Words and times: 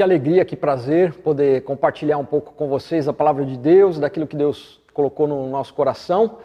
Que 0.00 0.04
alegria, 0.04 0.46
que 0.46 0.56
prazer 0.56 1.12
poder 1.12 1.60
compartilhar 1.60 2.16
um 2.16 2.24
pouco 2.24 2.54
com 2.54 2.66
vocês 2.68 3.06
a 3.06 3.12
palavra 3.12 3.44
de 3.44 3.58
Deus, 3.58 3.98
daquilo 3.98 4.26
que 4.26 4.34
Deus 4.34 4.80
colocou 4.94 5.28
no 5.28 5.46
nosso 5.50 5.74
coração. 5.74 6.38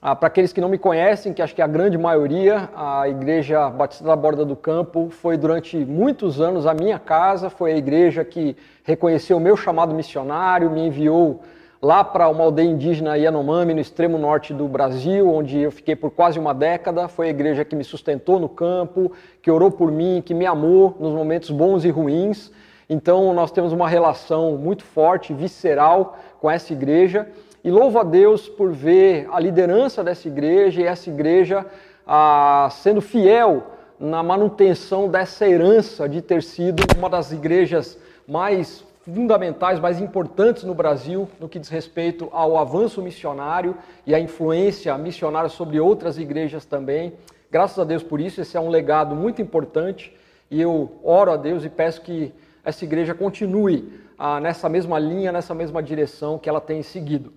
Ah, 0.00 0.16
Para 0.16 0.28
aqueles 0.28 0.54
que 0.54 0.60
não 0.62 0.70
me 0.70 0.78
conhecem, 0.78 1.34
que 1.34 1.42
acho 1.42 1.54
que 1.54 1.60
é 1.60 1.64
a 1.64 1.68
grande 1.68 1.98
maioria, 1.98 2.70
a 2.74 3.06
Igreja 3.06 3.68
Batista 3.68 4.04
da 4.04 4.16
Borda 4.16 4.42
do 4.42 4.56
Campo 4.56 5.10
foi 5.10 5.36
durante 5.36 5.76
muitos 5.76 6.40
anos 6.40 6.66
a 6.66 6.72
minha 6.72 6.98
casa, 6.98 7.50
foi 7.50 7.72
a 7.72 7.76
igreja 7.76 8.24
que 8.24 8.56
reconheceu 8.84 9.36
o 9.36 9.40
meu 9.40 9.54
chamado 9.54 9.94
missionário, 9.94 10.70
me 10.70 10.86
enviou 10.86 11.42
lá 11.82 12.02
para 12.02 12.26
uma 12.30 12.42
aldeia 12.42 12.70
indígena 12.70 13.18
Yanomami, 13.18 13.74
no 13.74 13.80
extremo 13.80 14.16
norte 14.16 14.54
do 14.54 14.66
Brasil, 14.66 15.30
onde 15.30 15.58
eu 15.58 15.70
fiquei 15.70 15.94
por 15.94 16.10
quase 16.10 16.38
uma 16.38 16.54
década. 16.54 17.06
Foi 17.06 17.26
a 17.26 17.30
igreja 17.30 17.66
que 17.66 17.76
me 17.76 17.84
sustentou 17.84 18.40
no 18.40 18.48
campo, 18.48 19.12
que 19.42 19.50
orou 19.50 19.70
por 19.70 19.92
mim, 19.92 20.22
que 20.24 20.32
me 20.32 20.46
amou 20.46 20.96
nos 20.98 21.12
momentos 21.12 21.50
bons 21.50 21.84
e 21.84 21.90
ruins. 21.90 22.50
Então, 22.88 23.32
nós 23.32 23.50
temos 23.50 23.72
uma 23.72 23.88
relação 23.88 24.56
muito 24.56 24.84
forte, 24.84 25.32
visceral 25.32 26.18
com 26.40 26.50
essa 26.50 26.72
igreja. 26.72 27.28
E 27.62 27.70
louvo 27.70 27.98
a 27.98 28.02
Deus 28.02 28.48
por 28.48 28.72
ver 28.72 29.28
a 29.32 29.40
liderança 29.40 30.04
dessa 30.04 30.28
igreja 30.28 30.82
e 30.82 30.84
essa 30.84 31.08
igreja 31.08 31.64
ah, 32.06 32.68
sendo 32.70 33.00
fiel 33.00 33.62
na 33.98 34.22
manutenção 34.22 35.08
dessa 35.08 35.48
herança 35.48 36.08
de 36.08 36.20
ter 36.20 36.42
sido 36.42 36.82
uma 36.96 37.08
das 37.08 37.32
igrejas 37.32 37.98
mais 38.28 38.84
fundamentais, 39.04 39.78
mais 39.78 40.00
importantes 40.00 40.64
no 40.64 40.74
Brasil 40.74 41.28
no 41.38 41.48
que 41.48 41.58
diz 41.58 41.68
respeito 41.68 42.28
ao 42.32 42.56
avanço 42.56 43.02
missionário 43.02 43.76
e 44.06 44.14
à 44.14 44.20
influência 44.20 44.96
missionária 44.96 45.48
sobre 45.48 45.78
outras 45.78 46.18
igrejas 46.18 46.64
também. 46.64 47.12
Graças 47.50 47.78
a 47.78 47.84
Deus 47.84 48.02
por 48.02 48.20
isso, 48.20 48.40
esse 48.40 48.56
é 48.56 48.60
um 48.60 48.68
legado 48.68 49.14
muito 49.14 49.40
importante 49.40 50.14
e 50.50 50.60
eu 50.60 50.92
oro 51.02 51.30
a 51.32 51.36
Deus 51.36 51.64
e 51.64 51.68
peço 51.68 52.00
que 52.00 52.32
essa 52.64 52.84
igreja 52.84 53.14
continue 53.14 53.92
ah, 54.18 54.40
nessa 54.40 54.68
mesma 54.68 54.98
linha, 54.98 55.30
nessa 55.30 55.54
mesma 55.54 55.82
direção 55.82 56.38
que 56.38 56.48
ela 56.48 56.60
tem 56.60 56.82
seguido. 56.82 57.32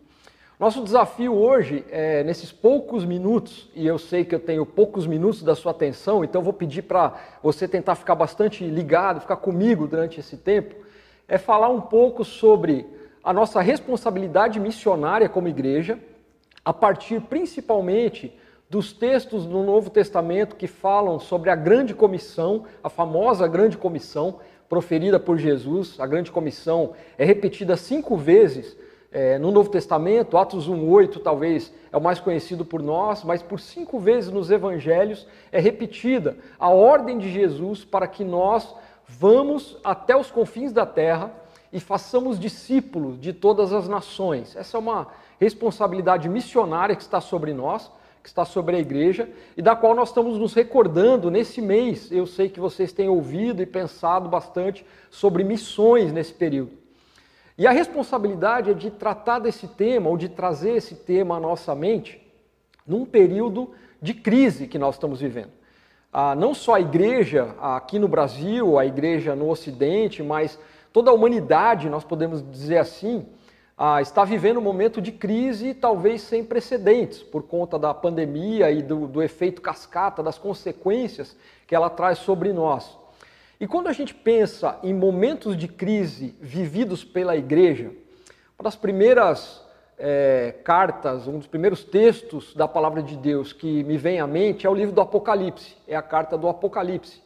Nosso 0.60 0.84
desafio 0.84 1.36
hoje, 1.36 1.86
é, 1.92 2.24
nesses 2.24 2.52
poucos 2.52 3.06
minutos, 3.06 3.70
e 3.76 3.86
eu 3.86 4.00
sei 4.00 4.26
que 4.26 4.34
eu 4.34 4.40
tenho 4.40 4.66
poucos 4.66 5.06
minutos 5.06 5.44
da 5.44 5.54
sua 5.54 5.72
atenção, 5.72 6.24
então 6.24 6.42
vou 6.42 6.54
pedir 6.54 6.82
para 6.82 7.14
você 7.44 7.68
tentar 7.68 7.94
ficar 7.94 8.16
bastante 8.16 8.66
ligado, 8.66 9.22
ficar 9.22 9.36
comigo 9.36 9.88
durante 9.88 10.20
esse 10.20 10.36
tempo, 10.36 10.74
é 11.28 11.38
falar 11.38 11.70
um 11.70 11.82
pouco 11.82 12.26
sobre 12.26 12.88
a 13.24 13.32
nossa 13.32 13.62
responsabilidade 13.62 14.60
missionária 14.60 15.30
como 15.30 15.48
igreja, 15.48 16.00
a 16.66 16.74
partir 16.74 17.22
principalmente 17.22 18.36
dos 18.68 18.92
textos 18.92 19.46
do 19.46 19.62
Novo 19.62 19.90
Testamento 19.92 20.56
que 20.56 20.66
falam 20.66 21.20
sobre 21.20 21.50
a 21.50 21.56
grande 21.56 21.94
comissão, 21.94 22.66
a 22.84 22.90
famosa 22.90 23.48
grande 23.48 23.78
comissão 23.78 24.40
proferida 24.70 25.20
por 25.20 25.38
Jesus. 25.38 26.00
A 26.00 26.06
grande 26.06 26.32
comissão 26.32 26.94
é 27.18 27.26
repetida 27.26 27.78
cinco 27.78 28.18
vezes 28.18 28.76
é, 29.12 29.40
no 29.40 29.52
Novo 29.52 29.70
Testamento, 29.70 30.38
Atos 30.38 30.70
1,8 30.70 31.22
talvez 31.24 31.74
é 31.92 31.98
o 31.98 32.02
mais 32.02 32.20
conhecido 32.20 32.66
por 32.66 32.82
nós, 32.82 33.24
mas 33.24 33.42
por 33.42 33.60
cinco 33.60 34.00
vezes 34.00 34.30
nos 34.30 34.52
evangelhos 34.52 35.26
é 35.52 35.60
repetida 35.60 36.38
a 36.60 36.70
ordem 36.70 37.18
de 37.18 37.32
Jesus 37.32 37.86
para 37.86 38.06
que 38.08 38.24
nós 38.24 38.76
vamos 39.08 39.78
até 39.84 40.16
os 40.16 40.30
confins 40.30 40.74
da 40.74 40.86
terra 40.86 41.32
e 41.72 41.80
façamos 41.80 42.40
discípulos 42.40 43.20
de 43.20 43.32
todas 43.32 43.72
as 43.72 43.88
nações. 43.88 44.56
Essa 44.56 44.78
é 44.78 44.80
uma 44.80 45.08
responsabilidade 45.40 46.28
missionária 46.28 46.96
que 46.96 47.02
está 47.02 47.22
sobre 47.22 47.54
nós, 47.54 47.90
que 48.28 48.32
está 48.32 48.44
sobre 48.44 48.76
a 48.76 48.80
igreja 48.80 49.30
e 49.56 49.62
da 49.62 49.74
qual 49.74 49.96
nós 49.96 50.10
estamos 50.10 50.38
nos 50.38 50.54
recordando 50.54 51.32
nesse 51.32 51.62
mês. 51.62 52.12
Eu 52.12 52.28
sei 52.28 52.50
que 52.50 52.60
vocês 52.60 52.92
têm 52.92 53.08
ouvido 53.08 53.62
e 53.62 53.66
pensado 53.66 54.28
bastante 54.28 54.86
sobre 55.10 55.46
missões 55.46 56.12
nesse 56.12 56.34
período. 56.34 56.74
E 57.58 57.66
a 57.66 57.72
responsabilidade 57.72 58.72
é 58.72 58.74
de 58.74 58.92
tratar 58.92 59.40
desse 59.40 59.68
tema 59.68 60.10
ou 60.10 60.18
de 60.18 60.28
trazer 60.28 60.76
esse 60.76 60.96
tema 60.96 61.38
à 61.38 61.40
nossa 61.40 61.74
mente 61.74 62.22
num 62.86 63.06
período 63.06 63.72
de 64.02 64.14
crise 64.14 64.68
que 64.68 64.78
nós 64.78 64.96
estamos 64.96 65.22
vivendo 65.22 65.58
ah, 66.12 66.34
não 66.34 66.54
só 66.54 66.74
a 66.74 66.82
igreja 66.82 67.56
aqui 67.62 68.00
no 68.00 68.08
Brasil, 68.08 68.80
a 68.80 68.86
igreja 68.86 69.36
no 69.36 69.50
Ocidente, 69.50 70.24
mas 70.24 70.58
toda 70.92 71.12
a 71.12 71.14
humanidade, 71.14 71.90
nós 71.90 72.04
podemos 72.04 72.44
dizer 72.52 72.78
assim, 72.78 73.26
ah, 73.78 74.02
está 74.02 74.26
vivendo 74.26 74.58
um 74.58 74.62
momento 74.62 75.00
de 75.00 75.12
crise 75.12 75.76
talvez 75.76 76.22
sem 76.24 76.44
precedentes, 76.44 77.22
por 77.22 77.44
conta 77.44 77.78
da 77.78 77.94
pandemia 77.94 78.72
e 78.72 78.82
do, 78.82 79.08
do 79.08 79.22
efeito 79.22 79.62
cascata, 79.62 80.24
das 80.24 80.40
consequências 80.40 81.38
que 81.68 81.76
ela 81.76 81.90
traz 81.90 82.18
sobre 82.18 82.52
nós. 82.52 82.98
E 83.60 83.68
quando 83.68 83.88
a 83.88 83.94
gente 83.94 84.16
pensa 84.16 84.80
em 84.82 84.94
momentos 84.94 85.56
de 85.56 85.68
crise 85.68 86.36
vividos 86.42 87.04
pela 87.04 87.38
igreja, 87.38 87.92
uma 88.58 88.64
das 88.64 88.76
primeiras 88.76 89.64
é, 89.98 90.56
cartas, 90.64 91.28
um 91.28 91.38
dos 91.38 91.48
primeiros 91.48 91.84
textos 91.84 92.56
da 92.56 92.68
palavra 92.68 93.04
de 93.04 93.16
Deus 93.16 93.54
que 93.54 93.84
me 93.84 93.98
vem 93.98 94.20
à 94.20 94.26
mente 94.26 94.66
é 94.66 94.70
o 94.70 94.76
livro 94.76 94.94
do 94.94 95.02
Apocalipse, 95.02 95.76
é 95.88 95.96
a 95.96 96.02
carta 96.02 96.36
do 96.36 96.48
Apocalipse. 96.48 97.22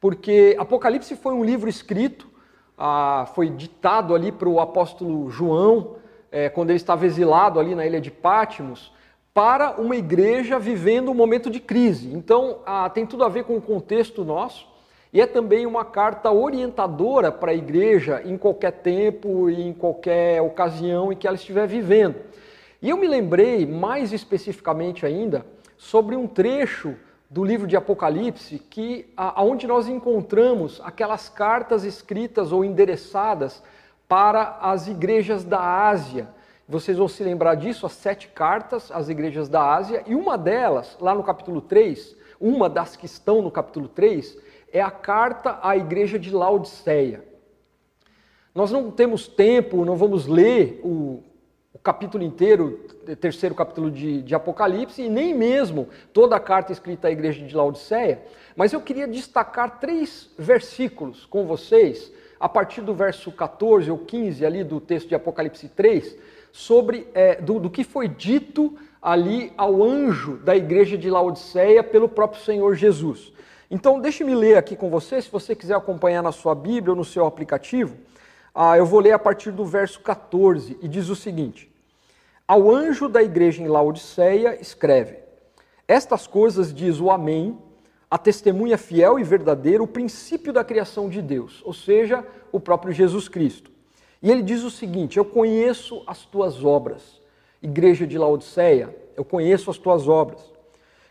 Porque 0.00 0.56
Apocalipse 0.58 1.16
foi 1.16 1.34
um 1.34 1.44
livro 1.44 1.68
escrito, 1.68 2.31
ah, 2.76 3.26
foi 3.34 3.48
ditado 3.48 4.14
ali 4.14 4.32
para 4.32 4.48
o 4.48 4.60
apóstolo 4.60 5.30
João, 5.30 5.96
é, 6.30 6.48
quando 6.48 6.70
ele 6.70 6.76
estava 6.76 7.04
exilado 7.06 7.60
ali 7.60 7.74
na 7.74 7.86
ilha 7.86 8.00
de 8.00 8.10
Pátimos, 8.10 8.92
para 9.34 9.80
uma 9.80 9.96
igreja 9.96 10.58
vivendo 10.58 11.10
um 11.10 11.14
momento 11.14 11.50
de 11.50 11.60
crise. 11.60 12.12
Então, 12.12 12.58
ah, 12.66 12.88
tem 12.90 13.06
tudo 13.06 13.24
a 13.24 13.28
ver 13.28 13.44
com 13.44 13.56
o 13.56 13.62
contexto 13.62 14.24
nosso. 14.24 14.70
E 15.12 15.20
é 15.20 15.26
também 15.26 15.66
uma 15.66 15.84
carta 15.84 16.30
orientadora 16.30 17.30
para 17.30 17.50
a 17.50 17.54
igreja 17.54 18.22
em 18.24 18.38
qualquer 18.38 18.72
tempo 18.72 19.50
e 19.50 19.68
em 19.68 19.72
qualquer 19.74 20.40
ocasião 20.40 21.12
em 21.12 21.16
que 21.16 21.26
ela 21.26 21.36
estiver 21.36 21.66
vivendo. 21.66 22.16
E 22.80 22.88
eu 22.88 22.96
me 22.96 23.06
lembrei, 23.06 23.66
mais 23.66 24.12
especificamente 24.12 25.04
ainda, 25.04 25.44
sobre 25.76 26.16
um 26.16 26.26
trecho 26.26 26.96
do 27.32 27.42
livro 27.42 27.66
de 27.66 27.74
Apocalipse, 27.74 28.58
que 28.58 29.10
aonde 29.16 29.66
nós 29.66 29.88
encontramos 29.88 30.82
aquelas 30.84 31.30
cartas 31.30 31.82
escritas 31.82 32.52
ou 32.52 32.62
endereçadas 32.62 33.62
para 34.06 34.58
as 34.60 34.86
igrejas 34.86 35.42
da 35.42 35.88
Ásia. 35.88 36.28
Vocês 36.68 36.98
vão 36.98 37.08
se 37.08 37.24
lembrar 37.24 37.54
disso, 37.54 37.86
as 37.86 37.92
sete 37.92 38.28
cartas 38.28 38.92
às 38.92 39.08
igrejas 39.08 39.48
da 39.48 39.66
Ásia, 39.74 40.02
e 40.06 40.14
uma 40.14 40.36
delas, 40.36 40.94
lá 41.00 41.14
no 41.14 41.22
capítulo 41.22 41.62
3, 41.62 42.14
uma 42.38 42.68
das 42.68 42.96
que 42.96 43.06
estão 43.06 43.40
no 43.40 43.50
capítulo 43.50 43.88
3, 43.88 44.36
é 44.70 44.82
a 44.82 44.90
carta 44.90 45.58
à 45.62 45.74
igreja 45.74 46.18
de 46.18 46.30
Laodiceia. 46.30 47.24
Nós 48.54 48.70
não 48.70 48.90
temos 48.90 49.26
tempo, 49.26 49.86
não 49.86 49.96
vamos 49.96 50.26
ler 50.26 50.82
o, 50.84 51.22
capítulo 51.82 52.22
inteiro, 52.22 52.80
o 53.08 53.16
terceiro 53.16 53.54
capítulo 53.54 53.90
de, 53.90 54.22
de, 54.22 54.34
Apocalipse, 54.34 55.02
e 55.02 55.08
nem 55.08 55.34
mesmo 55.34 55.88
toda 56.12 56.36
a 56.36 56.40
carta 56.40 56.70
escrita 56.70 57.08
à 57.08 57.10
igreja 57.10 57.44
de 57.44 57.56
Laodiceia, 57.56 58.22
mas 58.54 58.72
eu 58.72 58.80
queria 58.80 59.08
destacar 59.08 59.80
três 59.80 60.30
versículos 60.38 61.26
com 61.26 61.44
vocês, 61.44 62.12
a 62.38 62.48
partir 62.48 62.82
do 62.82 62.94
verso 62.94 63.32
14 63.32 63.90
ou 63.90 63.98
15 63.98 64.46
ali 64.46 64.62
do 64.62 64.80
texto 64.80 65.08
de 65.08 65.14
Apocalipse 65.14 65.68
3, 65.68 66.16
sobre 66.52 67.08
é, 67.14 67.40
do, 67.40 67.58
do 67.58 67.70
que 67.70 67.82
foi 67.82 68.06
dito 68.06 68.76
ali 69.00 69.52
ao 69.56 69.82
anjo 69.82 70.36
da 70.36 70.54
igreja 70.54 70.96
de 70.96 71.10
Laodiceia 71.10 71.82
pelo 71.82 72.08
próprio 72.08 72.42
Senhor 72.42 72.74
Jesus. 72.76 73.32
Então, 73.68 73.98
deixe-me 73.98 74.34
ler 74.34 74.56
aqui 74.56 74.76
com 74.76 74.90
você, 74.90 75.20
se 75.20 75.30
você 75.30 75.56
quiser 75.56 75.74
acompanhar 75.74 76.22
na 76.22 76.30
sua 76.30 76.54
Bíblia 76.54 76.92
ou 76.92 76.96
no 76.96 77.04
seu 77.04 77.26
aplicativo, 77.26 77.96
ah, 78.54 78.76
eu 78.76 78.84
vou 78.84 79.00
ler 79.00 79.12
a 79.12 79.18
partir 79.18 79.50
do 79.50 79.64
verso 79.64 79.98
14 80.00 80.78
e 80.82 80.86
diz 80.86 81.08
o 81.08 81.16
seguinte: 81.16 81.71
Ao 82.46 82.70
anjo 82.70 83.08
da 83.08 83.22
igreja 83.22 83.62
em 83.62 83.68
Laodiceia, 83.68 84.60
escreve: 84.60 85.18
Estas 85.86 86.26
coisas 86.26 86.74
diz 86.74 87.00
o 87.00 87.10
Amém, 87.10 87.58
a 88.10 88.18
testemunha 88.18 88.76
fiel 88.76 89.18
e 89.18 89.24
verdadeira, 89.24 89.82
o 89.82 89.86
princípio 89.86 90.52
da 90.52 90.62
criação 90.62 91.08
de 91.08 91.22
Deus, 91.22 91.62
ou 91.64 91.72
seja, 91.72 92.26
o 92.50 92.60
próprio 92.60 92.92
Jesus 92.92 93.28
Cristo. 93.28 93.70
E 94.22 94.30
ele 94.30 94.42
diz 94.42 94.62
o 94.62 94.70
seguinte: 94.70 95.16
Eu 95.16 95.24
conheço 95.24 96.02
as 96.06 96.24
tuas 96.24 96.64
obras, 96.64 97.20
igreja 97.62 98.06
de 98.06 98.18
Laodiceia, 98.18 98.94
eu 99.16 99.24
conheço 99.24 99.70
as 99.70 99.78
tuas 99.78 100.08
obras, 100.08 100.40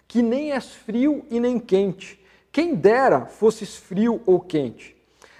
que 0.08 0.22
nem 0.22 0.52
és 0.52 0.72
frio 0.72 1.26
e 1.30 1.40
nem 1.40 1.60
quente. 1.60 2.20
Quem 2.52 2.76
dera 2.76 3.26
fosses 3.26 3.78
frio 3.78 4.22
ou 4.26 4.40
quente. 4.40 4.96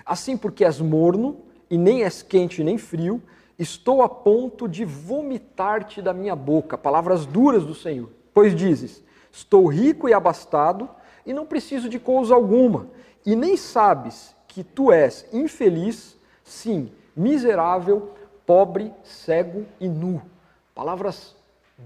Assim, 0.06 0.38
porque 0.38 0.64
és 0.64 0.80
morno, 0.80 1.42
e 1.70 1.78
nem 1.78 2.04
és 2.04 2.22
quente 2.22 2.64
nem 2.64 2.78
frio, 2.78 3.22
estou 3.62 4.02
a 4.02 4.10
ponto 4.10 4.68
de 4.68 4.84
vomitar-te 4.84 6.02
da 6.02 6.14
minha 6.14 6.36
boca. 6.36 6.78
Palavras 6.78 7.26
duras 7.26 7.64
do 7.64 7.76
Senhor. 7.76 8.10
Pois 8.34 8.56
dizes: 8.56 9.04
Estou 9.32 9.68
rico 9.68 10.10
e 10.10 10.14
abastado, 10.14 10.90
e 11.26 11.34
não 11.34 11.46
preciso 11.46 11.88
de 11.88 12.00
coisa 12.00 12.34
alguma, 12.34 12.88
e 13.26 13.36
nem 13.36 13.56
sabes 13.56 14.36
que 14.48 14.64
tu 14.64 14.92
és 14.92 15.26
infeliz, 15.32 16.18
sim, 16.44 16.92
miserável, 17.16 18.12
pobre, 18.46 18.92
cego 19.04 19.66
e 19.80 19.88
nu. 19.88 20.22
Palavras 20.74 21.36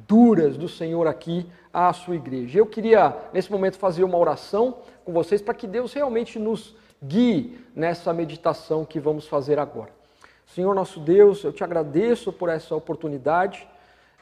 duras 0.07 0.57
do 0.57 0.67
Senhor 0.67 1.07
aqui 1.07 1.45
à 1.73 1.91
sua 1.93 2.15
igreja. 2.15 2.59
Eu 2.59 2.65
queria, 2.65 3.15
nesse 3.33 3.51
momento, 3.51 3.77
fazer 3.77 4.03
uma 4.03 4.17
oração 4.17 4.77
com 5.03 5.11
vocês 5.11 5.41
para 5.41 5.53
que 5.53 5.67
Deus 5.67 5.93
realmente 5.93 6.39
nos 6.39 6.75
guie 7.03 7.59
nessa 7.75 8.13
meditação 8.13 8.85
que 8.85 8.99
vamos 8.99 9.27
fazer 9.27 9.59
agora. 9.59 10.04
Senhor 10.47 10.73
nosso 10.73 10.99
Deus, 10.99 11.43
eu 11.43 11.51
te 11.51 11.63
agradeço 11.63 12.31
por 12.31 12.49
essa 12.49 12.75
oportunidade. 12.75 13.67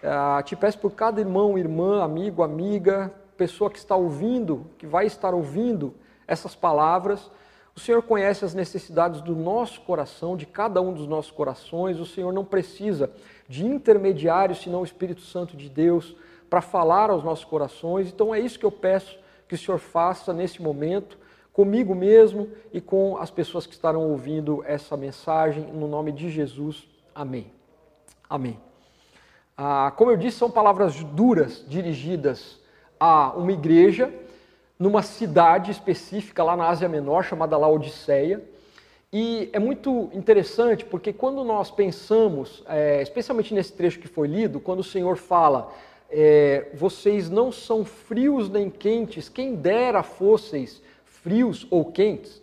Uh, 0.02 0.44
te 0.44 0.56
peço 0.56 0.80
por 0.80 0.92
cada 0.92 1.20
irmão, 1.20 1.58
irmã, 1.58 2.04
amigo, 2.04 2.44
amiga, 2.44 3.14
pessoa 3.38 3.70
que 3.70 3.78
está 3.78 3.96
ouvindo, 3.96 4.66
que 4.78 4.86
vai 4.86 5.06
estar 5.06 5.34
ouvindo 5.34 5.94
essas 6.28 6.56
palavras. 6.56 7.30
O 7.76 7.80
Senhor 7.80 8.04
conhece 8.04 8.46
as 8.46 8.54
necessidades 8.54 9.22
do 9.22 9.36
nosso 9.36 9.82
coração, 9.82 10.38
de 10.38 10.46
cada 10.46 10.82
um 10.82 10.94
dos 10.94 11.08
nossos 11.08 11.32
corações. 11.32 12.00
O 12.00 12.06
Senhor 12.06 12.32
não 12.32 12.46
precisa 12.46 13.12
de 13.48 13.66
intermediário 13.66 14.56
senão 14.56 14.82
o 14.82 14.86
Espírito 14.86 15.22
Santo 15.22 15.58
de 15.58 15.70
Deus 15.70 16.16
para 16.50 16.62
falar 16.62 17.10
aos 17.10 17.24
nossos 17.24 17.46
corações. 17.46 18.10
Então 18.10 18.34
é 18.34 18.40
isso 18.40 18.60
que 18.60 18.66
eu 18.66 18.72
peço 18.72 19.18
que 19.48 19.56
o 19.56 19.58
Senhor 19.58 19.80
faça 19.80 20.32
nesse 20.32 20.62
momento 20.62 21.18
comigo 21.54 21.94
mesmo 21.94 22.50
e 22.74 22.82
com 22.82 23.16
as 23.18 23.30
pessoas 23.30 23.68
que 23.68 23.74
estarão 23.74 24.10
ouvindo 24.10 24.64
essa 24.66 24.98
mensagem, 24.98 25.64
no 25.72 25.88
nome 25.88 26.12
de 26.12 26.30
Jesus. 26.32 26.88
Amém. 27.14 27.52
Amém. 28.28 28.60
Ah, 29.56 29.94
como 29.96 30.10
eu 30.10 30.18
disse, 30.18 30.40
são 30.40 30.50
palavras 30.50 31.04
duras 31.04 31.64
dirigidas 31.68 32.60
a 33.00 33.34
uma 33.34 33.52
igreja 33.52 34.12
numa 34.80 35.04
cidade 35.04 35.70
específica 35.70 36.44
lá 36.44 36.58
na 36.58 36.68
Ásia 36.68 36.90
Menor, 36.90 37.24
chamada 37.24 37.56
Laodiceia. 37.56 38.44
E 39.12 39.48
é 39.54 39.60
muito 39.60 40.10
interessante 40.12 40.84
porque 40.84 41.14
quando 41.14 41.44
nós 41.44 41.70
pensamos, 41.70 42.64
é, 42.68 43.00
especialmente 43.04 43.54
nesse 43.54 43.74
trecho 43.74 44.00
que 44.00 44.08
foi 44.08 44.28
lido, 44.28 44.60
quando 44.60 44.80
o 44.80 44.84
Senhor 44.84 45.18
fala, 45.18 45.72
é, 46.10 46.72
vocês 46.74 47.30
não 47.30 47.52
são 47.52 47.86
frios 47.86 48.50
nem 48.50 48.72
quentes, 48.72 49.30
quem 49.30 49.54
dera 49.54 50.02
fosseis 50.02 50.82
frios 51.24 51.66
ou 51.72 51.86
quentes, 51.86 52.42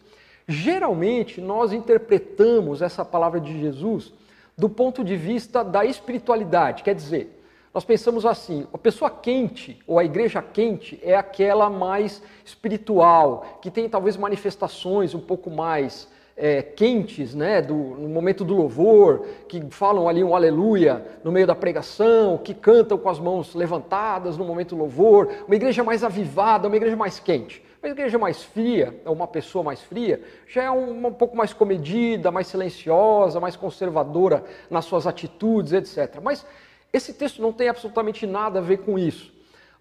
geralmente 0.49 1.41
nós 1.41 1.73
interpretamos 1.73 2.83
essa 2.83 3.05
palavra 3.05 3.39
de 3.39 3.61
Jesus 3.61 4.13
do 4.57 4.69
ponto 4.69 5.05
de 5.05 5.17
vista 5.17 5.63
da 5.63 5.85
espiritualidade. 5.85 6.83
Quer 6.83 6.95
dizer, 6.95 7.41
nós 7.73 7.85
pensamos 7.85 8.27
assim: 8.27 8.67
a 8.73 8.79
pessoa 8.79 9.11
quente 9.11 9.79
ou 9.87 9.99
a 9.99 10.05
igreja 10.05 10.43
quente 10.43 10.99
é 11.03 11.15
aquela 11.15 11.71
mais 11.71 12.23
espiritual, 12.45 13.59
que 13.63 13.71
tem 13.71 13.89
talvez 13.89 14.17
manifestações 14.17 15.15
um 15.15 15.21
pouco 15.21 15.51
mais 15.51 16.09
é, 16.37 16.63
quentes, 16.63 17.35
né, 17.35 17.61
do, 17.61 17.75
no 17.75 18.09
momento 18.09 18.45
do 18.45 18.57
louvor, 18.57 19.27
que 19.47 19.63
falam 19.71 20.09
ali 20.09 20.25
um 20.25 20.35
aleluia 20.35 21.05
no 21.23 21.31
meio 21.31 21.47
da 21.47 21.55
pregação, 21.55 22.39
que 22.39 22.55
cantam 22.55 22.97
com 22.99 23.09
as 23.09 23.19
mãos 23.19 23.55
levantadas 23.55 24.37
no 24.37 24.45
momento 24.45 24.75
do 24.75 24.81
louvor, 24.81 25.29
uma 25.47 25.55
igreja 25.55 25.85
mais 25.85 26.03
avivada, 26.03 26.67
uma 26.67 26.77
igreja 26.77 26.97
mais 26.97 27.21
quente. 27.21 27.63
Uma 27.83 27.89
igreja 27.89 28.19
mais 28.19 28.43
fria, 28.43 29.01
uma 29.07 29.27
pessoa 29.27 29.65
mais 29.65 29.81
fria, 29.81 30.23
já 30.47 30.65
é 30.65 30.71
um, 30.71 31.07
um 31.07 31.13
pouco 31.13 31.35
mais 31.35 31.55
comedida, 31.55 32.31
mais 32.31 32.47
silenciosa, 32.47 33.41
mais 33.41 33.57
conservadora 33.57 34.45
nas 34.69 34.85
suas 34.85 35.07
atitudes, 35.07 35.73
etc. 35.73 36.21
Mas 36.23 36.45
esse 36.93 37.15
texto 37.15 37.41
não 37.41 37.55
tem 37.55 37.71
absolutamente 37.71 38.27
nada 38.27 38.59
a 38.59 38.63
ver 38.63 38.79
com 38.79 38.99
isso. 38.99 39.33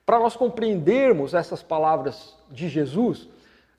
Para 0.06 0.18
nós 0.18 0.36
compreendermos 0.38 1.34
essas 1.34 1.62
palavras 1.62 2.38
de 2.50 2.70
Jesus, 2.70 3.28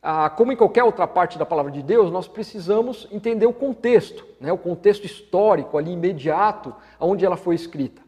ah, 0.02 0.28
como 0.28 0.52
em 0.52 0.56
qualquer 0.56 0.84
outra 0.84 1.06
parte 1.06 1.38
da 1.38 1.46
palavra 1.46 1.72
de 1.72 1.82
Deus, 1.82 2.10
nós 2.10 2.28
precisamos 2.28 3.08
entender 3.10 3.46
o 3.46 3.54
contexto, 3.54 4.26
né, 4.38 4.52
o 4.52 4.58
contexto 4.58 5.06
histórico 5.06 5.78
ali 5.78 5.92
imediato 5.92 6.74
onde 7.00 7.24
ela 7.24 7.38
foi 7.38 7.54
escrita. 7.54 8.02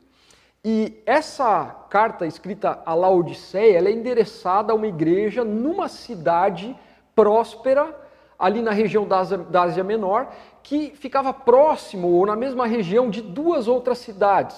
E 0.64 1.02
essa 1.04 1.74
carta 1.90 2.24
escrita 2.24 2.80
a 2.86 2.94
Laodiceia, 2.94 3.78
ela 3.78 3.88
é 3.88 3.92
endereçada 3.92 4.72
a 4.72 4.76
uma 4.76 4.86
igreja 4.86 5.42
numa 5.42 5.88
cidade 5.88 6.76
próspera, 7.16 7.92
ali 8.38 8.62
na 8.62 8.70
região 8.70 9.04
da 9.04 9.18
Ásia, 9.18 9.38
da 9.38 9.62
Ásia 9.62 9.82
Menor, 9.82 10.28
que 10.62 10.92
ficava 10.94 11.32
próximo 11.32 12.06
ou 12.06 12.24
na 12.24 12.36
mesma 12.36 12.64
região 12.64 13.10
de 13.10 13.20
duas 13.20 13.66
outras 13.66 13.98
cidades. 13.98 14.56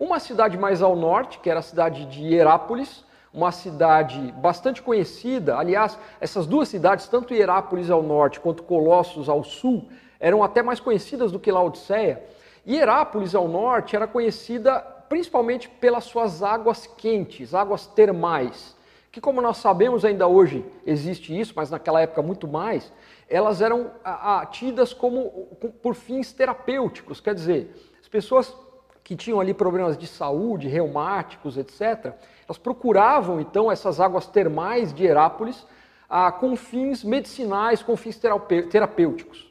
Uma 0.00 0.18
cidade 0.18 0.58
mais 0.58 0.82
ao 0.82 0.96
norte, 0.96 1.38
que 1.38 1.48
era 1.48 1.60
a 1.60 1.62
cidade 1.62 2.06
de 2.06 2.24
Hierápolis, 2.24 3.04
uma 3.32 3.52
cidade 3.52 4.34
bastante 4.38 4.82
conhecida. 4.82 5.56
Aliás, 5.56 5.96
essas 6.20 6.44
duas 6.44 6.68
cidades, 6.68 7.06
tanto 7.06 7.32
Hierápolis 7.32 7.88
ao 7.88 8.02
norte 8.02 8.40
quanto 8.40 8.64
Colossos 8.64 9.28
ao 9.28 9.44
sul, 9.44 9.88
eram 10.18 10.42
até 10.42 10.60
mais 10.60 10.80
conhecidas 10.80 11.30
do 11.30 11.38
que 11.38 11.52
Laodiceia. 11.52 12.24
Hierápolis 12.66 13.32
ao 13.32 13.46
norte 13.46 13.94
era 13.94 14.08
conhecida 14.08 14.95
principalmente 15.08 15.68
pelas 15.68 16.04
suas 16.04 16.42
águas 16.42 16.86
quentes, 16.86 17.54
águas 17.54 17.86
termais, 17.86 18.76
que 19.10 19.20
como 19.20 19.40
nós 19.40 19.56
sabemos 19.56 20.04
ainda 20.04 20.26
hoje 20.26 20.64
existe 20.84 21.38
isso, 21.38 21.54
mas 21.56 21.70
naquela 21.70 22.00
época 22.00 22.20
muito 22.22 22.46
mais, 22.46 22.92
elas 23.28 23.60
eram 23.60 23.90
tidas 24.50 24.92
como 24.92 25.48
por 25.82 25.94
fins 25.94 26.32
terapêuticos, 26.32 27.20
quer 27.20 27.34
dizer, 27.34 27.74
as 28.00 28.08
pessoas 28.08 28.54
que 29.02 29.16
tinham 29.16 29.40
ali 29.40 29.54
problemas 29.54 29.96
de 29.96 30.06
saúde, 30.06 30.68
reumáticos, 30.68 31.56
etc., 31.56 32.12
elas 32.46 32.58
procuravam 32.58 33.40
então 33.40 33.70
essas 33.70 34.00
águas 34.00 34.26
termais 34.26 34.92
de 34.92 35.04
Herápolis 35.04 35.66
ah, 36.08 36.30
com 36.30 36.54
fins 36.56 37.02
medicinais, 37.02 37.82
com 37.82 37.96
fins 37.96 38.20
terapêuticos. 38.70 39.50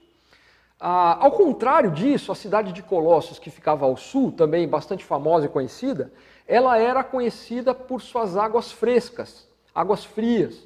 Ah, 0.88 1.18
ao 1.20 1.32
contrário 1.32 1.90
disso, 1.90 2.32
a 2.32 2.36
cidade 2.36 2.72
de 2.72 2.84
Colossos, 2.84 3.40
que 3.40 3.50
ficava 3.50 3.88
ao 3.88 3.98
sul, 3.98 4.32
também 4.32 4.68
bastante 4.68 5.04
famosa 5.04 5.48
e 5.48 5.50
conhecida, 5.50 6.12
ela 6.48 6.78
era 6.78 7.04
conhecida 7.04 7.74
por 7.74 8.00
suas 8.00 8.38
águas 8.38 8.72
frescas, 8.72 9.48
águas 9.74 10.06
frias. 10.06 10.64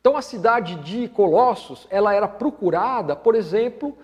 Então 0.00 0.16
a 0.16 0.22
cidade 0.22 0.76
de 0.76 1.08
Colossos, 1.08 1.86
ela 1.90 2.14
era 2.14 2.26
procurada, 2.26 3.14
por 3.14 3.34
exemplo, 3.34 3.98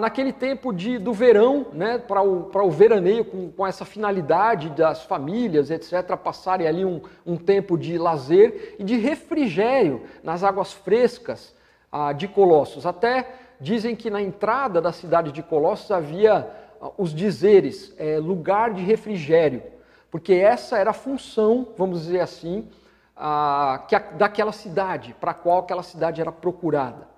naquele 0.00 0.32
tempo 0.32 0.72
de, 0.72 0.96
do 0.96 1.12
verão, 1.12 1.66
né, 1.74 1.98
para 1.98 2.22
o, 2.22 2.50
o 2.50 2.70
veraneio, 2.70 3.26
com, 3.26 3.52
com, 3.52 3.66
essa 3.66 3.84
finalidade 3.84 4.70
das 4.70 5.04
famílias, 5.04 5.70
etc., 5.70 6.16
passarem 6.16 6.66
ali 6.66 6.86
um, 6.86 7.02
um 7.26 7.36
tempo 7.36 7.76
de 7.76 7.98
lazer 7.98 8.76
e 8.78 8.84
de 8.84 8.96
refrigério 8.96 10.04
nas 10.22 10.42
águas 10.42 10.72
frescas 10.72 11.54
ah, 11.92 12.14
de 12.14 12.26
Colossos. 12.26 12.86
Até 12.86 13.47
dizem 13.60 13.96
que 13.96 14.10
na 14.10 14.20
entrada 14.22 14.80
da 14.80 14.92
cidade 14.92 15.32
de 15.32 15.42
Colossos 15.42 15.90
havia 15.90 16.48
ah, 16.80 16.90
os 16.96 17.14
dizeres, 17.14 17.94
é, 17.98 18.18
lugar 18.18 18.72
de 18.72 18.82
refrigério, 18.82 19.62
porque 20.10 20.34
essa 20.34 20.78
era 20.78 20.90
a 20.90 20.94
função, 20.94 21.68
vamos 21.76 22.02
dizer 22.02 22.20
assim, 22.20 22.68
a, 23.16 23.84
que 23.88 23.96
a, 23.96 23.98
daquela 23.98 24.52
cidade, 24.52 25.14
para 25.20 25.34
qual 25.34 25.60
aquela 25.60 25.82
cidade 25.82 26.20
era 26.20 26.32
procurada. 26.32 27.08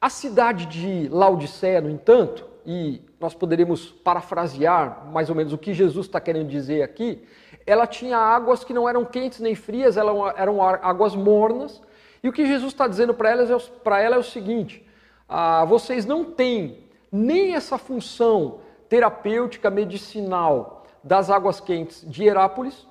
A 0.00 0.08
cidade 0.08 0.66
de 0.66 1.08
Laodiceia, 1.08 1.80
no 1.80 1.90
entanto, 1.90 2.46
e 2.64 3.02
nós 3.18 3.34
poderíamos 3.34 3.90
parafrasear 3.90 5.06
mais 5.12 5.28
ou 5.28 5.34
menos 5.34 5.52
o 5.52 5.58
que 5.58 5.74
Jesus 5.74 6.06
está 6.06 6.20
querendo 6.20 6.48
dizer 6.48 6.82
aqui, 6.82 7.26
ela 7.66 7.86
tinha 7.86 8.16
águas 8.16 8.62
que 8.62 8.72
não 8.72 8.88
eram 8.88 9.04
quentes 9.04 9.40
nem 9.40 9.54
frias, 9.54 9.96
eram 9.96 10.62
águas 10.62 11.16
mornas, 11.16 11.82
e 12.22 12.28
o 12.28 12.32
que 12.32 12.46
Jesus 12.46 12.72
está 12.72 12.86
dizendo 12.86 13.12
para 13.12 13.30
ela, 13.30 13.42
é, 13.42 14.04
ela 14.04 14.16
é 14.16 14.18
o 14.18 14.22
seguinte: 14.22 14.86
ah, 15.28 15.64
vocês 15.64 16.06
não 16.06 16.24
têm 16.24 16.84
nem 17.12 17.54
essa 17.54 17.76
função 17.76 18.60
terapêutica 18.88 19.70
medicinal 19.70 20.84
das 21.04 21.30
águas 21.30 21.60
quentes 21.60 22.04
de 22.08 22.24
Herápolis, 22.24 22.86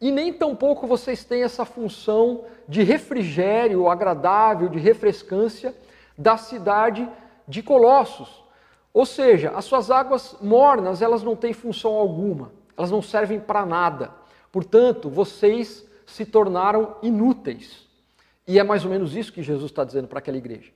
e 0.00 0.10
nem 0.10 0.32
tampouco 0.32 0.86
vocês 0.86 1.24
têm 1.24 1.44
essa 1.44 1.64
função 1.64 2.44
de 2.66 2.82
refrigério 2.82 3.88
agradável, 3.88 4.68
de 4.68 4.78
refrescância 4.78 5.74
da 6.18 6.36
cidade 6.36 7.08
de 7.46 7.62
Colossos. 7.62 8.42
Ou 8.92 9.06
seja, 9.06 9.50
as 9.50 9.64
suas 9.64 9.90
águas 9.90 10.36
mornas, 10.40 11.02
elas 11.02 11.22
não 11.22 11.36
têm 11.36 11.52
função 11.52 11.92
alguma, 11.92 12.50
elas 12.76 12.90
não 12.90 13.00
servem 13.00 13.38
para 13.38 13.64
nada. 13.64 14.10
Portanto, 14.50 15.08
vocês 15.08 15.86
se 16.04 16.26
tornaram 16.26 16.96
inúteis. 17.00 17.86
E 18.46 18.58
é 18.58 18.64
mais 18.64 18.84
ou 18.84 18.90
menos 18.90 19.14
isso 19.14 19.32
que 19.32 19.42
Jesus 19.42 19.70
está 19.70 19.84
dizendo 19.84 20.08
para 20.08 20.18
aquela 20.18 20.36
igreja. 20.36 20.72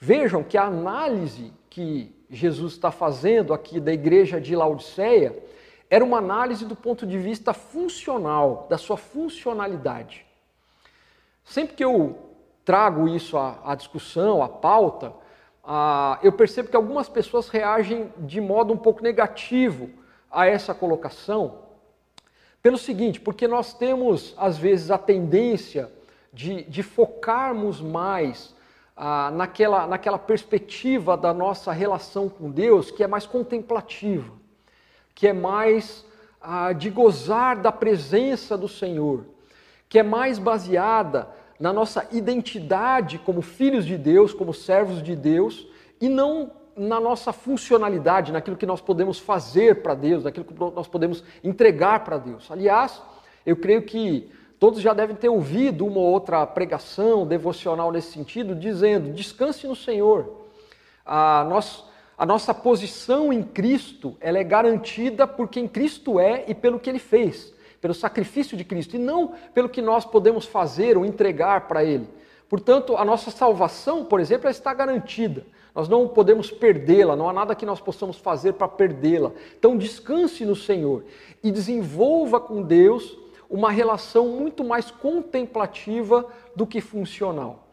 Vejam 0.00 0.42
que 0.42 0.56
a 0.56 0.64
análise 0.64 1.52
que 1.68 2.10
Jesus 2.30 2.72
está 2.72 2.90
fazendo 2.90 3.52
aqui 3.52 3.78
da 3.78 3.92
igreja 3.92 4.40
de 4.40 4.56
Laodiceia 4.56 5.36
era 5.90 6.02
uma 6.02 6.16
análise 6.16 6.64
do 6.64 6.74
ponto 6.74 7.06
de 7.06 7.18
vista 7.18 7.52
funcional, 7.52 8.66
da 8.70 8.78
sua 8.78 8.96
funcionalidade. 8.96 10.24
Sempre 11.44 11.76
que 11.76 11.84
eu 11.84 12.18
trago 12.64 13.08
isso 13.08 13.36
à, 13.36 13.60
à 13.62 13.74
discussão, 13.74 14.42
à 14.42 14.48
pauta, 14.48 15.12
ah, 15.62 16.18
eu 16.22 16.32
percebo 16.32 16.70
que 16.70 16.76
algumas 16.76 17.08
pessoas 17.08 17.48
reagem 17.48 18.10
de 18.16 18.40
modo 18.40 18.72
um 18.72 18.78
pouco 18.78 19.02
negativo 19.02 19.90
a 20.30 20.46
essa 20.46 20.72
colocação, 20.72 21.58
pelo 22.62 22.78
seguinte, 22.78 23.20
porque 23.20 23.46
nós 23.46 23.74
temos, 23.74 24.34
às 24.38 24.56
vezes, 24.56 24.90
a 24.90 24.96
tendência 24.96 25.92
de, 26.32 26.62
de 26.62 26.82
focarmos 26.82 27.82
mais 27.82 28.54
ah, 29.02 29.30
naquela, 29.30 29.86
naquela 29.86 30.18
perspectiva 30.18 31.16
da 31.16 31.32
nossa 31.32 31.72
relação 31.72 32.28
com 32.28 32.50
Deus 32.50 32.90
que 32.90 33.02
é 33.02 33.06
mais 33.06 33.24
contemplativa, 33.24 34.30
que 35.14 35.26
é 35.26 35.32
mais 35.32 36.04
ah, 36.38 36.74
de 36.74 36.90
gozar 36.90 37.56
da 37.56 37.72
presença 37.72 38.58
do 38.58 38.68
Senhor, 38.68 39.24
que 39.88 39.98
é 39.98 40.02
mais 40.02 40.38
baseada 40.38 41.30
na 41.58 41.72
nossa 41.72 42.06
identidade 42.12 43.18
como 43.18 43.40
filhos 43.40 43.86
de 43.86 43.96
Deus, 43.96 44.34
como 44.34 44.52
servos 44.52 45.02
de 45.02 45.16
Deus, 45.16 45.66
e 45.98 46.06
não 46.06 46.50
na 46.76 47.00
nossa 47.00 47.32
funcionalidade, 47.32 48.30
naquilo 48.30 48.56
que 48.56 48.66
nós 48.66 48.82
podemos 48.82 49.18
fazer 49.18 49.82
para 49.82 49.94
Deus, 49.94 50.24
naquilo 50.24 50.44
que 50.44 50.54
nós 50.54 50.86
podemos 50.86 51.24
entregar 51.42 52.04
para 52.04 52.18
Deus. 52.18 52.50
Aliás, 52.50 53.02
eu 53.46 53.56
creio 53.56 53.80
que 53.80 54.30
todos 54.60 54.82
já 54.82 54.92
devem 54.92 55.16
ter 55.16 55.30
ouvido 55.30 55.86
uma 55.86 55.98
ou 55.98 56.04
outra 56.04 56.46
pregação 56.46 57.26
devocional 57.26 57.90
nesse 57.90 58.12
sentido, 58.12 58.54
dizendo: 58.54 59.10
descanse 59.10 59.66
no 59.66 59.74
Senhor. 59.74 60.30
A, 61.04 61.44
nós, 61.48 61.82
a 62.16 62.26
nossa 62.26 62.52
posição 62.52 63.32
em 63.32 63.42
Cristo 63.42 64.14
ela 64.20 64.38
é 64.38 64.44
garantida 64.44 65.26
por 65.26 65.48
quem 65.48 65.66
Cristo 65.66 66.20
é 66.20 66.44
e 66.46 66.54
pelo 66.54 66.78
que 66.78 66.90
Ele 66.90 66.98
fez, 66.98 67.54
pelo 67.80 67.94
sacrifício 67.94 68.56
de 68.56 68.62
Cristo, 68.62 68.96
e 68.96 68.98
não 68.98 69.32
pelo 69.54 69.68
que 69.68 69.80
nós 69.80 70.04
podemos 70.04 70.44
fazer 70.44 70.98
ou 70.98 71.06
entregar 71.06 71.66
para 71.66 71.82
Ele. 71.82 72.06
Portanto, 72.46 72.96
a 72.96 73.04
nossa 73.04 73.30
salvação, 73.30 74.04
por 74.04 74.20
exemplo, 74.20 74.50
está 74.50 74.74
garantida. 74.74 75.46
Nós 75.74 75.88
não 75.88 76.08
podemos 76.08 76.50
perdê-la, 76.50 77.16
não 77.16 77.28
há 77.28 77.32
nada 77.32 77.54
que 77.54 77.64
nós 77.64 77.80
possamos 77.80 78.18
fazer 78.18 78.54
para 78.54 78.68
perdê-la. 78.68 79.30
Então 79.58 79.76
descanse 79.78 80.44
no 80.44 80.56
Senhor 80.56 81.04
e 81.42 81.50
desenvolva 81.50 82.40
com 82.40 82.60
Deus 82.60 83.16
uma 83.50 83.70
relação 83.70 84.28
muito 84.28 84.62
mais 84.62 84.90
contemplativa 84.90 86.24
do 86.54 86.64
que 86.66 86.80
funcional. 86.80 87.66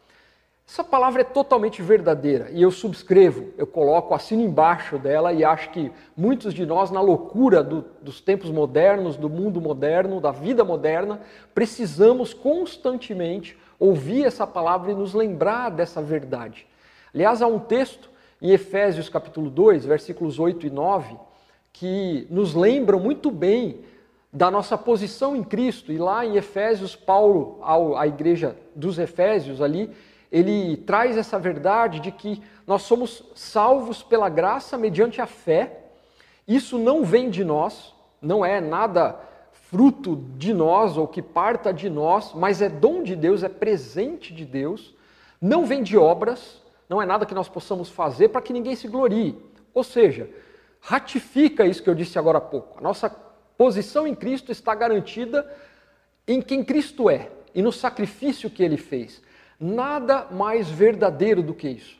Essa 0.67 0.83
palavra 0.83 1.21
é 1.21 1.23
totalmente 1.23 1.81
verdadeira 1.81 2.49
e 2.51 2.61
eu 2.61 2.71
subscrevo, 2.71 3.53
eu 3.57 3.65
coloco, 3.65 4.13
assino 4.13 4.41
embaixo 4.41 4.97
dela 4.97 5.31
e 5.31 5.45
acho 5.45 5.69
que 5.69 5.89
muitos 6.15 6.53
de 6.53 6.65
nós, 6.65 6.91
na 6.91 6.99
loucura 6.99 7.63
do, 7.63 7.85
dos 8.01 8.19
tempos 8.19 8.51
modernos, 8.51 9.15
do 9.15 9.29
mundo 9.29 9.61
moderno, 9.61 10.19
da 10.19 10.31
vida 10.31 10.65
moderna, 10.65 11.21
precisamos 11.55 12.33
constantemente 12.33 13.57
ouvir 13.79 14.25
essa 14.25 14.45
palavra 14.45 14.91
e 14.91 14.95
nos 14.95 15.13
lembrar 15.13 15.69
dessa 15.69 16.01
verdade. 16.01 16.67
Aliás, 17.13 17.41
há 17.41 17.47
um 17.47 17.59
texto 17.59 18.09
em 18.41 18.51
Efésios 18.51 19.07
capítulo 19.07 19.49
2, 19.49 19.85
versículos 19.85 20.37
8 20.37 20.67
e 20.67 20.69
9, 20.69 21.15
que 21.71 22.27
nos 22.29 22.53
lembram 22.53 22.99
muito 22.99 23.31
bem 23.31 23.85
da 24.37 24.51
nossa 24.51 24.77
posição 24.77 25.35
em 25.35 25.43
Cristo. 25.43 25.91
E 25.91 25.97
lá 25.97 26.23
em 26.23 26.35
Efésios, 26.35 26.95
Paulo, 26.95 27.59
à 27.97 28.05
igreja 28.05 28.55
dos 28.75 28.99
Efésios 28.99 29.61
ali, 29.61 29.89
ele 30.31 30.77
traz 30.77 31.17
essa 31.17 31.39
verdade 31.39 31.99
de 31.99 32.11
que 32.11 32.43
nós 32.65 32.83
somos 32.83 33.23
salvos 33.33 34.03
pela 34.03 34.29
graça 34.29 34.77
mediante 34.77 35.19
a 35.19 35.25
fé. 35.25 35.85
Isso 36.47 36.77
não 36.77 37.03
vem 37.03 37.31
de 37.31 37.43
nós, 37.43 37.95
não 38.21 38.45
é 38.45 38.61
nada 38.61 39.19
fruto 39.51 40.15
de 40.37 40.53
nós 40.53 40.97
ou 40.97 41.07
que 41.07 41.21
parta 41.21 41.73
de 41.73 41.89
nós, 41.89 42.33
mas 42.35 42.61
é 42.61 42.69
dom 42.69 43.01
de 43.01 43.15
Deus, 43.15 43.41
é 43.41 43.49
presente 43.49 44.33
de 44.33 44.45
Deus, 44.45 44.95
não 45.41 45.65
vem 45.65 45.81
de 45.81 45.97
obras, 45.97 46.61
não 46.87 47.01
é 47.01 47.07
nada 47.07 47.25
que 47.25 47.33
nós 47.33 47.49
possamos 47.49 47.89
fazer 47.89 48.29
para 48.29 48.41
que 48.41 48.53
ninguém 48.53 48.75
se 48.75 48.87
glorie. 48.87 49.35
Ou 49.73 49.83
seja, 49.83 50.29
ratifica 50.79 51.65
isso 51.65 51.81
que 51.81 51.89
eu 51.89 51.95
disse 51.95 52.19
agora 52.19 52.37
há 52.37 52.41
pouco. 52.41 52.77
A 52.77 52.81
nossa 52.81 53.26
posição 53.57 54.07
em 54.07 54.13
Cristo 54.13 54.51
está 54.51 54.75
garantida 54.75 55.51
em 56.27 56.41
quem 56.41 56.63
Cristo 56.63 57.09
é 57.09 57.29
e 57.55 57.61
no 57.61 57.71
sacrifício 57.71 58.49
que 58.49 58.63
ele 58.63 58.77
fez. 58.77 59.21
Nada 59.59 60.27
mais 60.29 60.69
verdadeiro 60.69 61.41
do 61.41 61.53
que 61.53 61.67
isso. 61.67 61.97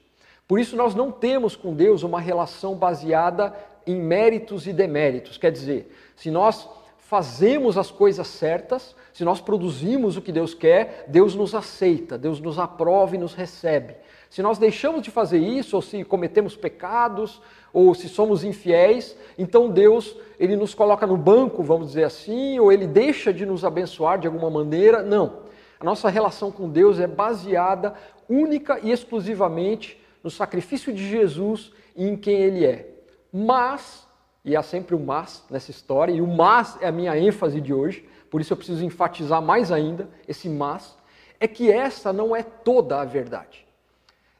Por 0.48 0.60
isso, 0.60 0.76
nós 0.76 0.96
não 0.96 1.12
temos 1.12 1.56
com 1.56 1.74
Deus 1.74 2.04
uma 2.04 2.22
relação 2.22 2.76
baseada 2.76 3.54
em 3.86 3.96
méritos 3.96 4.68
e 4.68 4.74
deméritos. 4.74 5.38
Quer 5.38 5.52
dizer, 5.52 5.94
se 6.16 6.30
nós 6.30 6.68
fazemos 7.00 7.78
as 7.78 7.90
coisas 7.90 8.28
certas, 8.28 8.96
se 9.14 9.26
nós 9.26 9.42
produzimos 9.42 10.16
o 10.16 10.22
que 10.22 10.32
Deus 10.32 10.54
quer, 10.54 11.06
Deus 11.08 11.36
nos 11.36 11.56
aceita, 11.56 12.18
Deus 12.18 12.40
nos 12.40 12.60
aprova 12.60 13.16
e 13.16 13.20
nos 13.20 13.34
recebe. 13.34 13.96
Se 14.30 14.42
nós 14.42 14.58
deixamos 14.58 15.02
de 15.02 15.10
fazer 15.10 15.40
isso, 15.40 15.76
ou 15.76 15.82
se 15.82 16.04
cometemos 16.04 16.56
pecados, 16.56 17.42
ou 17.72 17.94
se 17.94 18.10
somos 18.10 18.44
infiéis, 18.44 19.16
então 19.38 19.70
Deus 19.70 20.16
ele 20.40 20.56
nos 20.56 20.74
coloca 20.74 21.08
no 21.08 21.18
banco, 21.18 21.64
vamos 21.64 21.88
dizer 21.88 22.04
assim, 22.04 22.60
ou 22.60 22.72
ele 22.72 22.88
deixa 22.88 23.34
de 23.34 23.46
nos 23.46 23.64
abençoar 23.64 24.20
de 24.20 24.28
alguma 24.28 24.50
maneira. 24.50 25.02
Não. 25.02 25.48
A 25.80 25.86
nossa 25.86 26.10
relação 26.10 26.52
com 26.52 26.70
Deus 26.70 27.00
é 27.00 27.08
baseada 27.08 27.94
única 28.28 28.80
e 28.82 28.92
exclusivamente 28.92 30.02
no 30.24 30.30
sacrifício 30.30 30.94
de 30.94 31.08
Jesus 31.08 31.72
e 31.96 32.06
em 32.06 32.18
quem 32.18 32.36
ele 32.42 32.66
é. 32.66 32.90
Mas, 33.32 34.06
e 34.44 34.56
há 34.56 34.64
sempre 34.64 34.96
um 34.96 35.06
mas 35.06 35.46
nessa 35.50 35.72
história, 35.72 36.12
e 36.12 36.22
o 36.22 36.28
mas 36.28 36.78
é 36.82 36.88
a 36.88 36.92
minha 36.92 37.18
ênfase 37.18 37.62
de 37.62 37.74
hoje, 37.74 38.08
por 38.30 38.42
isso 38.42 38.52
eu 38.52 38.58
preciso 38.58 38.84
enfatizar 38.84 39.42
mais 39.42 39.72
ainda 39.72 40.10
esse 40.28 40.50
mas, 40.50 40.98
é 41.40 41.48
que 41.48 41.72
essa 41.72 42.12
não 42.12 42.36
é 42.36 42.44
toda 42.44 43.00
a 43.00 43.06
verdade 43.06 43.67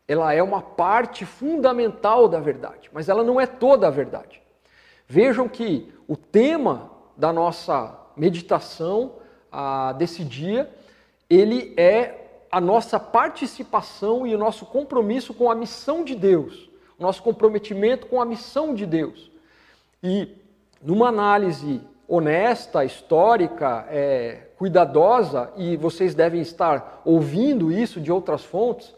ela 0.08 0.34
é 0.34 0.42
uma 0.42 0.62
parte 0.62 1.26
fundamental 1.26 2.28
da 2.28 2.40
verdade, 2.40 2.90
mas 2.94 3.10
ela 3.10 3.24
não 3.24 3.40
é 3.40 3.46
toda 3.46 3.88
a 3.88 3.92
verdade. 3.92 4.42
Vejam 5.08 5.48
que 5.50 5.94
o 6.08 6.16
tema 6.16 6.92
da 7.16 7.34
nossa 7.34 7.98
meditação 8.16 9.14
ah, 9.52 9.94
desse 9.94 10.24
dia, 10.24 10.70
ele 11.30 11.74
é 11.78 12.26
a 12.52 12.62
nossa 12.62 13.00
participação 13.00 14.26
e 14.26 14.34
o 14.34 14.38
nosso 14.38 14.66
compromisso 14.66 15.34
com 15.34 15.52
a 15.52 15.56
missão 15.56 16.04
de 16.04 16.16
Deus, 16.16 16.70
o 16.98 17.04
nosso 17.04 17.22
comprometimento 17.22 18.08
com 18.08 18.22
a 18.22 18.26
missão 18.26 18.74
de 18.74 18.86
Deus. 18.86 19.30
E 20.02 20.30
numa 20.82 21.10
análise 21.10 21.82
honesta, 22.08 22.86
histórica, 22.86 23.86
é, 23.90 24.48
cuidadosa, 24.58 25.52
e 25.58 25.76
vocês 25.76 26.16
devem 26.16 26.42
estar 26.42 27.02
ouvindo 27.04 27.72
isso 27.72 28.00
de 28.00 28.12
outras 28.12 28.44
fontes, 28.44 28.96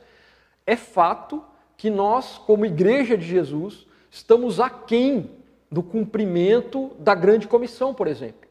é 0.70 0.76
fato 0.76 1.44
que 1.76 1.90
nós, 1.90 2.38
como 2.38 2.64
Igreja 2.64 3.18
de 3.18 3.26
Jesus, 3.26 3.88
estamos 4.12 4.60
aquém 4.60 5.32
do 5.72 5.82
cumprimento 5.82 6.92
da 7.00 7.16
grande 7.16 7.48
comissão, 7.48 7.92
por 7.92 8.06
exemplo. 8.06 8.48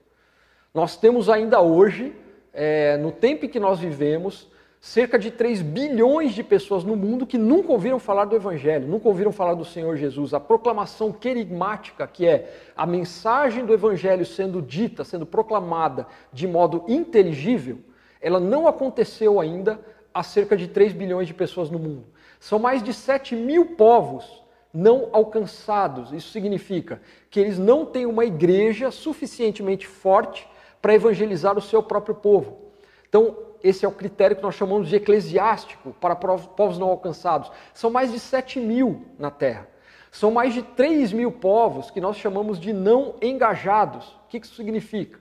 Nós 0.75 0.96
temos 0.96 1.30
ainda 1.30 1.60
hoje, 1.60 2.12
é, 2.52 2.96
no 2.96 3.12
tempo 3.12 3.44
em 3.44 3.48
que 3.48 3.60
nós 3.60 3.78
vivemos, 3.78 4.48
cerca 4.80 5.16
de 5.16 5.30
3 5.30 5.62
bilhões 5.62 6.32
de 6.32 6.42
pessoas 6.42 6.82
no 6.82 6.96
mundo 6.96 7.25
que 7.25 7.38
nunca 7.38 7.70
ouviram 7.70 8.00
falar 8.00 8.25
do 8.25 8.34
Evangelho, 8.34 8.88
nunca 8.88 9.06
ouviram 9.06 9.30
falar 9.30 9.54
do 9.54 9.64
Senhor 9.64 9.96
Jesus. 9.96 10.34
A 10.34 10.40
proclamação 10.40 11.12
querigmática, 11.12 12.04
que 12.04 12.26
é 12.26 12.52
a 12.76 12.84
mensagem 12.84 13.64
do 13.64 13.72
Evangelho 13.72 14.26
sendo 14.26 14.60
dita, 14.60 15.04
sendo 15.04 15.25
proclamada 15.25 16.04
de 16.32 16.48
modo 16.48 16.84
inteligível, 16.88 17.78
ela 18.20 18.40
não 18.40 18.66
aconteceu 18.66 19.38
ainda 19.38 19.78
a 20.12 20.22
cerca 20.22 20.56
de 20.56 20.68
3 20.68 20.92
bilhões 20.92 21.26
de 21.26 21.34
pessoas 21.34 21.70
no 21.70 21.78
mundo. 21.78 22.06
São 22.40 22.58
mais 22.58 22.82
de 22.82 22.92
7 22.92 23.34
mil 23.34 23.76
povos 23.76 24.42
não 24.72 25.08
alcançados. 25.12 26.12
Isso 26.12 26.30
significa 26.30 27.00
que 27.30 27.40
eles 27.40 27.58
não 27.58 27.84
têm 27.84 28.06
uma 28.06 28.24
igreja 28.24 28.90
suficientemente 28.90 29.86
forte 29.86 30.48
para 30.80 30.94
evangelizar 30.94 31.56
o 31.56 31.62
seu 31.62 31.82
próprio 31.82 32.14
povo. 32.14 32.58
Então, 33.08 33.36
esse 33.62 33.84
é 33.84 33.88
o 33.88 33.92
critério 33.92 34.36
que 34.36 34.42
nós 34.42 34.54
chamamos 34.54 34.88
de 34.88 34.96
eclesiástico 34.96 35.92
para 36.00 36.14
povos 36.14 36.78
não 36.78 36.88
alcançados. 36.88 37.50
São 37.74 37.90
mais 37.90 38.12
de 38.12 38.20
7 38.20 38.60
mil 38.60 39.06
na 39.18 39.30
Terra. 39.30 39.66
São 40.10 40.30
mais 40.30 40.54
de 40.54 40.62
3 40.62 41.12
mil 41.12 41.32
povos 41.32 41.90
que 41.90 42.00
nós 42.00 42.16
chamamos 42.16 42.58
de 42.58 42.72
não 42.72 43.16
engajados. 43.20 44.06
O 44.24 44.28
que 44.28 44.38
isso 44.38 44.54
significa? 44.54 45.18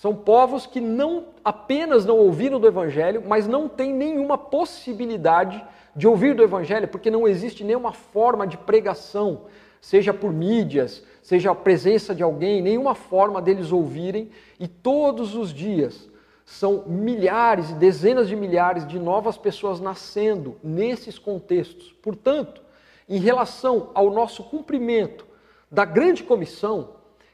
São 0.00 0.14
povos 0.14 0.64
que 0.64 0.80
não 0.80 1.26
apenas 1.44 2.06
não 2.06 2.16
ouviram 2.16 2.58
do 2.58 2.66
Evangelho, 2.66 3.22
mas 3.26 3.46
não 3.46 3.68
têm 3.68 3.92
nenhuma 3.92 4.38
possibilidade 4.38 5.62
de 5.94 6.08
ouvir 6.08 6.34
do 6.34 6.42
Evangelho, 6.42 6.88
porque 6.88 7.10
não 7.10 7.28
existe 7.28 7.62
nenhuma 7.62 7.92
forma 7.92 8.46
de 8.46 8.56
pregação, 8.56 9.42
seja 9.78 10.14
por 10.14 10.32
mídias, 10.32 11.04
seja 11.22 11.50
a 11.50 11.54
presença 11.54 12.14
de 12.14 12.22
alguém, 12.22 12.62
nenhuma 12.62 12.94
forma 12.94 13.42
deles 13.42 13.72
ouvirem, 13.72 14.30
e 14.58 14.66
todos 14.66 15.34
os 15.34 15.52
dias 15.52 16.08
são 16.46 16.84
milhares 16.86 17.68
e 17.68 17.74
dezenas 17.74 18.26
de 18.26 18.34
milhares 18.34 18.86
de 18.86 18.98
novas 18.98 19.36
pessoas 19.36 19.80
nascendo 19.80 20.56
nesses 20.64 21.18
contextos. 21.18 21.92
Portanto, 22.00 22.62
em 23.06 23.18
relação 23.18 23.90
ao 23.92 24.10
nosso 24.10 24.44
cumprimento 24.44 25.26
da 25.70 25.84
grande 25.84 26.24
comissão, 26.24 26.92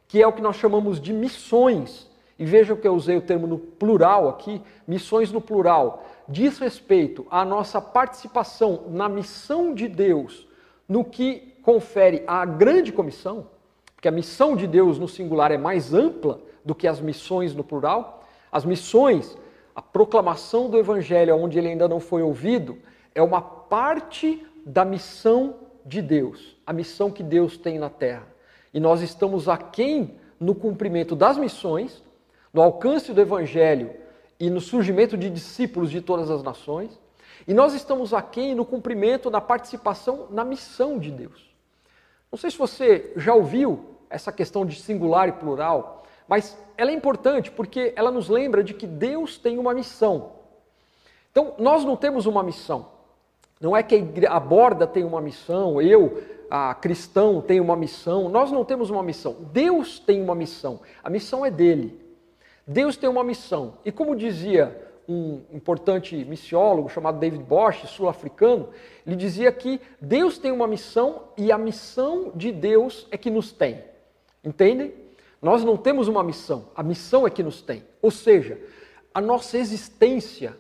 que 0.09 0.21
é 0.21 0.27
o 0.27 0.33
que 0.33 0.43
nós 0.43 0.57
chamamos 0.57 1.01
de 1.01 1.13
missões, 1.13 2.06
e 2.39 2.45
vejam 2.45 2.77
que 2.77 2.87
eu 2.87 2.95
usei 2.95 3.17
o 3.17 3.23
termo 3.23 3.47
no 3.47 3.59
plural 3.59 4.29
aqui, 4.29 4.61
missões 4.87 5.33
no 5.33 5.41
plural, 5.41 6.07
diz 6.29 6.59
respeito 6.59 7.27
à 7.31 7.45
nossa 7.45 7.81
participação 7.81 8.85
na 8.89 9.09
missão 9.09 9.75
de 9.75 9.89
Deus, 9.89 10.47
no 10.89 11.05
que 11.05 11.55
confere 11.63 12.23
à 12.27 12.45
grande 12.45 12.93
comissão, 12.93 13.47
porque 13.95 14.09
a 14.09 14.13
missão 14.13 14.55
de 14.55 14.67
Deus 14.67 14.99
no 14.99 15.09
singular 15.09 15.51
é 15.51 15.59
mais 15.59 15.95
ampla 15.95 16.41
do 16.65 16.75
que 16.75 16.87
as 16.87 17.01
missões 17.01 17.55
no 17.55 17.65
plural. 17.65 18.25
As 18.53 18.65
missões, 18.65 19.37
a 19.75 19.81
proclamação 19.81 20.69
do 20.69 20.79
evangelho 20.79 21.37
onde 21.37 21.59
ele 21.59 21.69
ainda 21.69 21.89
não 21.89 22.01
foi 22.01 22.23
ouvido, 22.23 22.79
é 23.15 23.23
uma 23.23 23.41
parte 23.41 24.47
da 24.65 24.85
missão 24.85 25.55
de 25.85 26.03
Deus, 26.03 26.57
a 26.67 26.73
missão 26.73 27.11
que 27.11 27.23
Deus 27.23 27.57
tem 27.57 27.79
na 27.79 27.89
terra. 27.89 28.27
E 28.75 28.81
nós 28.81 29.01
estamos 29.01 29.49
aquém 29.49 30.17
no 30.39 30.55
cumprimento 30.55 31.17
das 31.17 31.39
missões, 31.39 32.03
no 32.53 32.63
alcance 32.63 33.13
do 33.13 33.21
evangelho 33.21 33.91
e 34.39 34.51
no 34.51 34.61
surgimento 34.61 35.17
de 35.17 35.31
discípulos 35.31 35.91
de 35.91 36.01
todas 36.01 36.31
as 36.31 36.43
nações. 36.43 36.99
E 37.47 37.55
nós 37.55 37.75
estamos 37.75 38.13
aqui 38.13 38.55
no 38.55 38.65
cumprimento 38.65 39.31
da 39.31 39.41
participação 39.41 40.27
na 40.31 40.45
missão 40.45 40.99
de 40.99 41.11
Deus. 41.11 41.55
Não 42.31 42.39
sei 42.39 42.51
se 42.51 42.59
você 42.59 43.13
já 43.17 43.35
ouviu 43.35 43.97
essa 44.11 44.33
questão 44.33 44.65
de 44.65 44.81
singular 44.81 45.29
e 45.29 45.33
plural, 45.33 46.05
mas 46.29 46.59
ela 46.77 46.91
é 46.91 46.95
importante 46.95 47.51
porque 47.51 47.93
ela 47.97 48.11
nos 48.11 48.29
lembra 48.29 48.63
de 48.63 48.75
que 48.75 48.87
Deus 48.87 49.39
tem 49.39 49.59
uma 49.59 49.73
missão. 49.73 50.33
Então, 51.31 51.55
nós 51.59 51.85
não 51.85 51.97
temos 51.97 52.27
uma 52.27 52.43
missão. 52.43 52.89
Não 53.61 53.77
é 53.77 53.83
que 53.83 54.05
a 54.29 54.41
borda 54.41 54.87
tem 54.87 55.05
uma 55.05 55.21
missão, 55.21 55.81
eu, 55.81 56.23
a 56.51 56.75
cristão, 56.75 57.41
tenho 57.41 57.63
uma 57.63 57.77
missão. 57.77 58.29
Nós 58.29 58.53
não 58.53 58.65
temos 58.65 58.91
uma 58.91 59.03
missão. 59.03 59.37
Deus 59.53 59.99
tem 59.99 60.23
uma 60.23 60.35
missão. 60.35 60.81
A 61.03 61.09
missão 61.09 61.45
é 61.45 61.51
dele. 61.51 62.06
Deus 62.67 62.97
tem 62.97 63.09
uma 63.09 63.23
missão. 63.23 63.79
E 63.85 63.93
como 63.93 64.17
dizia 64.17 64.87
um 65.09 65.43
importante 65.53 66.17
missiólogo 66.25 66.89
chamado 66.89 67.19
David 67.19 67.45
Bosch, 67.45 67.87
sul-africano, 67.87 68.71
ele 69.07 69.15
dizia 69.15 69.53
que 69.53 69.81
Deus 70.01 70.37
tem 70.37 70.51
uma 70.51 70.67
missão 70.67 71.29
e 71.37 71.53
a 71.53 71.59
missão 71.59 72.33
de 72.35 72.51
Deus 72.51 73.07
é 73.11 73.17
que 73.17 73.31
nos 73.31 73.53
tem. 73.53 73.85
Entendem? 74.43 74.95
Nós 75.41 75.63
não 75.63 75.77
temos 75.77 76.09
uma 76.09 76.25
missão, 76.25 76.71
a 76.75 76.83
missão 76.83 77.27
é 77.27 77.31
que 77.31 77.43
nos 77.43 77.63
tem. 77.63 77.85
Ou 78.03 78.11
seja, 78.11 78.59
a 79.15 79.21
nossa 79.21 79.57
existência, 79.59 80.57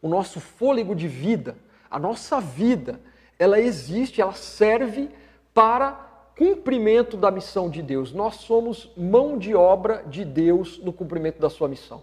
o 0.00 0.08
nosso 0.08 0.38
fôlego 0.38 0.94
de 0.94 1.08
vida, 1.08 1.56
a 1.90 1.98
nossa 1.98 2.40
vida, 2.40 3.00
ela 3.38 3.58
existe, 3.58 4.20
ela 4.20 4.32
serve 4.32 5.10
para 5.52 6.17
cumprimento 6.38 7.16
da 7.16 7.32
missão 7.32 7.68
de 7.68 7.82
Deus. 7.82 8.12
Nós 8.12 8.36
somos 8.36 8.92
mão 8.96 9.36
de 9.36 9.56
obra 9.56 10.04
de 10.06 10.24
Deus 10.24 10.78
no 10.78 10.92
cumprimento 10.92 11.40
da 11.40 11.50
sua 11.50 11.66
missão. 11.66 12.02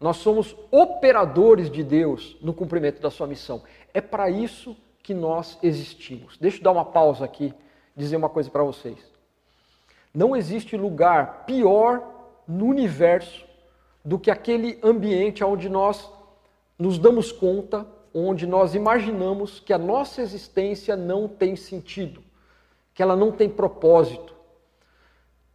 Nós 0.00 0.16
somos 0.16 0.56
operadores 0.70 1.70
de 1.70 1.84
Deus 1.84 2.38
no 2.40 2.54
cumprimento 2.54 3.02
da 3.02 3.10
sua 3.10 3.26
missão. 3.26 3.62
É 3.92 4.00
para 4.00 4.30
isso 4.30 4.74
que 5.02 5.12
nós 5.12 5.58
existimos. 5.62 6.38
Deixa 6.38 6.58
eu 6.58 6.62
dar 6.62 6.72
uma 6.72 6.84
pausa 6.86 7.26
aqui, 7.26 7.52
dizer 7.94 8.16
uma 8.16 8.30
coisa 8.30 8.48
para 8.50 8.62
vocês. 8.62 8.98
Não 10.14 10.34
existe 10.34 10.74
lugar 10.74 11.44
pior 11.44 12.02
no 12.46 12.66
universo 12.66 13.44
do 14.02 14.18
que 14.18 14.30
aquele 14.30 14.78
ambiente 14.82 15.44
onde 15.44 15.68
nós 15.68 16.10
nos 16.78 16.98
damos 16.98 17.30
conta, 17.30 17.86
onde 18.14 18.46
nós 18.46 18.74
imaginamos 18.74 19.60
que 19.60 19.74
a 19.74 19.78
nossa 19.78 20.22
existência 20.22 20.96
não 20.96 21.28
tem 21.28 21.54
sentido, 21.54 22.22
que 22.98 23.02
ela 23.04 23.14
não 23.14 23.30
tem 23.30 23.48
propósito. 23.48 24.34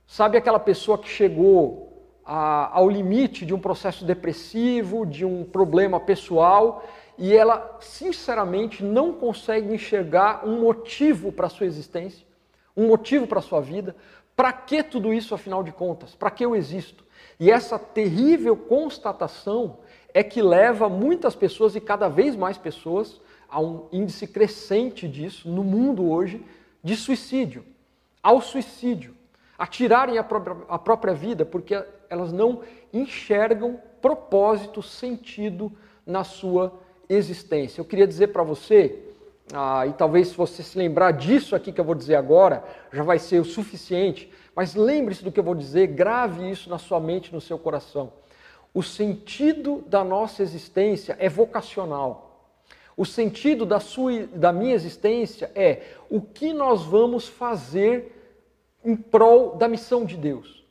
Sabe 0.08 0.38
aquela 0.38 0.62
pessoa 0.62 0.98
que 0.98 1.10
chegou 1.10 2.18
a, 2.24 2.74
ao 2.74 2.90
limite 2.90 3.46
de 3.46 3.54
um 3.54 3.60
processo 3.60 4.06
depressivo, 4.06 5.06
de 5.06 5.26
um 5.26 5.44
problema 5.44 6.00
pessoal, 6.00 6.88
e 7.18 7.36
ela 7.36 7.80
sinceramente 7.82 8.82
não 8.82 9.12
consegue 9.12 9.74
enxergar 9.74 10.48
um 10.48 10.62
motivo 10.62 11.34
para 11.34 11.48
a 11.48 11.50
sua 11.50 11.66
existência, 11.66 12.26
um 12.78 12.88
motivo 12.88 13.28
para 13.28 13.40
a 13.40 13.42
sua 13.42 13.60
vida, 13.60 13.94
para 14.38 14.54
que 14.54 14.82
tudo 14.82 15.14
isso, 15.14 15.36
afinal 15.36 15.64
de 15.64 15.74
contas? 15.74 16.16
Para 16.16 16.32
que 16.32 16.46
eu 16.46 16.56
existo? 16.56 17.04
E 17.38 17.52
essa 17.52 17.78
terrível 17.78 18.56
constatação 18.56 19.80
é 20.14 20.24
que 20.24 20.42
leva 20.42 20.88
muitas 20.88 21.36
pessoas 21.36 21.76
e 21.76 21.82
cada 21.82 22.08
vez 22.08 22.38
mais 22.38 22.58
pessoas 22.58 23.20
a 23.50 23.60
um 23.60 23.90
índice 23.92 24.28
crescente 24.28 25.10
disso 25.10 25.50
no 25.50 25.62
mundo 25.62 26.10
hoje 26.10 26.42
de 26.84 26.96
suicídio, 26.96 27.66
ao 28.22 28.42
suicídio, 28.42 29.16
a 29.58 29.66
tirarem 29.66 30.18
a 30.18 30.24
própria, 30.24 30.58
a 30.68 30.78
própria 30.78 31.14
vida 31.14 31.46
porque 31.46 31.82
elas 32.10 32.32
não 32.32 32.62
enxergam 32.92 33.80
propósito, 34.02 34.82
sentido 34.82 35.72
na 36.06 36.24
sua 36.24 36.74
existência. 37.08 37.80
Eu 37.80 37.86
queria 37.86 38.06
dizer 38.06 38.28
para 38.28 38.44
você 38.44 39.14
ah, 39.52 39.86
e 39.88 39.94
talvez 39.94 40.30
se 40.30 40.38
você 40.38 40.64
se 40.64 40.78
lembrar 40.78 41.12
disso 41.12 41.56
aqui 41.56 41.72
que 41.72 41.80
eu 41.80 41.86
vou 41.86 41.96
dizer 41.96 42.16
agora, 42.16 42.64
já 42.92 43.04
vai 43.04 43.20
ser 43.20 43.40
o 43.40 43.46
suficiente, 43.46 44.32
mas 44.56 44.76
lembre-se 44.76 45.24
do 45.24 45.32
que 45.32 45.40
eu 45.40 45.44
vou 45.44 45.56
dizer, 45.56 45.88
grave 45.88 46.50
isso 46.50 46.70
na 46.70 46.78
sua 46.78 47.00
mente, 47.00 47.34
no 47.34 47.42
seu 47.42 47.58
coração. 47.58 48.14
O 48.74 48.82
sentido 48.82 49.84
da 49.88 50.04
nossa 50.04 50.42
existência 50.42 51.16
é 51.20 51.30
vocacional. 51.30 52.23
O 52.96 53.06
sentido 53.06 53.66
da, 53.66 53.80
sua, 53.80 54.28
da 54.28 54.52
minha 54.52 54.74
existência 54.74 55.52
é 55.56 55.82
o 56.10 56.22
que 56.22 56.54
nós 56.54 56.84
vamos 56.84 57.28
fazer 57.28 58.14
em 58.84 58.96
prol 58.96 59.56
da 59.56 59.68
missão 59.68 60.06
de 60.06 60.16
Deus. 60.16 60.64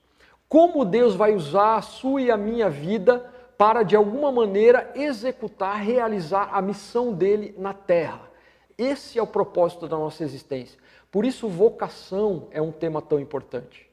Como 0.48 0.84
Deus 0.84 1.14
vai 1.14 1.34
usar 1.34 1.76
a 1.76 1.82
sua 1.82 2.20
e 2.20 2.30
a 2.30 2.36
minha 2.36 2.68
vida 2.68 3.30
para, 3.56 3.82
de 3.82 3.96
alguma 3.96 4.30
maneira, 4.30 4.92
executar, 4.94 5.80
realizar 5.80 6.50
a 6.52 6.60
missão 6.60 7.12
dele 7.12 7.54
na 7.58 7.72
terra. 7.72 8.30
Esse 8.76 9.18
é 9.18 9.22
o 9.22 9.26
propósito 9.26 9.88
da 9.88 9.96
nossa 9.96 10.22
existência. 10.24 10.78
Por 11.10 11.24
isso, 11.24 11.48
vocação 11.48 12.48
é 12.50 12.60
um 12.60 12.72
tema 12.72 13.00
tão 13.00 13.20
importante. 13.20 13.88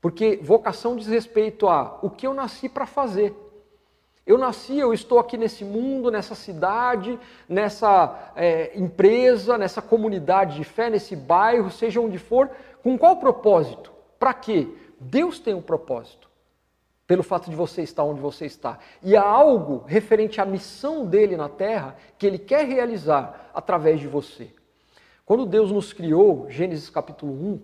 Porque 0.00 0.40
vocação 0.42 0.96
diz 0.96 1.06
respeito 1.06 1.68
a 1.68 1.98
o 2.02 2.10
que 2.10 2.26
eu 2.26 2.34
nasci 2.34 2.68
para 2.68 2.86
fazer. 2.86 3.34
Eu 4.24 4.38
nasci, 4.38 4.78
eu 4.78 4.94
estou 4.94 5.18
aqui 5.18 5.36
nesse 5.36 5.64
mundo, 5.64 6.10
nessa 6.10 6.34
cidade, 6.34 7.18
nessa 7.48 8.32
é, 8.36 8.70
empresa, 8.78 9.58
nessa 9.58 9.82
comunidade 9.82 10.56
de 10.56 10.64
fé, 10.64 10.88
nesse 10.88 11.16
bairro, 11.16 11.70
seja 11.70 12.00
onde 12.00 12.18
for, 12.18 12.50
com 12.82 12.96
qual 12.96 13.16
propósito? 13.16 13.92
Para 14.18 14.32
quê? 14.32 14.68
Deus 15.00 15.40
tem 15.40 15.54
um 15.54 15.62
propósito 15.62 16.30
pelo 17.04 17.24
fato 17.24 17.50
de 17.50 17.56
você 17.56 17.82
estar 17.82 18.04
onde 18.04 18.20
você 18.20 18.46
está. 18.46 18.78
E 19.02 19.16
há 19.16 19.22
algo 19.22 19.84
referente 19.86 20.40
à 20.40 20.44
missão 20.44 21.04
dele 21.04 21.36
na 21.36 21.48
terra 21.48 21.96
que 22.16 22.26
ele 22.26 22.38
quer 22.38 22.64
realizar 22.64 23.50
através 23.52 23.98
de 23.98 24.06
você. 24.06 24.54
Quando 25.26 25.44
Deus 25.44 25.72
nos 25.72 25.92
criou, 25.92 26.48
Gênesis 26.48 26.88
capítulo 26.88 27.32
1, 27.32 27.60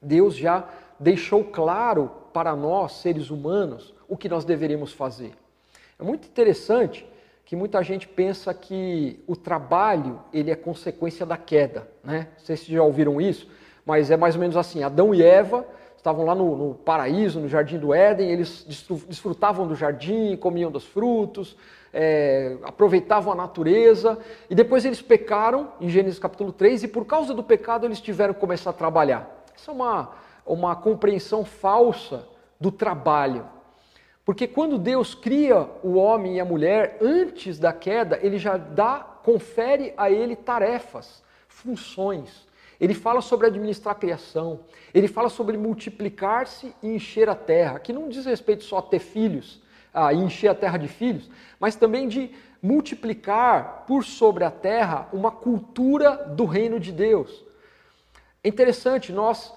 Deus 0.00 0.36
já 0.36 0.68
deixou 0.98 1.44
claro 1.44 2.10
para 2.32 2.54
nós, 2.54 2.92
seres 2.92 3.30
humanos, 3.30 3.92
o 4.08 4.16
que 4.16 4.28
nós 4.28 4.44
deveríamos 4.44 4.92
fazer. 4.92 5.32
É 6.02 6.04
muito 6.04 6.26
interessante 6.26 7.08
que 7.44 7.54
muita 7.54 7.80
gente 7.80 8.08
pensa 8.08 8.52
que 8.52 9.22
o 9.24 9.36
trabalho 9.36 10.18
ele 10.32 10.50
é 10.50 10.56
consequência 10.56 11.24
da 11.24 11.36
queda, 11.36 11.88
né? 12.02 12.26
Não 12.38 12.44
sei 12.44 12.56
se 12.56 12.72
já 12.72 12.82
ouviram 12.82 13.20
isso, 13.20 13.48
mas 13.86 14.10
é 14.10 14.16
mais 14.16 14.34
ou 14.34 14.40
menos 14.40 14.56
assim: 14.56 14.82
Adão 14.82 15.14
e 15.14 15.22
Eva 15.22 15.64
estavam 15.96 16.24
lá 16.24 16.34
no, 16.34 16.56
no, 16.56 16.74
paraíso, 16.74 17.38
no 17.38 17.48
jardim 17.48 17.78
do 17.78 17.94
Éden, 17.94 18.28
eles 18.28 18.66
desfrutavam 19.08 19.64
do 19.68 19.76
jardim, 19.76 20.36
comiam 20.36 20.72
dos 20.72 20.84
frutos, 20.84 21.56
é, 21.94 22.56
aproveitavam 22.64 23.32
a 23.32 23.36
natureza, 23.36 24.18
e 24.50 24.56
depois 24.56 24.84
eles 24.84 25.00
pecaram, 25.00 25.68
em 25.80 25.88
Gênesis 25.88 26.18
capítulo 26.18 26.52
3, 26.52 26.82
e 26.82 26.88
por 26.88 27.06
causa 27.06 27.32
do 27.32 27.44
pecado 27.44 27.86
eles 27.86 28.00
tiveram 28.00 28.34
que 28.34 28.40
começar 28.40 28.70
a 28.70 28.72
trabalhar. 28.72 29.44
Isso 29.56 29.70
é 29.70 29.72
uma, 29.72 30.10
uma 30.44 30.74
compreensão 30.74 31.44
falsa 31.44 32.26
do 32.58 32.72
trabalho. 32.72 33.61
Porque 34.24 34.46
quando 34.46 34.78
Deus 34.78 35.14
cria 35.14 35.68
o 35.82 35.94
homem 35.94 36.36
e 36.36 36.40
a 36.40 36.44
mulher, 36.44 36.98
antes 37.00 37.58
da 37.58 37.72
queda, 37.72 38.18
ele 38.22 38.38
já 38.38 38.56
dá, 38.56 39.00
confere 39.24 39.92
a 39.96 40.10
ele 40.10 40.36
tarefas, 40.36 41.22
funções. 41.48 42.46
Ele 42.80 42.94
fala 42.94 43.20
sobre 43.20 43.46
administrar 43.46 43.94
a 43.94 43.98
criação, 43.98 44.60
ele 44.92 45.08
fala 45.08 45.28
sobre 45.28 45.56
multiplicar-se 45.56 46.74
e 46.82 46.88
encher 46.88 47.28
a 47.28 47.34
terra, 47.34 47.78
que 47.78 47.92
não 47.92 48.08
diz 48.08 48.24
respeito 48.24 48.64
só 48.64 48.78
a 48.78 48.82
ter 48.82 48.98
filhos, 48.98 49.60
a 49.92 50.12
encher 50.14 50.48
a 50.48 50.54
terra 50.54 50.78
de 50.78 50.88
filhos, 50.88 51.30
mas 51.60 51.76
também 51.76 52.08
de 52.08 52.30
multiplicar 52.62 53.84
por 53.86 54.04
sobre 54.04 54.44
a 54.44 54.50
terra 54.50 55.08
uma 55.12 55.30
cultura 55.30 56.16
do 56.16 56.44
reino 56.44 56.78
de 56.78 56.92
Deus. 56.92 57.44
É 58.42 58.48
interessante, 58.48 59.12
nós, 59.12 59.52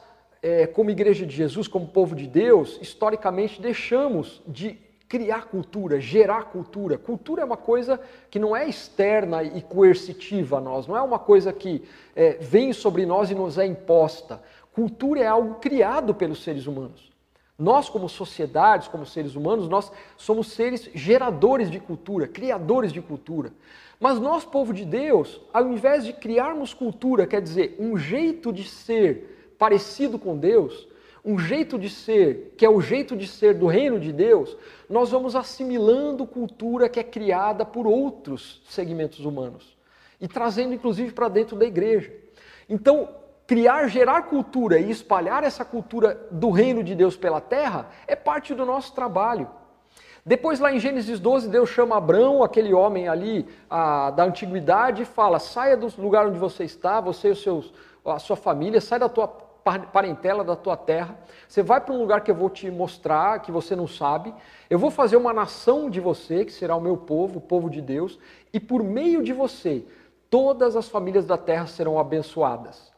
é, 0.45 0.67
como 0.67 0.91
Igreja 0.91 1.25
de 1.25 1.35
Jesus, 1.35 1.67
como 1.67 1.87
povo 1.87 2.13
de 2.13 2.27
Deus, 2.27 2.77
historicamente 2.79 3.59
deixamos 3.59 4.43
de 4.47 4.77
criar 5.09 5.47
cultura, 5.47 5.99
gerar 5.99 6.51
cultura. 6.51 6.99
Cultura 6.99 7.41
é 7.41 7.45
uma 7.45 7.57
coisa 7.57 7.99
que 8.29 8.37
não 8.37 8.55
é 8.55 8.69
externa 8.69 9.41
e 9.41 9.59
coercitiva 9.63 10.59
a 10.59 10.61
nós, 10.61 10.85
não 10.85 10.95
é 10.95 11.01
uma 11.01 11.17
coisa 11.17 11.51
que 11.51 11.83
é, 12.15 12.33
vem 12.39 12.73
sobre 12.73 13.07
nós 13.07 13.31
e 13.31 13.33
nos 13.33 13.57
é 13.57 13.65
imposta. 13.65 14.39
Cultura 14.71 15.21
é 15.21 15.25
algo 15.25 15.55
criado 15.55 16.13
pelos 16.13 16.43
seres 16.43 16.67
humanos. 16.67 17.11
Nós, 17.57 17.89
como 17.89 18.07
sociedades, 18.07 18.87
como 18.87 19.03
seres 19.03 19.33
humanos, 19.33 19.67
nós 19.67 19.91
somos 20.15 20.51
seres 20.51 20.87
geradores 20.93 21.71
de 21.71 21.79
cultura, 21.79 22.27
criadores 22.27 22.93
de 22.93 23.01
cultura. 23.01 23.51
Mas 23.99 24.19
nós, 24.19 24.45
povo 24.45 24.75
de 24.75 24.85
Deus, 24.85 25.41
ao 25.51 25.71
invés 25.71 26.05
de 26.05 26.13
criarmos 26.13 26.71
cultura, 26.71 27.25
quer 27.25 27.41
dizer, 27.41 27.75
um 27.79 27.97
jeito 27.97 28.53
de 28.53 28.63
ser 28.63 29.31
parecido 29.57 30.17
com 30.19 30.37
Deus, 30.37 30.87
um 31.25 31.39
jeito 31.39 31.79
de 31.79 31.89
ser, 31.89 32.53
que 32.55 32.65
é 32.65 32.69
o 32.69 32.79
jeito 32.79 33.15
de 33.15 33.27
ser 33.27 33.55
do 33.55 33.65
reino 33.65 33.99
de 33.99 34.13
Deus, 34.13 34.55
nós 34.87 35.09
vamos 35.09 35.35
assimilando 35.35 36.27
cultura 36.27 36.87
que 36.87 36.99
é 36.99 37.03
criada 37.03 37.65
por 37.65 37.87
outros 37.87 38.61
segmentos 38.69 39.25
humanos 39.25 39.75
e 40.21 40.27
trazendo 40.27 40.73
inclusive 40.73 41.11
para 41.11 41.27
dentro 41.27 41.55
da 41.55 41.65
igreja. 41.65 42.13
Então, 42.69 43.09
criar, 43.47 43.87
gerar 43.87 44.23
cultura 44.23 44.79
e 44.79 44.91
espalhar 44.91 45.43
essa 45.43 45.65
cultura 45.65 46.27
do 46.29 46.51
reino 46.51 46.83
de 46.83 46.93
Deus 46.93 47.17
pela 47.17 47.41
terra 47.41 47.89
é 48.07 48.15
parte 48.15 48.53
do 48.53 48.65
nosso 48.65 48.93
trabalho. 48.93 49.49
Depois, 50.23 50.59
lá 50.59 50.73
em 50.73 50.79
Gênesis 50.79 51.19
12, 51.19 51.49
Deus 51.49 51.69
chama 51.69 51.97
Abraão, 51.97 52.43
aquele 52.43 52.73
homem 52.73 53.07
ali 53.07 53.47
a, 53.69 54.09
da 54.09 54.23
antiguidade, 54.23 55.03
e 55.03 55.05
fala: 55.05 55.37
saia 55.37 55.77
do 55.77 55.87
lugar 56.01 56.25
onde 56.25 56.39
você 56.39 56.63
está, 56.63 56.99
você 56.99 57.27
e 57.27 57.31
os 57.31 57.43
seus, 57.43 57.71
a 58.03 58.17
sua 58.17 58.35
família, 58.35 58.81
sai 58.81 58.97
da 58.97 59.07
tua 59.07 59.44
parentela, 59.65 60.43
da 60.43 60.55
tua 60.55 60.77
terra. 60.77 61.17
Você 61.47 61.63
vai 61.63 61.81
para 61.81 61.93
um 61.93 61.97
lugar 61.97 62.21
que 62.21 62.29
eu 62.29 62.35
vou 62.35 62.49
te 62.49 62.69
mostrar, 62.69 63.41
que 63.41 63.51
você 63.51 63.75
não 63.75 63.87
sabe. 63.87 64.33
Eu 64.69 64.77
vou 64.77 64.91
fazer 64.91 65.17
uma 65.17 65.33
nação 65.33 65.89
de 65.89 65.99
você, 65.99 66.45
que 66.45 66.51
será 66.53 66.75
o 66.75 66.81
meu 66.81 66.95
povo, 66.95 67.39
o 67.39 67.41
povo 67.41 67.69
de 67.69 67.81
Deus, 67.81 68.19
e 68.53 68.59
por 68.59 68.83
meio 68.83 69.23
de 69.23 69.33
você, 69.33 69.83
todas 70.29 70.75
as 70.75 70.87
famílias 70.87 71.25
da 71.25 71.37
terra 71.37 71.65
serão 71.65 71.97
abençoadas. 71.97 72.93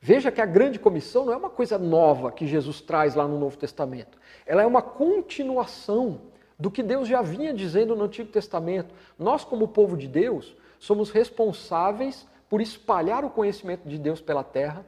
Veja 0.00 0.30
que 0.30 0.40
a 0.40 0.46
grande 0.46 0.78
comissão 0.78 1.24
não 1.24 1.32
é 1.32 1.36
uma 1.36 1.50
coisa 1.50 1.78
nova 1.78 2.30
que 2.30 2.46
Jesus 2.46 2.80
traz 2.80 3.14
lá 3.14 3.26
no 3.26 3.38
Novo 3.38 3.56
Testamento. 3.56 4.18
Ela 4.46 4.62
é 4.62 4.66
uma 4.66 4.82
continuação 4.82 6.20
do 6.58 6.70
que 6.70 6.82
Deus 6.82 7.08
já 7.08 7.22
vinha 7.22 7.52
dizendo 7.52 7.96
no 7.96 8.04
Antigo 8.04 8.30
Testamento. 8.30 8.94
Nós, 9.18 9.44
como 9.44 9.66
povo 9.66 9.96
de 9.96 10.06
Deus, 10.06 10.54
somos 10.78 11.10
responsáveis 11.10 12.26
por 12.48 12.60
espalhar 12.60 13.24
o 13.24 13.30
conhecimento 13.30 13.88
de 13.88 13.98
Deus 13.98 14.20
pela 14.20 14.44
terra, 14.44 14.84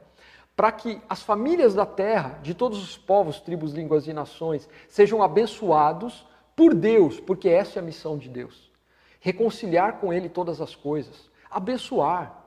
para 0.57 0.71
que 0.71 0.99
as 1.07 1.21
famílias 1.21 1.75
da 1.75 1.85
terra, 1.85 2.39
de 2.41 2.55
todos 2.55 2.81
os 2.81 2.97
povos, 2.97 3.39
tribos, 3.39 3.73
línguas 3.73 4.07
e 4.07 4.11
nações, 4.11 4.67
sejam 4.89 5.21
abençoados 5.21 6.25
por 6.55 6.73
Deus, 6.73 7.19
porque 7.19 7.47
essa 7.47 7.77
é 7.77 7.79
a 7.79 7.85
missão 7.85 8.17
de 8.17 8.27
Deus. 8.27 8.71
Reconciliar 9.19 9.99
com 9.99 10.11
Ele 10.11 10.27
todas 10.27 10.59
as 10.59 10.75
coisas, 10.75 11.29
abençoar. 11.47 12.43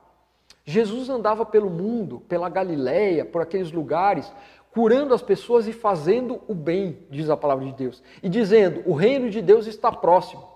Jesus 0.65 1.09
andava 1.09 1.45
pelo 1.45 1.69
mundo, 1.69 2.19
pela 2.27 2.49
Galileia, 2.49 3.23
por 3.23 3.41
aqueles 3.41 3.71
lugares, 3.71 4.29
curando 4.73 5.13
as 5.13 5.21
pessoas 5.21 5.65
e 5.65 5.71
fazendo 5.71 6.41
o 6.49 6.53
bem, 6.53 6.99
diz 7.09 7.29
a 7.29 7.37
palavra 7.37 7.65
de 7.65 7.71
Deus. 7.71 8.03
E 8.21 8.27
dizendo: 8.27 8.83
o 8.85 8.93
reino 8.93 9.29
de 9.29 9.41
Deus 9.41 9.67
está 9.67 9.89
próximo. 9.89 10.50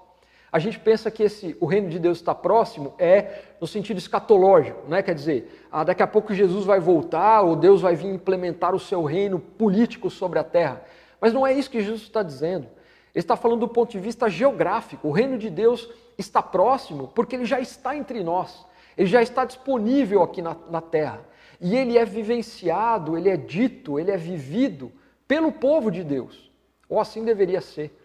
A 0.55 0.59
gente 0.59 0.79
pensa 0.79 1.11
que 1.11 1.21
esse, 1.21 1.57
o 1.59 1.65
reino 1.65 1.89
de 1.89 1.99
Deus 1.99 2.17
está 2.17 2.33
próximo 2.33 2.93
é 2.97 3.41
no 3.59 3.67
sentido 3.67 3.97
escatológico, 3.97 4.87
né? 4.87 5.03
quer 5.03 5.13
dizer, 5.13 5.67
ah, 5.69 5.83
daqui 5.83 6.01
a 6.01 6.07
pouco 6.07 6.33
Jesus 6.33 6.63
vai 6.63 6.79
voltar 6.79 7.41
ou 7.41 7.57
Deus 7.57 7.81
vai 7.81 7.93
vir 7.93 8.07
implementar 8.07 8.73
o 8.73 8.79
seu 8.79 9.03
reino 9.03 9.37
político 9.37 10.09
sobre 10.09 10.39
a 10.39 10.45
terra. 10.45 10.81
Mas 11.19 11.33
não 11.33 11.45
é 11.45 11.51
isso 11.51 11.69
que 11.69 11.81
Jesus 11.81 12.03
está 12.03 12.23
dizendo. 12.23 12.67
Ele 13.13 13.21
está 13.21 13.35
falando 13.35 13.59
do 13.59 13.67
ponto 13.67 13.91
de 13.91 13.99
vista 13.99 14.29
geográfico. 14.29 15.09
O 15.09 15.11
reino 15.11 15.37
de 15.37 15.49
Deus 15.49 15.89
está 16.17 16.41
próximo 16.41 17.11
porque 17.13 17.35
ele 17.35 17.43
já 17.43 17.59
está 17.59 17.93
entre 17.93 18.23
nós. 18.23 18.65
Ele 18.97 19.09
já 19.09 19.21
está 19.21 19.43
disponível 19.43 20.23
aqui 20.23 20.41
na, 20.41 20.55
na 20.71 20.79
terra. 20.79 21.19
E 21.59 21.75
ele 21.75 21.97
é 21.97 22.05
vivenciado, 22.05 23.17
ele 23.17 23.27
é 23.27 23.35
dito, 23.35 23.99
ele 23.99 24.09
é 24.09 24.15
vivido 24.15 24.89
pelo 25.27 25.51
povo 25.51 25.91
de 25.91 26.01
Deus. 26.01 26.49
Ou 26.87 26.97
assim 26.97 27.25
deveria 27.25 27.59
ser. 27.59 28.04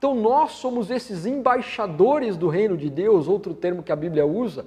Então 0.00 0.14
nós 0.14 0.52
somos 0.52 0.90
esses 0.90 1.26
embaixadores 1.26 2.34
do 2.34 2.48
reino 2.48 2.74
de 2.74 2.88
Deus, 2.88 3.28
outro 3.28 3.52
termo 3.52 3.82
que 3.82 3.92
a 3.92 3.96
Bíblia 3.96 4.24
usa, 4.24 4.64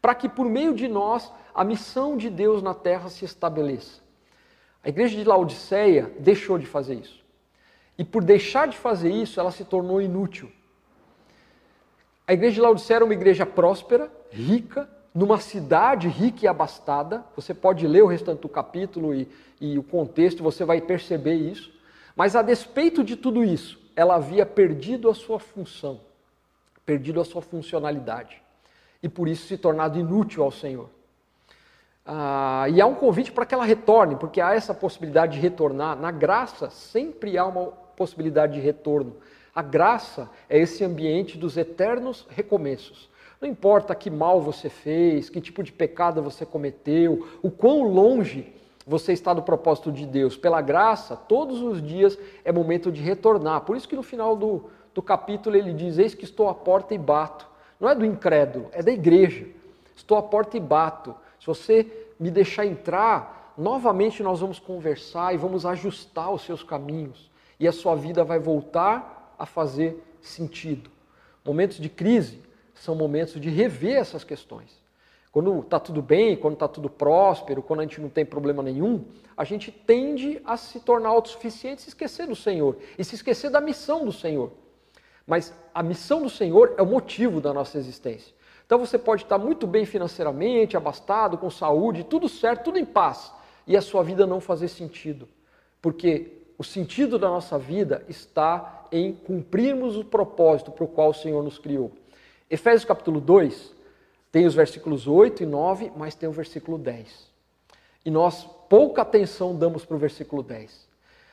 para 0.00 0.14
que 0.14 0.28
por 0.28 0.46
meio 0.46 0.72
de 0.72 0.86
nós 0.86 1.32
a 1.52 1.64
missão 1.64 2.16
de 2.16 2.30
Deus 2.30 2.62
na 2.62 2.72
terra 2.72 3.08
se 3.08 3.24
estabeleça. 3.24 4.00
A 4.84 4.88
igreja 4.88 5.16
de 5.16 5.24
Laodiceia 5.24 6.12
deixou 6.20 6.58
de 6.58 6.64
fazer 6.64 6.94
isso. 6.94 7.24
E 7.98 8.04
por 8.04 8.22
deixar 8.22 8.68
de 8.68 8.78
fazer 8.78 9.10
isso, 9.10 9.40
ela 9.40 9.50
se 9.50 9.64
tornou 9.64 10.00
inútil. 10.00 10.48
A 12.24 12.32
igreja 12.32 12.54
de 12.54 12.60
Laodiceia 12.60 12.98
era 12.98 13.04
uma 13.04 13.14
igreja 13.14 13.44
próspera, 13.44 14.08
rica, 14.30 14.88
numa 15.12 15.40
cidade 15.40 16.06
rica 16.06 16.44
e 16.44 16.46
abastada. 16.46 17.24
Você 17.34 17.52
pode 17.52 17.84
ler 17.84 18.04
o 18.04 18.06
restante 18.06 18.42
do 18.42 18.48
capítulo 18.48 19.12
e, 19.12 19.28
e 19.60 19.76
o 19.76 19.82
contexto, 19.82 20.40
você 20.40 20.64
vai 20.64 20.80
perceber 20.80 21.34
isso. 21.34 21.76
Mas 22.14 22.36
a 22.36 22.42
despeito 22.42 23.02
de 23.02 23.16
tudo 23.16 23.42
isso, 23.42 23.87
ela 23.98 24.14
havia 24.14 24.46
perdido 24.46 25.10
a 25.10 25.14
sua 25.14 25.40
função, 25.40 26.00
perdido 26.86 27.20
a 27.20 27.24
sua 27.24 27.42
funcionalidade. 27.42 28.40
E 29.02 29.08
por 29.08 29.26
isso 29.26 29.48
se 29.48 29.58
tornado 29.58 29.98
inútil 29.98 30.44
ao 30.44 30.52
Senhor. 30.52 30.88
Ah, 32.06 32.66
e 32.70 32.80
há 32.80 32.86
um 32.86 32.94
convite 32.94 33.32
para 33.32 33.44
que 33.44 33.52
ela 33.52 33.64
retorne, 33.64 34.14
porque 34.14 34.40
há 34.40 34.54
essa 34.54 34.72
possibilidade 34.72 35.32
de 35.32 35.40
retornar. 35.40 35.98
Na 35.98 36.12
graça, 36.12 36.70
sempre 36.70 37.36
há 37.36 37.44
uma 37.44 37.72
possibilidade 37.96 38.52
de 38.52 38.60
retorno. 38.60 39.16
A 39.52 39.62
graça 39.62 40.30
é 40.48 40.56
esse 40.56 40.84
ambiente 40.84 41.36
dos 41.36 41.56
eternos 41.56 42.24
recomeços. 42.30 43.10
Não 43.40 43.48
importa 43.48 43.96
que 43.96 44.10
mal 44.10 44.40
você 44.40 44.68
fez, 44.68 45.28
que 45.28 45.40
tipo 45.40 45.60
de 45.60 45.72
pecado 45.72 46.22
você 46.22 46.46
cometeu, 46.46 47.26
o 47.42 47.50
quão 47.50 47.82
longe 47.82 48.54
você 48.88 49.12
está 49.12 49.34
do 49.34 49.42
propósito 49.42 49.92
de 49.92 50.06
Deus. 50.06 50.34
Pela 50.34 50.62
graça, 50.62 51.14
todos 51.14 51.60
os 51.60 51.82
dias 51.82 52.18
é 52.42 52.50
momento 52.50 52.90
de 52.90 53.02
retornar. 53.02 53.60
Por 53.60 53.76
isso 53.76 53.86
que 53.86 53.94
no 53.94 54.02
final 54.02 54.34
do, 54.34 54.70
do 54.94 55.02
capítulo 55.02 55.54
ele 55.54 55.74
diz: 55.74 55.98
Eis 55.98 56.14
que 56.14 56.24
estou 56.24 56.48
à 56.48 56.54
porta 56.54 56.94
e 56.94 56.98
bato. 56.98 57.46
Não 57.78 57.88
é 57.88 57.94
do 57.94 58.04
incrédulo, 58.04 58.70
é 58.72 58.82
da 58.82 58.90
igreja. 58.90 59.46
Estou 59.94 60.16
à 60.16 60.22
porta 60.22 60.56
e 60.56 60.60
bato. 60.60 61.14
Se 61.38 61.46
você 61.46 62.08
me 62.18 62.30
deixar 62.30 62.64
entrar, 62.64 63.52
novamente 63.58 64.22
nós 64.22 64.40
vamos 64.40 64.58
conversar 64.58 65.34
e 65.34 65.36
vamos 65.36 65.66
ajustar 65.66 66.32
os 66.32 66.42
seus 66.42 66.62
caminhos. 66.62 67.30
E 67.60 67.68
a 67.68 67.72
sua 67.72 67.94
vida 67.94 68.24
vai 68.24 68.38
voltar 68.38 69.34
a 69.38 69.44
fazer 69.44 70.02
sentido. 70.22 70.90
Momentos 71.44 71.76
de 71.76 71.90
crise, 71.90 72.42
são 72.74 72.94
momentos 72.94 73.38
de 73.40 73.50
rever 73.50 73.96
essas 73.96 74.24
questões. 74.24 74.80
Quando 75.30 75.60
está 75.60 75.78
tudo 75.78 76.00
bem, 76.00 76.36
quando 76.36 76.54
está 76.54 76.66
tudo 76.66 76.88
próspero, 76.88 77.62
quando 77.62 77.80
a 77.80 77.82
gente 77.82 78.00
não 78.00 78.08
tem 78.08 78.24
problema 78.24 78.62
nenhum, 78.62 79.04
a 79.36 79.44
gente 79.44 79.70
tende 79.70 80.40
a 80.44 80.56
se 80.56 80.80
tornar 80.80 81.10
autossuficiente 81.10 81.80
e 81.80 81.84
se 81.84 81.88
esquecer 81.90 82.26
do 82.26 82.34
Senhor 82.34 82.76
e 82.98 83.04
se 83.04 83.14
esquecer 83.14 83.50
da 83.50 83.60
missão 83.60 84.04
do 84.04 84.12
Senhor. 84.12 84.50
Mas 85.26 85.52
a 85.74 85.82
missão 85.82 86.22
do 86.22 86.30
Senhor 86.30 86.74
é 86.78 86.82
o 86.82 86.86
motivo 86.86 87.40
da 87.40 87.52
nossa 87.52 87.76
existência. 87.76 88.34
Então 88.64 88.78
você 88.78 88.98
pode 88.98 89.22
estar 89.22 89.38
muito 89.38 89.66
bem 89.66 89.84
financeiramente, 89.84 90.76
abastado, 90.76 91.38
com 91.38 91.50
saúde, 91.50 92.04
tudo 92.04 92.28
certo, 92.28 92.64
tudo 92.64 92.78
em 92.78 92.84
paz, 92.84 93.32
e 93.66 93.76
a 93.76 93.82
sua 93.82 94.02
vida 94.02 94.26
não 94.26 94.40
fazer 94.40 94.68
sentido. 94.68 95.28
Porque 95.80 96.32
o 96.58 96.64
sentido 96.64 97.18
da 97.18 97.28
nossa 97.28 97.58
vida 97.58 98.04
está 98.08 98.86
em 98.90 99.12
cumprirmos 99.12 99.96
o 99.96 100.04
propósito 100.04 100.70
para 100.70 100.84
o 100.84 100.88
qual 100.88 101.10
o 101.10 101.14
Senhor 101.14 101.42
nos 101.42 101.58
criou. 101.58 101.92
Efésios 102.50 102.84
capítulo 102.84 103.20
2 103.20 103.77
tem 104.30 104.46
os 104.46 104.54
versículos 104.54 105.06
8 105.06 105.42
e 105.42 105.46
9, 105.46 105.92
mas 105.96 106.14
tem 106.14 106.28
o 106.28 106.32
versículo 106.32 106.78
10. 106.78 107.28
E 108.04 108.10
nós 108.10 108.44
pouca 108.68 109.02
atenção 109.02 109.56
damos 109.56 109.84
para 109.84 109.96
o 109.96 109.98
versículo 109.98 110.42
10. 110.42 110.88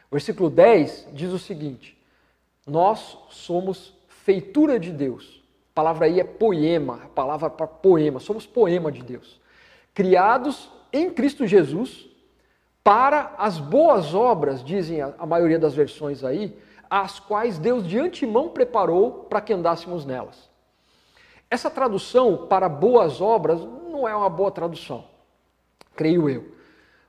O 0.09 0.15
versículo 0.15 0.49
10 0.49 1.09
diz 1.13 1.31
o 1.31 1.39
seguinte: 1.39 1.97
Nós 2.65 3.17
somos 3.29 3.93
feitura 4.07 4.79
de 4.79 4.91
Deus. 4.91 5.43
A 5.71 5.75
palavra 5.75 6.05
aí 6.05 6.19
é 6.19 6.23
poema, 6.23 7.01
a 7.03 7.07
palavra 7.07 7.49
para 7.49 7.67
poema, 7.67 8.19
somos 8.19 8.45
poema 8.45 8.91
de 8.91 9.03
Deus. 9.03 9.39
Criados 9.93 10.69
em 10.91 11.09
Cristo 11.09 11.45
Jesus 11.45 12.07
para 12.85 13.33
as 13.39 13.57
boas 13.57 14.13
obras, 14.13 14.63
dizem 14.63 15.01
a 15.01 15.25
maioria 15.25 15.57
das 15.57 15.73
versões 15.73 16.23
aí, 16.23 16.55
as 16.87 17.19
quais 17.19 17.57
Deus 17.57 17.87
de 17.87 17.97
antemão 17.97 18.49
preparou 18.49 19.25
para 19.27 19.41
que 19.41 19.51
andássemos 19.51 20.05
nelas. 20.05 20.47
Essa 21.49 21.69
tradução 21.69 22.47
para 22.47 22.67
boas 22.67 23.21
obras 23.21 23.61
não 23.89 24.07
é 24.07 24.15
uma 24.15 24.29
boa 24.29 24.51
tradução, 24.51 25.05
creio 25.95 26.29
eu, 26.29 26.51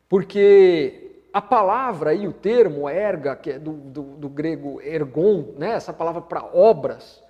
porque 0.08 1.22
a 1.32 1.42
palavra 1.42 2.14
e 2.14 2.26
o 2.26 2.32
termo 2.32 2.88
erga, 2.88 3.36
que 3.36 3.50
é 3.50 3.58
do, 3.58 3.72
do, 3.72 4.02
do 4.02 4.28
grego 4.28 4.80
ergon, 4.80 5.54
né, 5.58 5.72
essa 5.72 5.92
palavra 5.92 6.22
para 6.22 6.44
obras, 6.44 7.22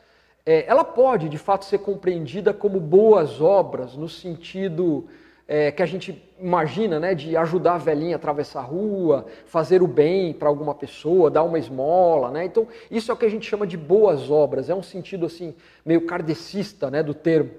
é, 0.44 0.64
ela 0.68 0.84
pode 0.84 1.28
de 1.28 1.38
fato 1.38 1.64
ser 1.64 1.78
compreendida 1.78 2.54
como 2.54 2.78
boas 2.78 3.40
obras, 3.40 3.96
no 3.96 4.08
sentido 4.08 5.08
é, 5.48 5.70
que 5.70 5.82
a 5.82 5.86
gente 5.86 6.22
imagina, 6.40 6.98
né, 6.98 7.14
de 7.14 7.36
ajudar 7.36 7.74
a 7.74 7.78
velhinha 7.78 8.16
a 8.16 8.18
atravessar 8.18 8.60
a 8.60 8.64
rua, 8.64 9.26
fazer 9.46 9.82
o 9.82 9.86
bem 9.86 10.32
para 10.32 10.48
alguma 10.48 10.74
pessoa, 10.74 11.30
dar 11.30 11.44
uma 11.44 11.58
esmola, 11.58 12.30
né? 12.30 12.44
Então, 12.44 12.66
isso 12.90 13.10
é 13.10 13.14
o 13.14 13.16
que 13.16 13.24
a 13.24 13.30
gente 13.30 13.48
chama 13.48 13.66
de 13.66 13.76
boas 13.76 14.30
obras, 14.30 14.68
é 14.68 14.74
um 14.74 14.82
sentido 14.82 15.24
assim 15.26 15.54
meio 15.84 16.04
kardecista, 16.04 16.90
né, 16.90 17.02
do 17.02 17.14
termo. 17.14 17.50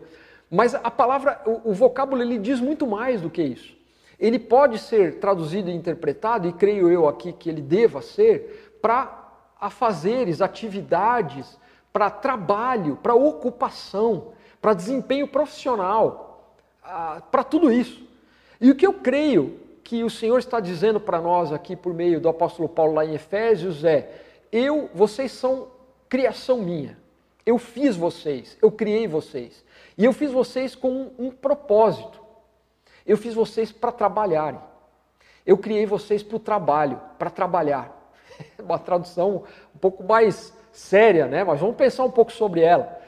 Mas 0.52 0.76
a 0.76 0.92
palavra, 0.92 1.42
o, 1.46 1.72
o 1.72 1.74
vocábulo 1.74 2.22
ele 2.22 2.38
diz 2.38 2.60
muito 2.60 2.86
mais 2.86 3.22
do 3.22 3.30
que 3.30 3.42
isso. 3.42 3.76
Ele 4.20 4.40
pode 4.40 4.80
ser 4.80 5.20
traduzido 5.20 5.70
e 5.70 5.74
interpretado, 5.74 6.48
e 6.48 6.54
creio 6.54 6.92
eu 6.92 7.08
aqui 7.08 7.32
que 7.32 7.50
ele 7.50 7.62
deva 7.62 8.02
ser, 8.02 8.78
para 8.82 9.32
afazeres, 9.60 10.42
atividades, 10.42 11.58
para 11.94 12.10
trabalho, 12.10 12.98
para 13.02 13.16
ocupação, 13.16 14.34
para 14.62 14.74
desempenho 14.74 15.28
profissional 15.28 16.27
para 17.32 17.44
tudo 17.44 17.72
isso. 17.72 18.06
E 18.60 18.72
o 18.72 18.76
que 18.76 18.86
eu 18.86 18.94
creio 18.94 19.60
que 19.84 20.04
o 20.04 20.10
Senhor 20.10 20.38
está 20.38 20.60
dizendo 20.60 21.00
para 21.00 21.22
nós 21.22 21.52
aqui 21.54 21.76
por 21.76 21.94
meio 21.94 22.20
do 22.20 22.30
apóstolo 22.30 22.68
Paulo 22.68 22.94
lá 22.94 23.06
em 23.06 23.14
Efésios 23.14 23.84
é: 23.84 24.22
eu, 24.52 24.90
vocês 24.94 25.32
são 25.32 25.68
criação 26.10 26.58
minha. 26.60 26.98
Eu 27.46 27.58
fiz 27.58 27.96
vocês, 27.96 28.58
eu 28.62 28.72
criei 28.72 29.08
vocês. 29.08 29.64
E 29.98 30.04
eu 30.04 30.12
fiz 30.12 30.32
vocês 30.32 30.76
com 30.76 30.92
um, 30.92 31.12
um 31.18 31.32
propósito. 31.32 32.22
Eu 33.06 33.18
fiz 33.18 33.34
vocês 33.34 33.72
para 33.72 33.92
trabalharem. 33.92 34.60
Eu 35.46 35.58
criei 35.58 35.86
vocês 35.86 36.22
para 36.22 36.36
o 36.36 36.40
trabalho, 36.40 37.00
para 37.18 37.30
trabalhar. 37.30 38.12
Uma 38.60 38.78
tradução 38.78 39.44
um 39.74 39.78
pouco 39.80 40.04
mais 40.04 40.54
séria, 40.74 41.26
né? 41.26 41.44
Mas 41.46 41.62
vamos 41.62 41.78
pensar 41.78 42.04
um 42.04 42.12
pouco 42.12 42.34
sobre 42.34 42.60
ela. 42.60 43.00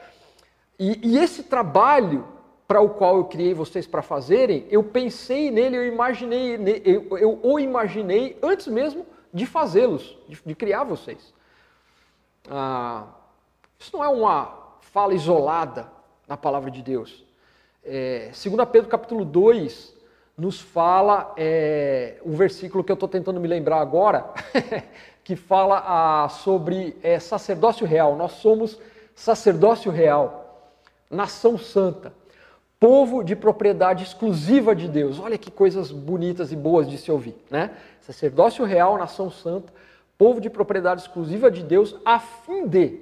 E, 0.78 0.98
e 1.06 1.18
esse 1.18 1.42
trabalho 1.42 2.26
para 2.70 2.80
o 2.80 2.90
qual 2.90 3.16
eu 3.16 3.24
criei 3.24 3.52
vocês 3.52 3.84
para 3.84 4.00
fazerem, 4.00 4.64
eu 4.70 4.80
pensei 4.80 5.50
nele, 5.50 5.76
eu 5.76 5.84
imaginei, 5.84 6.54
eu, 6.84 7.18
eu 7.18 7.40
o 7.42 7.58
imaginei 7.58 8.38
antes 8.40 8.68
mesmo 8.68 9.04
de 9.34 9.44
fazê-los, 9.44 10.16
de, 10.28 10.40
de, 10.46 10.54
criar 10.54 10.84
vocês. 10.84 11.34
Ah, 12.48 13.08
isso 13.76 13.90
não 13.92 14.04
é 14.04 14.08
uma 14.08 14.76
fala 14.82 15.14
isolada 15.14 15.90
na 16.28 16.36
palavra 16.36 16.70
de 16.70 16.80
Deus. 16.80 17.24
É, 17.82 18.26
2 18.26 18.68
Pedro 18.70 18.88
capítulo 18.88 19.24
2 19.24 19.92
nos 20.38 20.60
fala 20.60 21.34
é, 21.36 22.20
um 22.24 22.36
versículo 22.36 22.84
que 22.84 22.92
eu 22.92 22.94
estou 22.94 23.08
tentando 23.08 23.40
me 23.40 23.48
lembrar 23.48 23.80
agora, 23.80 24.30
que 25.24 25.34
fala 25.34 25.82
ah, 25.84 26.28
sobre 26.28 26.96
é, 27.02 27.18
sacerdócio 27.18 27.84
real. 27.84 28.14
Nós 28.14 28.30
somos 28.34 28.78
sacerdócio 29.12 29.90
real, 29.90 30.70
nação 31.10 31.58
santa 31.58 32.19
povo 32.80 33.22
de 33.22 33.36
propriedade 33.36 34.02
exclusiva 34.02 34.74
de 34.74 34.88
Deus. 34.88 35.20
Olha 35.20 35.36
que 35.36 35.50
coisas 35.50 35.92
bonitas 35.92 36.50
e 36.50 36.56
boas 36.56 36.88
de 36.88 36.96
se 36.96 37.12
ouvir, 37.12 37.36
né? 37.50 37.76
Sacerdócio 38.00 38.64
real, 38.64 38.96
nação 38.96 39.30
santa, 39.30 39.70
povo 40.16 40.40
de 40.40 40.48
propriedade 40.48 41.02
exclusiva 41.02 41.50
de 41.50 41.62
Deus, 41.62 41.94
a 42.06 42.18
fim 42.18 42.66
de, 42.66 42.98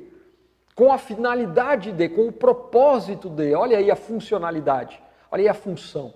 com 0.75 0.93
a 0.93 0.99
finalidade 0.99 1.93
de, 1.93 2.09
com 2.09 2.27
o 2.27 2.33
propósito 2.33 3.31
de, 3.31 3.55
olha 3.55 3.79
aí 3.79 3.89
a 3.89 3.97
funcionalidade, 3.97 5.01
olha 5.31 5.43
aí 5.43 5.49
a 5.49 5.55
função, 5.55 6.13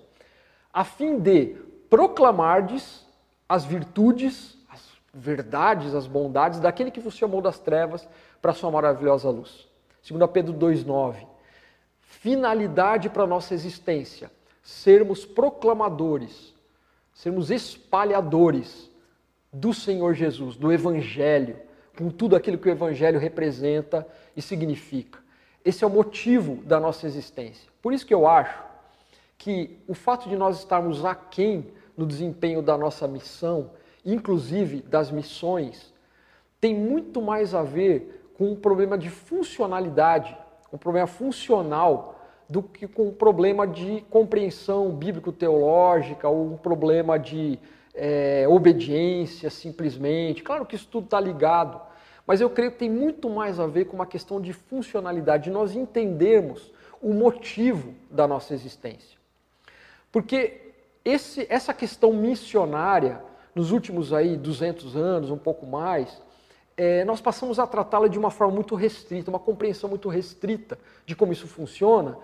a 0.73 0.83
fim 0.83 1.21
de 1.21 1.57
proclamardes 1.89 3.07
as 3.49 3.65
virtudes, 3.65 4.59
as 4.69 4.83
verdades, 5.15 5.95
as 5.95 6.09
bondades 6.09 6.59
daquele 6.59 6.91
que 6.91 7.01
vos 7.01 7.15
chamou 7.15 7.41
das 7.41 7.61
trevas 7.61 8.09
para 8.41 8.51
a 8.51 8.55
sua 8.55 8.73
maravilhosa 8.73 9.31
luz. 9.31 9.69
2 10.09 10.31
Pedro 10.33 10.53
2,9 10.55 11.32
finalidade 12.13 13.09
para 13.09 13.25
a 13.25 13.27
nossa 13.27 13.55
existência, 13.55 14.31
sermos 14.63 15.25
proclamadores, 15.25 16.55
sermos 17.15 17.51
espalhadores 17.51 18.91
do 19.53 19.73
Senhor 19.73 20.15
Jesus, 20.15 20.55
do 20.55 20.71
Evangelho, 20.71 21.57
com 21.97 22.11
tudo 22.11 22.37
aquilo 22.37 22.59
que 22.59 22.69
o 22.69 22.71
Evangelho 22.71 23.19
representa 23.19 24.07
e 24.37 24.43
significa. 24.43 25.19
Esse 25.65 25.85
é 25.85 25.87
o 25.87 25.91
motivo 25.91 26.57
da 26.65 26.79
nossa 26.79 27.07
existência. 27.07 27.71
Por 27.81 27.93
isso 27.93 28.07
que 28.07 28.15
eu 28.15 28.27
acho 28.27 28.63
que 29.39 29.79
o 29.89 29.95
fato 29.95 30.29
de 30.29 30.37
nós 30.37 30.59
estarmos 30.59 31.05
aquém 31.05 31.73
no 31.97 32.07
desempenho 32.07 32.63
da 32.63 32.77
nossa 32.77 33.09
missão, 33.09 33.71
inclusive 34.05 34.83
das 34.83 35.11
missões, 35.11 35.93
tem 36.61 36.75
muito 36.75 37.23
mais 37.23 37.55
a 37.55 37.63
ver 37.63 38.31
com 38.35 38.53
um 38.53 38.57
problema 38.57 38.97
de 38.99 39.11
funcionalidade 39.11 40.37
um 40.73 40.79
problema 40.79 41.07
funcional 41.07 42.19
do 42.49 42.63
que 42.63 42.87
com 42.87 43.09
um 43.09 43.13
problema 43.13 43.67
de 43.67 44.05
compreensão 44.11 44.91
bíblico-teológica 44.91 46.29
ou 46.29 46.53
um 46.53 46.57
problema 46.57 47.19
de 47.19 47.59
é, 47.95 48.47
obediência 48.49 49.51
simplesmente. 49.51 50.43
Claro 50.43 50.65
que 50.67 50.75
isso 50.75 50.89
tudo 50.91 51.05
está 51.05 51.21
ligado, 51.21 51.81
mas 52.27 52.41
eu 52.41 52.51
creio 52.51 52.73
que 52.73 52.79
tem 52.79 52.91
muito 52.91 53.29
mais 53.29 53.59
a 53.61 53.67
ver 53.67 53.87
com 53.87 53.97
uma 53.97 54.07
questão 54.07 54.41
de 54.41 54.53
funcionalidade, 54.53 55.45
de 55.45 55.51
nós 55.51 55.75
entendermos 55.75 56.73
o 57.01 57.13
motivo 57.13 57.95
da 58.11 58.27
nossa 58.27 58.55
existência. 58.55 59.19
Porque 60.11 60.73
esse, 61.05 61.47
essa 61.51 61.75
questão 61.75 62.13
missionária, 62.13 63.23
nos 63.55 63.73
últimos 63.73 64.13
aí 64.13 64.37
200 64.37 64.97
anos, 64.97 65.31
um 65.31 65.39
pouco 65.39 65.67
mais, 65.67 66.21
é, 66.83 67.05
nós 67.05 67.21
passamos 67.21 67.61
a 67.61 67.67
tratá-la 67.67 68.09
de 68.09 68.19
uma 68.19 68.29
forma 68.29 68.53
muito 68.53 68.75
restrita, 68.75 69.31
uma 69.31 69.39
compreensão 69.39 69.89
muito 69.89 70.09
restrita 70.09 70.77
de 71.07 71.15
como 71.15 71.33
isso 71.33 71.47
funciona 71.47 72.19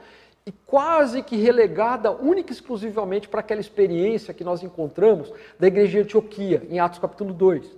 e 0.45 0.51
quase 0.51 1.23
que 1.23 1.37
relegada 1.37 2.11
única 2.11 2.51
e 2.51 2.55
exclusivamente 2.55 3.29
para 3.29 3.39
aquela 3.39 3.61
experiência 3.61 4.35
que 4.35 4.43
nós 4.43 4.61
encontramos 4.65 5.33
da 5.61 5.69
igreja 5.69 5.93
de 5.93 5.99
Antioquia, 6.01 6.67
em 6.69 6.81
Atos 6.81 6.99
capítulo 6.99 7.33
2. 7.33 7.71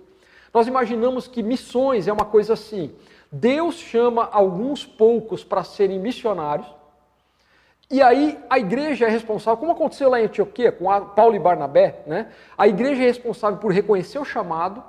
Nós 0.54 0.66
imaginamos 0.66 1.28
que 1.28 1.42
missões 1.42 2.08
é 2.08 2.12
uma 2.14 2.24
coisa 2.24 2.54
assim: 2.54 2.94
Deus 3.30 3.74
chama 3.74 4.26
alguns 4.32 4.86
poucos 4.86 5.44
para 5.44 5.62
serem 5.62 5.98
missionários, 5.98 6.66
e 7.90 8.00
aí 8.00 8.38
a 8.48 8.58
igreja 8.58 9.04
é 9.04 9.10
responsável, 9.10 9.58
como 9.58 9.72
aconteceu 9.72 10.08
lá 10.08 10.18
em 10.18 10.24
Antioquia 10.24 10.72
com 10.72 10.86
Paulo 11.10 11.34
e 11.34 11.38
Barnabé, 11.38 12.02
né? 12.06 12.28
A 12.56 12.66
igreja 12.66 13.02
é 13.02 13.06
responsável 13.06 13.58
por 13.58 13.70
reconhecer 13.70 14.18
o 14.18 14.24
chamado, 14.24 14.82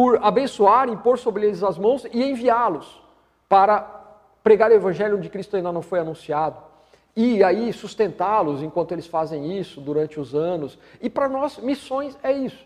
por 0.00 0.18
abençoar, 0.22 0.88
impor 0.88 1.18
sobre 1.18 1.44
eles 1.44 1.62
as 1.62 1.76
mãos 1.76 2.06
e 2.10 2.24
enviá-los 2.24 3.02
para 3.46 3.80
pregar 4.42 4.70
o 4.70 4.74
evangelho 4.74 5.18
onde 5.18 5.28
Cristo 5.28 5.56
ainda 5.56 5.70
não 5.70 5.82
foi 5.82 5.98
anunciado. 5.98 6.56
E 7.14 7.44
aí 7.44 7.70
sustentá-los 7.70 8.62
enquanto 8.62 8.92
eles 8.92 9.06
fazem 9.06 9.58
isso 9.58 9.78
durante 9.78 10.18
os 10.18 10.34
anos. 10.34 10.78
E 11.02 11.10
para 11.10 11.28
nós, 11.28 11.58
missões 11.58 12.16
é 12.22 12.32
isso. 12.32 12.64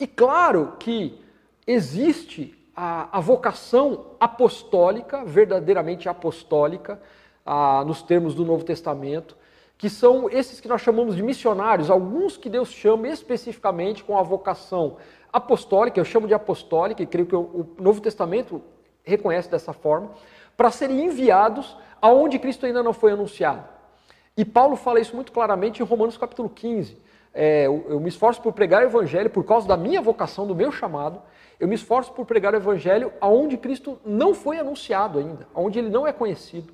E 0.00 0.06
claro 0.06 0.72
que 0.78 1.20
existe 1.66 2.56
a, 2.74 3.18
a 3.18 3.20
vocação 3.20 4.06
apostólica, 4.18 5.22
verdadeiramente 5.22 6.08
apostólica, 6.08 6.98
a, 7.44 7.84
nos 7.84 8.00
termos 8.00 8.34
do 8.34 8.42
Novo 8.42 8.64
Testamento, 8.64 9.35
que 9.78 9.90
são 9.90 10.30
esses 10.30 10.60
que 10.60 10.68
nós 10.68 10.80
chamamos 10.80 11.16
de 11.16 11.22
missionários, 11.22 11.90
alguns 11.90 12.36
que 12.36 12.48
Deus 12.48 12.70
chama 12.70 13.08
especificamente 13.08 14.02
com 14.02 14.16
a 14.16 14.22
vocação 14.22 14.96
apostólica, 15.32 16.00
eu 16.00 16.04
chamo 16.04 16.26
de 16.26 16.34
apostólica, 16.34 17.02
e 17.02 17.06
creio 17.06 17.26
que 17.26 17.36
o 17.36 17.66
Novo 17.78 18.00
Testamento 18.00 18.62
reconhece 19.04 19.50
dessa 19.50 19.72
forma, 19.72 20.10
para 20.56 20.70
serem 20.70 21.04
enviados 21.04 21.76
aonde 22.00 22.38
Cristo 22.38 22.64
ainda 22.64 22.82
não 22.82 22.92
foi 22.92 23.12
anunciado. 23.12 23.64
E 24.36 24.44
Paulo 24.44 24.76
fala 24.76 25.00
isso 25.00 25.14
muito 25.14 25.32
claramente 25.32 25.82
em 25.82 25.84
Romanos 25.84 26.16
capítulo 26.16 26.48
15. 26.48 26.98
É, 27.32 27.66
eu, 27.66 27.84
eu 27.88 28.00
me 28.00 28.08
esforço 28.08 28.40
por 28.40 28.52
pregar 28.52 28.82
o 28.82 28.86
evangelho 28.86 29.28
por 29.28 29.44
causa 29.44 29.68
da 29.68 29.76
minha 29.76 30.00
vocação, 30.00 30.46
do 30.46 30.54
meu 30.54 30.72
chamado. 30.72 31.20
Eu 31.60 31.68
me 31.68 31.74
esforço 31.74 32.12
por 32.12 32.24
pregar 32.24 32.54
o 32.54 32.56
evangelho 32.56 33.12
aonde 33.20 33.56
Cristo 33.56 33.98
não 34.04 34.34
foi 34.34 34.58
anunciado 34.58 35.18
ainda, 35.18 35.46
aonde 35.54 35.78
ele 35.78 35.90
não 35.90 36.06
é 36.06 36.12
conhecido. 36.12 36.72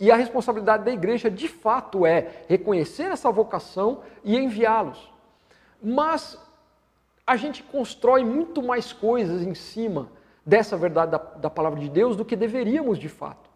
E 0.00 0.10
a 0.10 0.16
responsabilidade 0.16 0.84
da 0.84 0.92
igreja, 0.92 1.30
de 1.30 1.48
fato, 1.48 2.06
é 2.06 2.44
reconhecer 2.48 3.04
essa 3.04 3.30
vocação 3.30 4.00
e 4.22 4.36
enviá-los. 4.36 5.12
Mas 5.82 6.38
a 7.26 7.36
gente 7.36 7.62
constrói 7.62 8.24
muito 8.24 8.62
mais 8.62 8.92
coisas 8.92 9.42
em 9.42 9.54
cima 9.54 10.08
dessa 10.44 10.76
verdade 10.76 11.12
da, 11.12 11.18
da, 11.18 11.50
palavra 11.50 11.80
de 11.80 11.88
Deus 11.88 12.16
do 12.16 12.24
que 12.24 12.36
deveríamos 12.36 12.98
de 12.98 13.08
fato. 13.08 13.48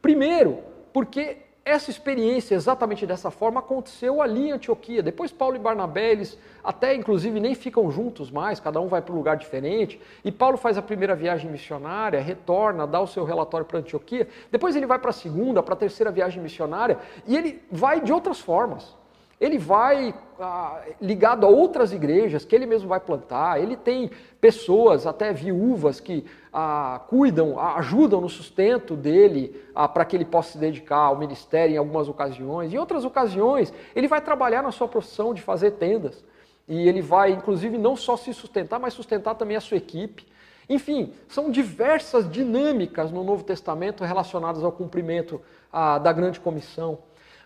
Primeiro, 0.00 0.58
porque 0.92 1.38
essa 1.64 1.90
experiência 1.90 2.56
exatamente 2.56 3.06
dessa 3.06 3.30
forma 3.30 3.60
aconteceu 3.60 4.20
ali 4.20 4.48
em 4.48 4.52
Antioquia. 4.52 5.02
Depois 5.02 5.30
Paulo 5.30 5.54
e 5.54 5.58
Barnabé, 5.60 6.10
eles 6.10 6.36
até 6.62 6.94
inclusive 6.94 7.38
nem 7.38 7.54
ficam 7.54 7.90
juntos 7.90 8.30
mais, 8.30 8.58
cada 8.58 8.80
um 8.80 8.88
vai 8.88 9.00
para 9.00 9.12
um 9.12 9.16
lugar 9.16 9.36
diferente. 9.36 10.00
E 10.24 10.32
Paulo 10.32 10.56
faz 10.56 10.76
a 10.76 10.82
primeira 10.82 11.14
viagem 11.14 11.50
missionária, 11.50 12.20
retorna, 12.20 12.86
dá 12.86 13.00
o 13.00 13.06
seu 13.06 13.24
relatório 13.24 13.64
para 13.64 13.78
Antioquia. 13.78 14.28
Depois 14.50 14.74
ele 14.74 14.86
vai 14.86 14.98
para 14.98 15.10
a 15.10 15.12
segunda, 15.12 15.62
para 15.62 15.74
a 15.74 15.76
terceira 15.76 16.10
viagem 16.10 16.42
missionária 16.42 16.98
e 17.26 17.36
ele 17.36 17.62
vai 17.70 18.00
de 18.00 18.12
outras 18.12 18.40
formas 18.40 18.96
ele 19.42 19.58
vai 19.58 20.14
ah, 20.38 20.80
ligado 21.00 21.44
a 21.44 21.48
outras 21.48 21.92
igrejas 21.92 22.44
que 22.44 22.54
ele 22.54 22.64
mesmo 22.64 22.88
vai 22.88 23.00
plantar, 23.00 23.60
ele 23.60 23.76
tem 23.76 24.08
pessoas, 24.40 25.04
até 25.04 25.32
viúvas, 25.32 25.98
que 25.98 26.24
ah, 26.52 27.00
cuidam, 27.08 27.58
ajudam 27.58 28.20
no 28.20 28.28
sustento 28.28 28.94
dele 28.94 29.60
ah, 29.74 29.88
para 29.88 30.04
que 30.04 30.14
ele 30.14 30.24
possa 30.24 30.52
se 30.52 30.58
dedicar 30.58 31.06
ao 31.06 31.18
ministério 31.18 31.74
em 31.74 31.76
algumas 31.76 32.08
ocasiões. 32.08 32.72
Em 32.72 32.78
outras 32.78 33.04
ocasiões, 33.04 33.74
ele 33.96 34.06
vai 34.06 34.20
trabalhar 34.20 34.62
na 34.62 34.70
sua 34.70 34.86
profissão 34.86 35.34
de 35.34 35.42
fazer 35.42 35.72
tendas. 35.72 36.24
E 36.68 36.86
ele 36.88 37.02
vai, 37.02 37.32
inclusive, 37.32 37.76
não 37.76 37.96
só 37.96 38.16
se 38.16 38.32
sustentar, 38.32 38.78
mas 38.78 38.94
sustentar 38.94 39.34
também 39.34 39.56
a 39.56 39.60
sua 39.60 39.76
equipe. 39.76 40.24
Enfim, 40.68 41.12
são 41.26 41.50
diversas 41.50 42.30
dinâmicas 42.30 43.10
no 43.10 43.24
Novo 43.24 43.42
Testamento 43.42 44.04
relacionadas 44.04 44.62
ao 44.62 44.70
cumprimento 44.70 45.40
ah, 45.72 45.98
da 45.98 46.12
grande 46.12 46.38
comissão. 46.38 46.98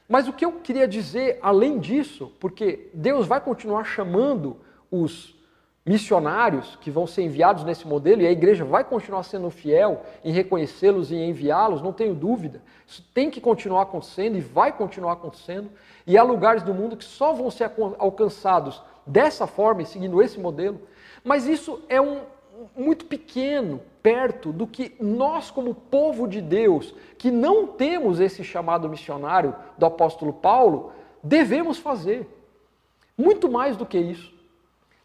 Mas 0.08 0.28
o 0.28 0.32
que 0.32 0.44
eu 0.44 0.52
queria 0.52 0.86
dizer 0.86 1.38
além 1.42 1.78
disso, 1.78 2.32
porque 2.38 2.88
Deus 2.94 3.26
vai 3.26 3.40
continuar 3.40 3.84
chamando 3.84 4.56
os 4.90 5.36
missionários 5.84 6.76
que 6.80 6.90
vão 6.90 7.06
ser 7.06 7.22
enviados 7.22 7.62
nesse 7.62 7.86
modelo 7.86 8.20
e 8.20 8.26
a 8.26 8.32
igreja 8.32 8.64
vai 8.64 8.82
continuar 8.82 9.22
sendo 9.22 9.48
fiel 9.50 10.02
em 10.24 10.32
reconhecê-los 10.32 11.12
e 11.12 11.16
enviá-los, 11.16 11.80
não 11.80 11.92
tenho 11.92 12.12
dúvida. 12.12 12.60
Isso 12.84 13.04
tem 13.14 13.30
que 13.30 13.40
continuar 13.40 13.82
acontecendo 13.82 14.36
e 14.36 14.40
vai 14.40 14.72
continuar 14.72 15.12
acontecendo. 15.12 15.70
E 16.04 16.18
há 16.18 16.24
lugares 16.24 16.64
do 16.64 16.74
mundo 16.74 16.96
que 16.96 17.04
só 17.04 17.32
vão 17.32 17.50
ser 17.52 17.70
alcançados 17.98 18.82
dessa 19.06 19.46
forma 19.46 19.82
e 19.82 19.86
seguindo 19.86 20.20
esse 20.20 20.40
modelo. 20.40 20.80
Mas 21.22 21.46
isso 21.46 21.80
é 21.88 22.00
um, 22.00 22.20
muito 22.76 23.04
pequeno 23.04 23.80
perto 24.02 24.52
do 24.52 24.66
que 24.66 24.94
nós, 25.00 25.50
como 25.50 25.74
povo 25.74 26.26
de 26.26 26.40
Deus, 26.40 26.94
que 27.18 27.30
não 27.30 27.66
temos 27.66 28.20
esse 28.20 28.44
chamado 28.44 28.88
missionário 28.88 29.54
do 29.76 29.84
apóstolo 29.84 30.32
Paulo, 30.32 30.92
devemos 31.22 31.78
fazer. 31.78 32.26
Muito 33.18 33.50
mais 33.50 33.76
do 33.76 33.86
que 33.86 33.98
isso. 33.98 34.32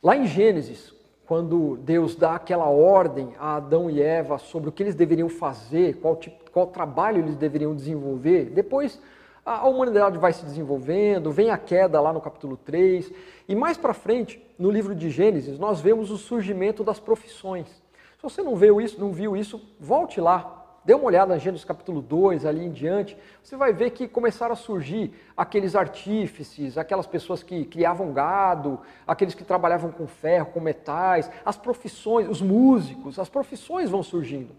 Lá 0.04 0.16
em 0.16 0.26
Gênesis, 0.26 0.94
quando 1.26 1.78
Deus 1.78 2.16
dá 2.16 2.36
aquela 2.36 2.68
ordem 2.68 3.34
a 3.40 3.56
Adão 3.56 3.90
e 3.90 4.02
Eva 4.02 4.38
sobre 4.38 4.70
o 4.70 4.72
que 4.72 4.84
eles 4.84 4.96
deveriam 4.96 5.30
fazer, 5.30 5.96
qual, 6.02 6.16
tipo, 6.16 6.52
qual 6.52 6.68
trabalho 6.68 7.20
eles 7.20 7.38
deveriam 7.38 7.74
desenvolver, 7.74 8.50
depois 8.50 9.00
a 9.46 9.68
humanidade 9.68 10.18
vai 10.18 10.34
se 10.34 10.46
desenvolvendo, 10.46 11.32
vem 11.32 11.50
a 11.50 11.58
queda 11.58 12.00
lá 12.00 12.14
no 12.14 12.22
capítulo 12.22 12.56
3, 12.58 13.12
e 13.48 13.56
mais 13.56 13.78
para 13.78 13.94
frente, 13.94 14.42
no 14.58 14.70
livro 14.70 14.94
de 14.94 15.10
Gênesis, 15.10 15.58
nós 15.58 15.82
vemos 15.82 16.12
o 16.12 16.18
surgimento 16.18 16.84
das 16.84 17.00
profissões. 17.00 17.68
Se 17.68 18.22
você 18.22 18.44
não 18.44 18.56
viu 18.56 18.80
isso, 18.80 19.00
não 19.00 19.12
viu 19.12 19.36
isso, 19.36 19.60
volte 19.80 20.22
lá, 20.22 20.80
dê 20.86 20.94
uma 20.94 21.06
olhada 21.06 21.36
em 21.36 21.40
Gênesis 21.40 21.66
capítulo 21.66 22.04
2, 22.04 22.46
ali 22.46 22.64
em 22.64 22.72
diante, 22.72 23.18
você 23.44 23.58
vai 23.58 23.74
ver 23.74 23.90
que 23.90 24.08
começaram 24.08 24.54
a 24.54 24.56
surgir 24.56 25.12
aqueles 25.36 25.76
artífices, 25.76 26.78
aquelas 26.78 27.08
pessoas 27.08 27.42
que 27.42 27.66
criavam 27.66 28.14
gado, 28.14 28.80
aqueles 29.08 29.34
que 29.34 29.44
trabalhavam 29.44 29.92
com 29.92 30.06
ferro, 30.06 30.52
com 30.52 30.60
metais, 30.60 31.32
as 31.44 31.58
profissões, 31.58 32.30
os 32.30 32.44
músicos, 32.44 33.18
as 33.18 33.28
profissões 33.28 33.90
vão 33.90 34.04
surgindo 34.04 34.56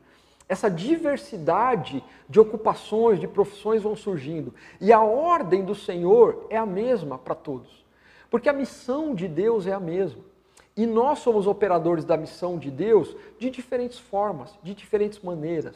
essa 0.52 0.70
diversidade 0.70 2.04
de 2.28 2.38
ocupações, 2.38 3.18
de 3.18 3.26
profissões 3.26 3.82
vão 3.82 3.96
surgindo. 3.96 4.54
E 4.78 4.92
a 4.92 5.00
ordem 5.00 5.64
do 5.64 5.74
Senhor 5.74 6.46
é 6.50 6.58
a 6.58 6.66
mesma 6.66 7.16
para 7.16 7.34
todos. 7.34 7.82
Porque 8.30 8.50
a 8.50 8.52
missão 8.52 9.14
de 9.14 9.26
Deus 9.26 9.66
é 9.66 9.72
a 9.72 9.80
mesma. 9.80 10.22
E 10.76 10.84
nós 10.84 11.20
somos 11.20 11.46
operadores 11.46 12.04
da 12.04 12.18
missão 12.18 12.58
de 12.58 12.70
Deus 12.70 13.16
de 13.38 13.48
diferentes 13.48 13.98
formas, 13.98 14.54
de 14.62 14.74
diferentes 14.74 15.20
maneiras. 15.20 15.74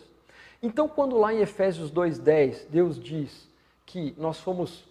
Então, 0.62 0.86
quando 0.86 1.16
lá 1.16 1.32
em 1.32 1.40
Efésios 1.40 1.90
2,10 1.90 2.66
Deus 2.68 3.02
diz 3.02 3.48
que 3.86 4.14
nós 4.18 4.38
fomos 4.40 4.84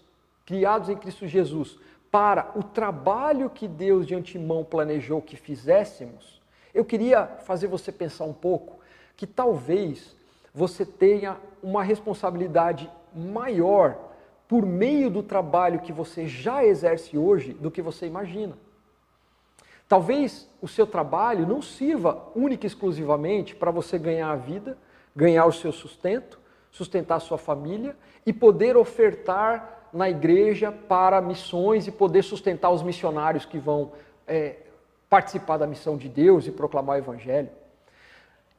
criados 0.48 0.89
em 0.89 0.98
Cristo 0.98 1.28
Jesus 1.28 1.78
para 2.10 2.52
o 2.56 2.63
trabalho 2.63 3.52
que 3.52 3.67
Deus 3.67 4.08
de 4.08 4.15
antemão 4.15 4.63
planejou 4.63 5.21
que 5.21 5.36
fizéssemos, 5.36 6.41
eu 6.74 6.84
queria 6.84 7.28
fazer 7.45 7.67
você 7.67 7.91
pensar 7.91 8.24
um 8.24 8.34
pouco 8.34 8.84
que 9.15 9.28
talvez 9.28 10.15
você 10.54 10.86
tenha 10.86 11.38
uma 11.62 11.84
responsabilidade 11.84 12.89
maior 13.13 13.97
por 14.47 14.65
meio 14.65 15.10
do 15.10 15.23
trabalho 15.23 15.80
que 15.80 15.91
você 15.91 16.28
já 16.28 16.63
exerce 16.63 17.17
hoje 17.17 17.54
do 17.54 17.71
que 17.71 17.82
você 17.82 18.06
imagina. 18.06 18.58
Talvez 19.88 20.49
o 20.62 20.67
seu 20.67 20.88
trabalho 20.88 21.47
não 21.47 21.62
sirva 21.62 22.28
única 22.36 22.65
e 22.65 22.67
exclusivamente 22.67 23.56
para 23.56 23.71
você 23.71 23.97
ganhar 23.97 24.32
a 24.32 24.36
vida, 24.36 24.78
ganhar 25.15 25.45
o 25.45 25.51
seu 25.51 25.71
sustento, 25.71 26.39
sustentar 26.71 27.15
a 27.15 27.19
sua 27.19 27.38
família 27.38 27.95
e 28.25 28.34
poder 28.34 28.75
ofertar 28.75 29.89
na 29.93 30.10
igreja 30.10 30.71
para 30.71 31.21
missões 31.21 31.88
e 31.88 31.91
poder 31.91 32.23
sustentar 32.23 32.69
os 32.69 32.84
missionários 32.84 33.45
que 33.45 33.58
vão 33.58 33.93
é, 34.28 34.58
participar 35.10 35.58
da 35.58 35.67
missão 35.67 35.97
de 35.97 36.10
Deus 36.10 36.47
e 36.47 36.51
proclamar 36.51 36.97
o 36.97 36.99
Evangelho. 36.99 37.49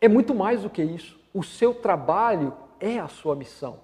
É 0.01 0.09
muito 0.09 0.35
mais 0.35 0.63
do 0.63 0.71
que 0.71 0.83
isso. 0.83 1.19
O 1.33 1.43
seu 1.43 1.75
trabalho 1.75 2.53
é 2.81 2.99
a 2.99 3.09
sua 3.09 3.35
missão. 3.35 3.81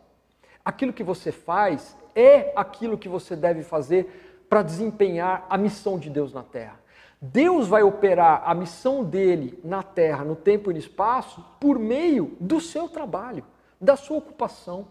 Aquilo 0.64 0.92
que 0.92 1.03
você 1.03 1.33
faz 1.33 1.96
é 2.14 2.53
aquilo 2.55 2.98
que 2.98 3.09
você 3.09 3.35
deve 3.35 3.62
fazer 3.62 4.44
para 4.48 4.62
desempenhar 4.62 5.46
a 5.48 5.57
missão 5.57 5.98
de 5.98 6.11
Deus 6.11 6.33
na 6.33 6.42
terra. 6.42 6.79
Deus 7.20 7.68
vai 7.68 7.83
operar 7.83 8.42
a 8.44 8.55
missão 8.55 9.05
dele 9.05 9.59
na 9.62 9.83
terra, 9.83 10.25
no 10.25 10.37
tempo 10.37 10.70
e 10.70 10.75
no 10.75 10.79
espaço, 10.79 11.42
por 11.61 11.79
meio 11.79 12.37
do 12.40 12.61
seu 12.61 12.88
trabalho, 12.88 13.44
da 13.81 13.96
sua 13.96 14.18
ocupação. 14.18 14.88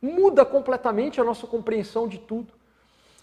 Muda 0.00 0.44
completamente 0.44 1.20
a 1.20 1.24
nossa 1.24 1.46
compreensão 1.46 2.08
de 2.08 2.18
tudo. 2.18 2.52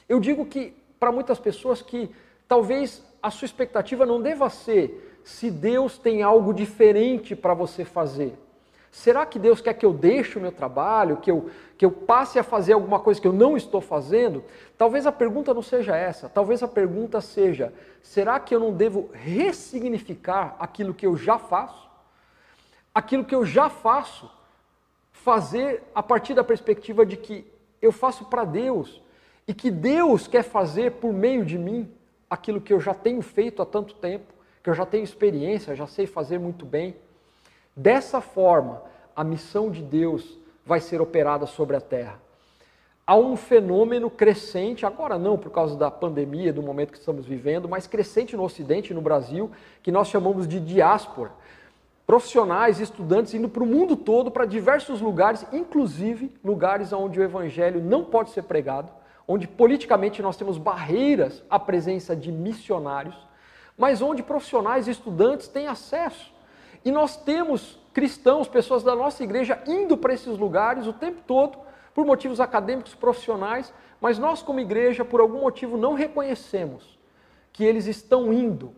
Eu 0.08 0.20
digo 0.20 0.46
que 0.46 0.76
para 1.00 1.12
muitas 1.12 1.40
pessoas 1.40 1.82
que 1.82 2.14
talvez 2.48 3.04
a 3.24 3.32
sua 3.32 3.46
expectativa 3.46 4.06
não 4.06 4.22
deva 4.22 4.50
ser 4.50 5.09
se 5.30 5.52
Deus 5.52 5.98
tem 5.98 6.24
algo 6.24 6.52
diferente 6.52 7.36
para 7.36 7.54
você 7.54 7.86
fazer. 7.86 8.34
Será 8.92 9.28
que 9.28 9.38
Deus 9.38 9.62
quer 9.62 9.76
que 9.76 9.86
eu 9.86 9.94
deixe 9.94 10.39
o 10.39 10.42
meu 10.42 10.52
trabalho, 10.52 11.18
que 11.18 11.30
eu, 11.30 11.52
que 11.78 11.86
eu 11.86 11.92
passe 11.92 12.39
a 12.39 12.44
fazer 12.44 12.74
alguma 12.74 13.00
coisa 13.00 13.22
que 13.22 13.28
eu 13.28 13.32
não 13.32 13.56
estou 13.56 13.80
fazendo? 13.80 14.44
Talvez 14.76 15.06
a 15.06 15.12
pergunta 15.12 15.54
não 15.54 15.62
seja 15.62 15.96
essa. 15.96 16.28
Talvez 16.28 16.63
a 16.63 16.68
pergunta 16.68 17.22
seja: 17.22 17.72
será 18.02 18.39
que 18.39 18.56
eu 18.56 18.60
não 18.60 18.74
devo 18.74 19.12
ressignificar 19.13 20.56
aquilo 20.60 20.96
que 20.96 21.06
eu 21.06 21.15
já 21.15 21.38
faço? 21.38 21.88
Aquilo 22.94 23.24
que 23.24 23.36
eu 23.36 23.46
já 23.46 23.70
faço, 23.70 24.30
fazer 25.12 25.84
a 25.94 26.02
partir 26.02 26.34
da 26.34 26.44
perspectiva 26.44 27.06
de 27.06 27.15
que 27.15 27.46
eu 27.80 27.92
faço 27.92 28.26
para 28.26 28.44
Deus 28.44 29.00
e 29.48 29.54
que 29.54 29.70
Deus 29.70 30.28
quer 30.28 30.44
fazer 30.44 30.94
por 30.94 31.13
meio 31.13 31.46
de 31.46 31.58
mim 31.58 31.89
aquilo 32.28 32.60
que 32.60 32.74
eu 32.74 32.80
já 32.80 32.96
tenho 32.96 33.22
feito 33.22 33.62
há 33.62 33.65
tanto 33.65 33.94
tempo 33.94 34.38
que 34.63 34.69
eu 34.69 34.74
já 34.74 34.86
tenho 34.86 35.04
experiência, 35.04 35.76
já 35.76 35.88
sei 35.88 36.06
fazer 36.06 36.38
muito 36.39 36.65
bem. 36.65 36.95
Dessa 37.76 38.22
forma, 38.22 38.84
a 39.15 39.24
missão 39.24 39.69
de 39.72 39.82
Deus 39.82 40.38
vai 40.65 40.80
ser 40.80 41.02
operada 41.02 41.45
sobre 41.45 41.76
a 41.76 41.82
terra. 41.82 42.19
Há 43.06 43.15
um 43.15 43.36
fenômeno 43.36 44.10
crescente, 44.10 44.86
agora 44.86 45.17
não 45.17 45.36
por 45.36 45.52
causa 45.52 45.76
da 45.76 45.89
pandemia, 45.89 46.54
do 46.54 46.62
momento 46.62 46.91
que 46.91 47.00
estamos 47.00 47.26
vivendo, 47.26 47.67
mas 47.67 47.88
crescente 47.88 48.38
no 48.38 48.43
Ocidente 48.43 48.93
no 48.93 49.02
Brasil, 49.02 49.50
que 49.82 49.91
nós 49.91 50.10
chamamos 50.10 50.48
de 50.48 50.60
diáspora. 50.60 51.32
Profissionais, 52.06 52.80
estudantes 52.80 53.34
indo 53.34 53.50
para 53.50 53.63
o 53.63 53.65
mundo 53.65 53.95
todo, 53.95 54.30
para 54.30 54.45
diversos 54.45 55.02
lugares, 55.02 55.45
inclusive 55.52 56.32
lugares 56.43 56.93
onde 56.93 57.19
o 57.19 57.24
evangelho 57.24 57.82
não 57.82 58.04
pode 58.04 58.30
ser 58.30 58.43
pregado, 58.43 58.91
onde 59.28 59.48
politicamente 59.48 60.22
nós 60.22 60.38
temos 60.38 60.58
barreiras 60.58 61.43
à 61.50 61.58
presença 61.58 62.15
de 62.15 62.32
missionários 62.32 63.15
mas 63.80 64.02
onde 64.02 64.22
profissionais 64.22 64.88
e 64.88 64.92
estudantes 64.92 65.48
têm 65.48 65.68
acesso. 65.68 66.34
E 66.84 66.92
nós 66.92 67.15
temos 67.15 67.80
cristãos, 67.94 68.48
pessoas 68.48 68.84
da 68.84 68.94
nossa 68.94 69.24
igreja 69.24 69.63
indo 69.65 69.98
para 69.98 70.13
esses 70.13 70.38
lugares 70.38 70.86
o 70.86 70.92
tempo 70.92 71.22
todo, 71.26 71.58
por 71.96 72.06
motivos 72.06 72.42
acadêmicos, 72.42 72.94
profissionais, 72.94 73.74
mas 74.02 74.20
nós, 74.20 74.42
como 74.42 74.60
igreja, 74.60 75.06
por 75.06 75.22
algum 75.22 75.39
motivo, 75.39 75.78
não 75.78 75.94
reconhecemos 75.94 77.00
que 77.54 77.63
eles 77.63 77.86
estão 77.86 78.34
indo 78.34 78.74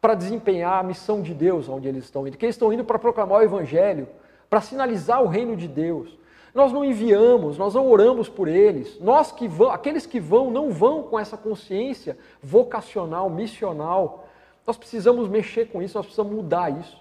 para 0.00 0.14
desempenhar 0.14 0.80
a 0.80 0.82
missão 0.82 1.22
de 1.22 1.32
Deus 1.32 1.68
onde 1.68 1.88
eles 1.88 2.04
estão 2.04 2.26
indo, 2.26 2.36
que 2.36 2.44
eles 2.44 2.56
estão 2.56 2.72
indo 2.72 2.84
para 2.84 2.98
proclamar 2.98 3.38
o 3.38 3.44
Evangelho, 3.44 4.08
para 4.50 4.60
sinalizar 4.60 5.22
o 5.22 5.28
reino 5.28 5.56
de 5.56 5.68
Deus. 5.68 6.16
Nós 6.56 6.72
não 6.72 6.82
enviamos, 6.82 7.58
nós 7.58 7.74
não 7.74 7.86
oramos 7.86 8.30
por 8.30 8.48
eles. 8.48 8.98
Nós 8.98 9.30
que 9.30 9.46
vão, 9.46 9.70
aqueles 9.70 10.06
que 10.06 10.18
vão 10.18 10.50
não 10.50 10.70
vão 10.70 11.02
com 11.02 11.18
essa 11.18 11.36
consciência 11.36 12.16
vocacional, 12.42 13.28
missional. 13.28 14.26
Nós 14.66 14.78
precisamos 14.78 15.28
mexer 15.28 15.66
com 15.66 15.82
isso, 15.82 15.98
nós 15.98 16.06
precisamos 16.06 16.34
mudar 16.34 16.70
isso. 16.80 16.96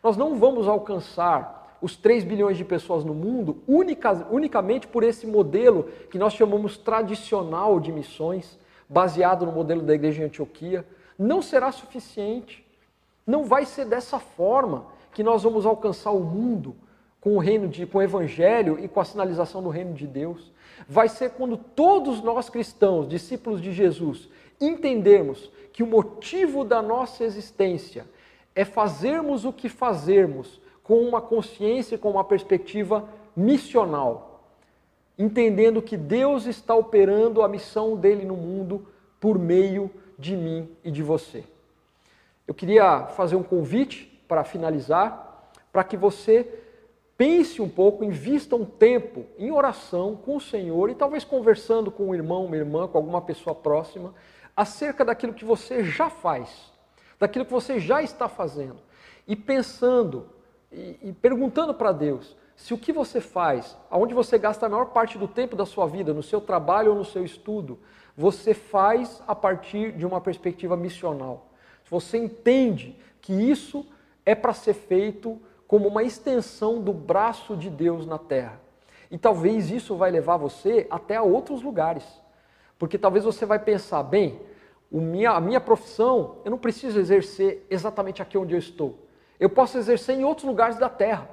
Nós 0.00 0.16
não 0.16 0.36
vamos 0.36 0.68
alcançar 0.68 1.76
os 1.82 1.96
3 1.96 2.22
bilhões 2.22 2.56
de 2.56 2.64
pessoas 2.64 3.04
no 3.04 3.12
mundo 3.12 3.56
unica, 3.66 4.28
unicamente 4.30 4.86
por 4.86 5.02
esse 5.02 5.26
modelo 5.26 5.88
que 6.08 6.16
nós 6.16 6.32
chamamos 6.32 6.76
tradicional 6.76 7.80
de 7.80 7.90
missões, 7.90 8.56
baseado 8.88 9.44
no 9.44 9.50
modelo 9.50 9.82
da 9.82 9.92
igreja 9.92 10.20
de 10.20 10.26
Antioquia. 10.26 10.86
Não 11.18 11.42
será 11.42 11.72
suficiente. 11.72 12.64
Não 13.26 13.42
vai 13.42 13.66
ser 13.66 13.86
dessa 13.86 14.20
forma 14.20 14.86
que 15.12 15.24
nós 15.24 15.42
vamos 15.42 15.66
alcançar 15.66 16.12
o 16.12 16.20
mundo 16.20 16.76
com 17.20 17.36
o 17.36 17.38
reino 17.38 17.68
de, 17.68 17.86
com 17.86 17.98
o 17.98 18.02
evangelho 18.02 18.78
e 18.82 18.88
com 18.88 19.00
a 19.00 19.04
sinalização 19.04 19.62
do 19.62 19.68
reino 19.68 19.92
de 19.92 20.06
Deus, 20.06 20.50
vai 20.88 21.08
ser 21.08 21.30
quando 21.30 21.56
todos 21.56 22.22
nós 22.22 22.48
cristãos, 22.48 23.08
discípulos 23.08 23.60
de 23.60 23.72
Jesus, 23.72 24.28
entendermos 24.60 25.50
que 25.72 25.82
o 25.82 25.86
motivo 25.86 26.64
da 26.64 26.80
nossa 26.80 27.24
existência 27.24 28.06
é 28.54 28.64
fazermos 28.64 29.44
o 29.44 29.52
que 29.52 29.68
fazermos 29.68 30.60
com 30.82 31.00
uma 31.02 31.20
consciência, 31.20 31.98
com 31.98 32.10
uma 32.10 32.24
perspectiva 32.24 33.08
missional, 33.36 34.44
entendendo 35.18 35.80
que 35.80 35.96
Deus 35.96 36.46
está 36.46 36.74
operando 36.74 37.42
a 37.42 37.48
missão 37.48 37.96
dele 37.96 38.24
no 38.24 38.36
mundo 38.36 38.88
por 39.20 39.38
meio 39.38 39.90
de 40.18 40.36
mim 40.36 40.68
e 40.82 40.90
de 40.90 41.02
você. 41.02 41.44
Eu 42.46 42.54
queria 42.54 43.06
fazer 43.06 43.36
um 43.36 43.42
convite 43.42 44.20
para 44.26 44.42
finalizar, 44.42 45.50
para 45.72 45.84
que 45.84 45.96
você 45.96 46.59
pense 47.20 47.60
um 47.60 47.68
pouco, 47.68 48.02
invista 48.02 48.56
um 48.56 48.64
tempo 48.64 49.26
em 49.36 49.50
oração 49.50 50.16
com 50.16 50.36
o 50.36 50.40
Senhor 50.40 50.88
e 50.88 50.94
talvez 50.94 51.22
conversando 51.22 51.90
com 51.90 52.08
um 52.08 52.14
irmão, 52.14 52.46
uma 52.46 52.56
irmã, 52.56 52.88
com 52.88 52.96
alguma 52.96 53.20
pessoa 53.20 53.54
próxima, 53.54 54.14
acerca 54.56 55.04
daquilo 55.04 55.34
que 55.34 55.44
você 55.44 55.84
já 55.84 56.08
faz, 56.08 56.72
daquilo 57.18 57.44
que 57.44 57.52
você 57.52 57.78
já 57.78 58.02
está 58.02 58.26
fazendo. 58.26 58.78
E 59.28 59.36
pensando 59.36 60.30
e, 60.72 60.96
e 61.02 61.12
perguntando 61.12 61.74
para 61.74 61.92
Deus 61.92 62.34
se 62.56 62.72
o 62.72 62.78
que 62.78 62.90
você 62.90 63.20
faz, 63.20 63.76
aonde 63.90 64.14
você 64.14 64.38
gasta 64.38 64.64
a 64.64 64.70
maior 64.70 64.86
parte 64.86 65.18
do 65.18 65.28
tempo 65.28 65.54
da 65.54 65.66
sua 65.66 65.86
vida, 65.86 66.14
no 66.14 66.22
seu 66.22 66.40
trabalho 66.40 66.92
ou 66.92 66.96
no 66.96 67.04
seu 67.04 67.22
estudo, 67.22 67.78
você 68.16 68.54
faz 68.54 69.22
a 69.28 69.34
partir 69.34 69.92
de 69.92 70.06
uma 70.06 70.22
perspectiva 70.22 70.74
missional. 70.74 71.50
Se 71.84 71.90
você 71.90 72.16
entende 72.16 72.98
que 73.20 73.34
isso 73.34 73.84
é 74.24 74.34
para 74.34 74.54
ser 74.54 74.72
feito 74.72 75.38
como 75.70 75.86
uma 75.86 76.02
extensão 76.02 76.80
do 76.80 76.92
braço 76.92 77.56
de 77.56 77.70
Deus 77.70 78.04
na 78.04 78.18
terra. 78.18 78.60
E 79.08 79.16
talvez 79.16 79.70
isso 79.70 79.94
vai 79.94 80.10
levar 80.10 80.36
você 80.36 80.84
até 80.90 81.14
a 81.14 81.22
outros 81.22 81.62
lugares. 81.62 82.02
Porque 82.76 82.98
talvez 82.98 83.24
você 83.24 83.46
vai 83.46 83.60
pensar, 83.60 84.02
bem, 84.02 84.40
minha, 84.90 85.30
a 85.30 85.40
minha 85.40 85.60
profissão, 85.60 86.38
eu 86.44 86.50
não 86.50 86.58
preciso 86.58 86.98
exercer 86.98 87.64
exatamente 87.70 88.20
aqui 88.20 88.36
onde 88.36 88.52
eu 88.52 88.58
estou. 88.58 88.98
Eu 89.38 89.48
posso 89.48 89.78
exercer 89.78 90.18
em 90.18 90.24
outros 90.24 90.44
lugares 90.44 90.76
da 90.76 90.88
terra. 90.88 91.30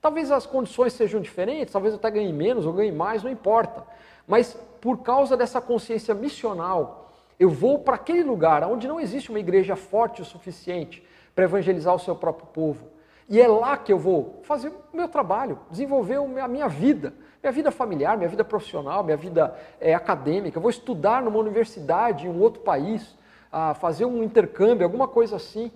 Talvez 0.00 0.30
as 0.30 0.46
condições 0.46 0.92
sejam 0.92 1.20
diferentes, 1.20 1.72
talvez 1.72 1.92
eu 1.92 1.98
até 1.98 2.12
ganhe 2.12 2.32
menos 2.32 2.66
ou 2.66 2.72
ganhe 2.72 2.92
mais, 2.92 3.24
não 3.24 3.30
importa. 3.32 3.84
Mas 4.24 4.56
por 4.80 4.98
causa 4.98 5.36
dessa 5.36 5.60
consciência 5.60 6.14
missional, 6.14 7.12
eu 7.40 7.50
vou 7.50 7.80
para 7.80 7.96
aquele 7.96 8.22
lugar 8.22 8.62
onde 8.62 8.86
não 8.86 9.00
existe 9.00 9.30
uma 9.30 9.40
igreja 9.40 9.74
forte 9.74 10.22
o 10.22 10.24
suficiente 10.24 11.04
para 11.34 11.42
evangelizar 11.42 11.92
o 11.92 11.98
seu 11.98 12.14
próprio 12.14 12.46
povo. 12.46 12.99
E 13.30 13.40
é 13.40 13.46
lá 13.46 13.76
que 13.76 13.92
eu 13.92 13.98
vou 13.98 14.40
fazer 14.42 14.72
o 14.92 14.96
meu 14.96 15.06
trabalho, 15.06 15.60
desenvolver 15.70 16.16
a 16.16 16.48
minha 16.48 16.66
vida, 16.66 17.14
minha 17.40 17.52
vida 17.52 17.70
familiar, 17.70 18.16
minha 18.16 18.28
vida 18.28 18.44
profissional, 18.44 19.04
minha 19.04 19.16
vida 19.16 19.56
é, 19.80 19.94
acadêmica. 19.94 20.58
Eu 20.58 20.62
vou 20.62 20.70
estudar 20.70 21.22
numa 21.22 21.38
universidade 21.38 22.26
em 22.26 22.28
um 22.28 22.40
outro 22.40 22.60
país, 22.62 23.16
a 23.52 23.72
fazer 23.72 24.04
um 24.04 24.24
intercâmbio, 24.24 24.84
alguma 24.84 25.06
coisa 25.06 25.36
assim. 25.36 25.70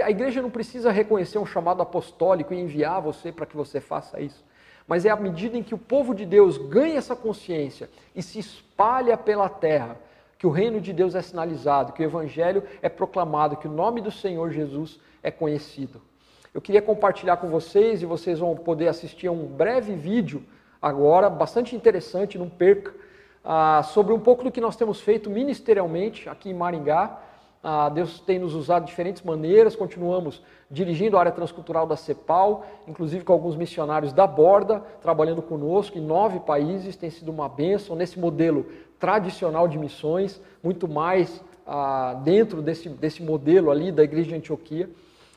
A 0.00 0.10
igreja 0.12 0.40
não 0.40 0.48
precisa 0.48 0.92
reconhecer 0.92 1.38
um 1.38 1.44
chamado 1.44 1.82
apostólico 1.82 2.54
e 2.54 2.60
enviar 2.60 3.02
você 3.02 3.32
para 3.32 3.46
que 3.46 3.56
você 3.56 3.80
faça 3.80 4.20
isso. 4.20 4.44
Mas 4.86 5.04
é 5.04 5.10
à 5.10 5.16
medida 5.16 5.58
em 5.58 5.64
que 5.64 5.74
o 5.74 5.78
povo 5.78 6.14
de 6.14 6.24
Deus 6.24 6.56
ganha 6.56 6.98
essa 6.98 7.16
consciência 7.16 7.90
e 8.14 8.22
se 8.22 8.38
espalha 8.38 9.16
pela 9.16 9.48
terra, 9.48 9.96
que 10.38 10.46
o 10.46 10.50
reino 10.50 10.80
de 10.80 10.92
Deus 10.92 11.16
é 11.16 11.20
sinalizado, 11.20 11.92
que 11.92 12.02
o 12.02 12.04
evangelho 12.04 12.62
é 12.80 12.88
proclamado, 12.88 13.56
que 13.56 13.66
o 13.66 13.72
nome 13.72 14.00
do 14.00 14.12
Senhor 14.12 14.52
Jesus 14.52 15.00
é 15.20 15.32
conhecido. 15.32 16.00
Eu 16.56 16.62
queria 16.62 16.80
compartilhar 16.80 17.36
com 17.36 17.50
vocês 17.50 18.00
e 18.00 18.06
vocês 18.06 18.38
vão 18.38 18.56
poder 18.56 18.88
assistir 18.88 19.26
a 19.26 19.30
um 19.30 19.44
breve 19.44 19.94
vídeo 19.94 20.42
agora, 20.80 21.28
bastante 21.28 21.76
interessante, 21.76 22.38
não 22.38 22.48
perca, 22.48 22.94
ah, 23.44 23.82
sobre 23.82 24.14
um 24.14 24.18
pouco 24.18 24.42
do 24.42 24.50
que 24.50 24.58
nós 24.58 24.74
temos 24.74 24.98
feito 24.98 25.28
ministerialmente 25.28 26.30
aqui 26.30 26.48
em 26.48 26.54
Maringá. 26.54 27.20
Ah, 27.62 27.90
Deus 27.90 28.20
tem 28.20 28.38
nos 28.38 28.54
usado 28.54 28.84
de 28.84 28.88
diferentes 28.88 29.22
maneiras, 29.22 29.76
continuamos 29.76 30.42
dirigindo 30.70 31.18
a 31.18 31.20
área 31.20 31.30
transcultural 31.30 31.86
da 31.86 31.94
CEPAL, 31.94 32.64
inclusive 32.88 33.22
com 33.22 33.34
alguns 33.34 33.54
missionários 33.54 34.14
da 34.14 34.26
Borda, 34.26 34.82
trabalhando 35.02 35.42
conosco 35.42 35.98
em 35.98 36.00
nove 36.00 36.40
países, 36.40 36.96
tem 36.96 37.10
sido 37.10 37.28
uma 37.28 37.50
bênção 37.50 37.94
nesse 37.94 38.18
modelo 38.18 38.64
tradicional 38.98 39.68
de 39.68 39.76
missões, 39.76 40.40
muito 40.62 40.88
mais 40.88 41.44
ah, 41.66 42.18
dentro 42.24 42.62
desse, 42.62 42.88
desse 42.88 43.22
modelo 43.22 43.70
ali 43.70 43.92
da 43.92 44.02
Igreja 44.02 44.30
de 44.30 44.36
Antioquia. 44.36 44.88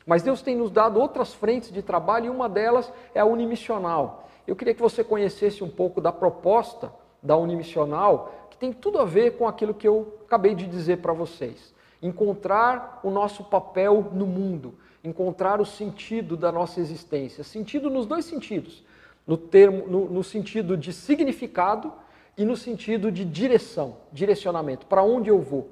Mas 0.06 0.22
Deus 0.22 0.42
tem 0.42 0.56
nos 0.56 0.70
dado 0.70 0.98
outras 0.98 1.34
frentes 1.34 1.70
de 1.70 1.82
trabalho 1.82 2.26
e 2.26 2.30
uma 2.30 2.48
delas 2.48 2.92
é 3.14 3.20
a 3.20 3.24
unimissional. 3.24 4.28
Eu 4.46 4.56
queria 4.56 4.74
que 4.74 4.80
você 4.80 5.04
conhecesse 5.04 5.62
um 5.62 5.68
pouco 5.68 6.00
da 6.00 6.10
proposta 6.10 6.92
da 7.22 7.36
unimissional, 7.36 8.48
que 8.50 8.56
tem 8.56 8.72
tudo 8.72 8.98
a 8.98 9.04
ver 9.04 9.36
com 9.36 9.46
aquilo 9.46 9.74
que 9.74 9.86
eu 9.86 10.18
acabei 10.26 10.54
de 10.54 10.66
dizer 10.66 10.98
para 10.98 11.12
vocês. 11.12 11.74
Encontrar 12.02 13.00
o 13.04 13.10
nosso 13.10 13.44
papel 13.44 14.10
no 14.12 14.26
mundo, 14.26 14.74
encontrar 15.04 15.60
o 15.60 15.66
sentido 15.66 16.36
da 16.36 16.50
nossa 16.50 16.80
existência. 16.80 17.44
Sentido 17.44 17.90
nos 17.90 18.06
dois 18.06 18.24
sentidos, 18.24 18.82
no, 19.26 19.36
termo, 19.36 19.86
no, 19.86 20.08
no 20.08 20.24
sentido 20.24 20.76
de 20.76 20.92
significado 20.92 21.92
e 22.36 22.44
no 22.44 22.56
sentido 22.56 23.12
de 23.12 23.24
direção, 23.24 23.96
direcionamento, 24.10 24.86
para 24.86 25.02
onde 25.02 25.28
eu 25.28 25.40
vou. 25.40 25.70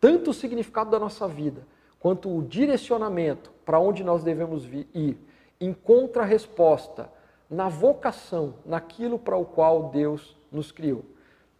Tanto 0.00 0.30
o 0.30 0.34
significado 0.34 0.90
da 0.90 0.98
nossa 0.98 1.28
vida 1.28 1.62
quanto 1.98 2.34
o 2.34 2.42
direcionamento 2.42 3.50
para 3.64 3.78
onde 3.78 4.02
nós 4.02 4.22
devemos 4.22 4.64
ir 4.94 5.18
encontra 5.60 6.24
resposta 6.24 7.10
na 7.50 7.68
vocação, 7.68 8.54
naquilo 8.64 9.18
para 9.18 9.36
o 9.36 9.44
qual 9.44 9.90
Deus 9.90 10.36
nos 10.52 10.70
criou. 10.70 11.02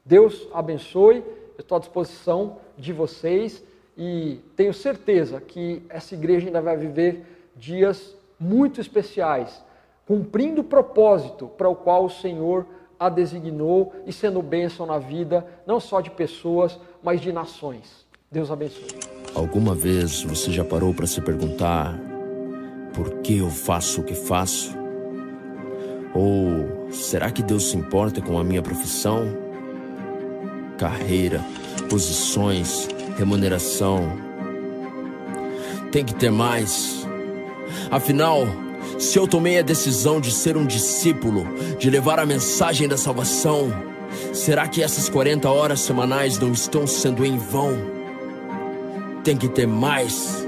Deus 0.05 0.49
abençoe, 0.53 1.25
estou 1.59 1.77
à 1.77 1.79
disposição 1.79 2.59
de 2.77 2.93
vocês 2.93 3.63
e 3.97 4.41
tenho 4.55 4.73
certeza 4.73 5.41
que 5.41 5.83
essa 5.89 6.15
igreja 6.15 6.47
ainda 6.47 6.61
vai 6.61 6.77
viver 6.77 7.51
dias 7.57 8.17
muito 8.39 8.81
especiais, 8.81 9.63
cumprindo 10.07 10.61
o 10.61 10.65
propósito 10.65 11.49
para 11.49 11.69
o 11.69 11.75
qual 11.75 12.05
o 12.05 12.11
Senhor 12.11 12.65
a 12.99 13.09
designou 13.09 13.93
e 14.07 14.13
sendo 14.13 14.43
bênção 14.43 14.87
na 14.87 14.99
vida, 14.99 15.47
não 15.67 15.81
só 15.81 16.01
de 16.01 16.11
pessoas, 16.11 16.79
mas 17.03 17.21
de 17.21 17.33
nações. 17.33 18.07
Deus 18.31 18.51
abençoe. 18.51 19.18
Alguma 19.35 19.75
vez 19.75 20.23
você 20.23 20.51
já 20.51 20.65
parou 20.65 20.93
para 20.93 21.07
se 21.07 21.21
perguntar 21.21 21.99
por 22.93 23.21
que 23.21 23.39
eu 23.39 23.51
faço 23.51 24.01
o 24.01 24.05
que 24.05 24.15
faço? 24.15 24.77
Ou 26.15 26.91
será 26.91 27.31
que 27.31 27.43
Deus 27.43 27.71
se 27.71 27.77
importa 27.77 28.21
com 28.21 28.39
a 28.39 28.45
minha 28.45 28.63
profissão? 28.63 29.29
Carreira, 30.77 31.45
posições, 31.89 32.89
remuneração. 33.17 34.19
Tem 35.93 36.05
que 36.05 36.15
ter 36.15 36.31
mais. 36.31 37.07
Afinal, 37.91 38.47
se 38.99 39.19
eu 39.19 39.29
tomei 39.29 39.59
a 39.59 39.63
decisão 39.63 40.21
de 40.21 40.33
ser 40.33 40.57
um 40.57 40.67
discípulo, 40.67 41.47
de 41.79 41.89
levar 41.91 42.19
a 42.19 42.27
mensagem 42.27 42.89
da 42.89 42.97
salvação, 42.97 43.71
será 44.33 44.67
que 44.67 44.83
essas 44.83 45.09
40 45.09 45.49
horas 45.49 45.81
semanais 45.81 46.39
não 46.39 46.53
estão 46.53 46.87
sendo 46.87 47.25
em 47.25 47.37
vão? 47.37 47.98
Tem 49.25 49.37
que 49.37 49.49
ter 49.49 49.67
mais. 49.67 50.47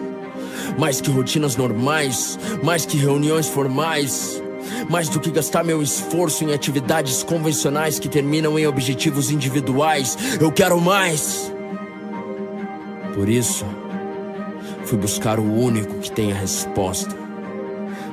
Mais 0.78 1.00
que 1.00 1.10
rotinas 1.10 1.56
normais, 1.56 2.38
mais 2.62 2.86
que 2.86 2.96
reuniões 2.96 3.48
formais, 3.48 4.40
mais 4.88 5.08
do 5.08 5.20
que 5.20 5.30
gastar 5.30 5.64
meu 5.64 5.82
esforço 5.82 6.44
em 6.44 6.52
atividades 6.52 7.22
convencionais 7.22 7.98
que 7.98 8.08
terminam 8.08 8.58
em 8.58 8.66
objetivos 8.66 9.30
individuais, 9.30 10.16
eu 10.40 10.50
quero 10.52 10.80
mais. 10.80 11.52
Por 13.14 13.28
isso, 13.28 13.64
fui 14.84 14.98
buscar 14.98 15.38
o 15.38 15.52
único 15.52 15.98
que 15.98 16.10
tem 16.10 16.32
a 16.32 16.34
resposta, 16.34 17.14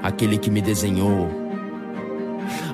aquele 0.01 0.37
que 0.37 0.49
me 0.49 0.61
desenhou, 0.61 1.29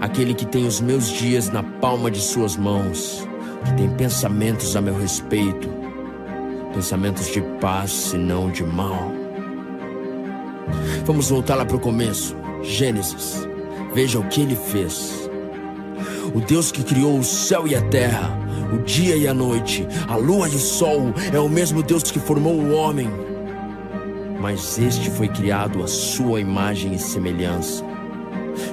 aquele 0.02 0.34
que 0.34 0.46
tem 0.46 0.66
os 0.66 0.82
meus 0.82 1.10
dias 1.10 1.50
na 1.50 1.64
palma 1.64 2.10
de 2.10 2.20
suas 2.20 2.56
mãos, 2.56 3.28
que 3.66 3.74
tem 3.74 3.90
pensamentos 3.90 4.76
a 4.76 4.82
meu 4.82 4.98
respeito, 4.98 5.70
pensamentos 6.74 7.28
de 7.28 7.42
paz 7.62 8.12
e 8.14 8.18
não 8.18 8.50
de 8.50 8.64
mal. 8.64 9.12
Vamos 11.06 11.30
voltar 11.30 11.56
lá 11.56 11.66
para 11.66 11.78
o 11.78 11.80
começo, 11.80 12.36
Gênesis. 12.62 13.48
Veja 13.94 14.20
o 14.20 14.28
que 14.28 14.42
ele 14.42 14.56
fez. 14.56 15.30
O 16.34 16.40
Deus 16.40 16.72
que 16.72 16.84
criou 16.84 17.20
o 17.20 17.24
céu 17.24 17.68
e 17.68 17.76
a 17.76 17.82
terra, 17.90 18.36
o 18.74 18.80
dia 18.80 19.16
e 19.16 19.28
a 19.28 19.34
noite, 19.34 19.88
a 20.08 20.16
lua 20.16 20.50
e 20.50 20.56
o 20.56 20.60
sol, 20.60 21.14
é 21.32 21.40
o 21.40 21.48
mesmo 21.48 21.84
Deus 21.84 22.12
que 22.12 22.20
formou 22.20 22.56
o 22.56 22.74
homem. 22.74 23.08
Mas 24.40 24.80
este 24.80 25.12
foi 25.12 25.28
criado 25.28 25.84
à 25.84 25.88
sua 25.88 26.40
imagem 26.40 26.94
e 26.94 27.00
semelhança, 27.00 27.84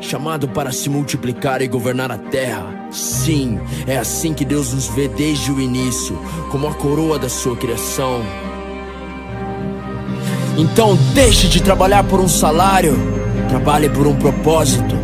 chamado 0.00 0.48
para 0.48 0.72
se 0.72 0.88
multiplicar 0.88 1.60
e 1.60 1.68
governar 1.68 2.10
a 2.10 2.18
terra. 2.18 2.79
Sim, 2.90 3.60
é 3.86 3.98
assim 3.98 4.34
que 4.34 4.44
Deus 4.44 4.72
nos 4.72 4.88
vê 4.88 5.06
desde 5.06 5.52
o 5.52 5.60
início, 5.60 6.18
como 6.50 6.66
a 6.66 6.74
coroa 6.74 7.18
da 7.18 7.28
sua 7.28 7.56
criação. 7.56 8.20
Então 10.58 10.98
deixe 11.14 11.48
de 11.48 11.62
trabalhar 11.62 12.04
por 12.04 12.20
um 12.20 12.28
salário, 12.28 12.96
trabalhe 13.48 13.88
por 13.88 14.06
um 14.06 14.16
propósito. 14.16 14.94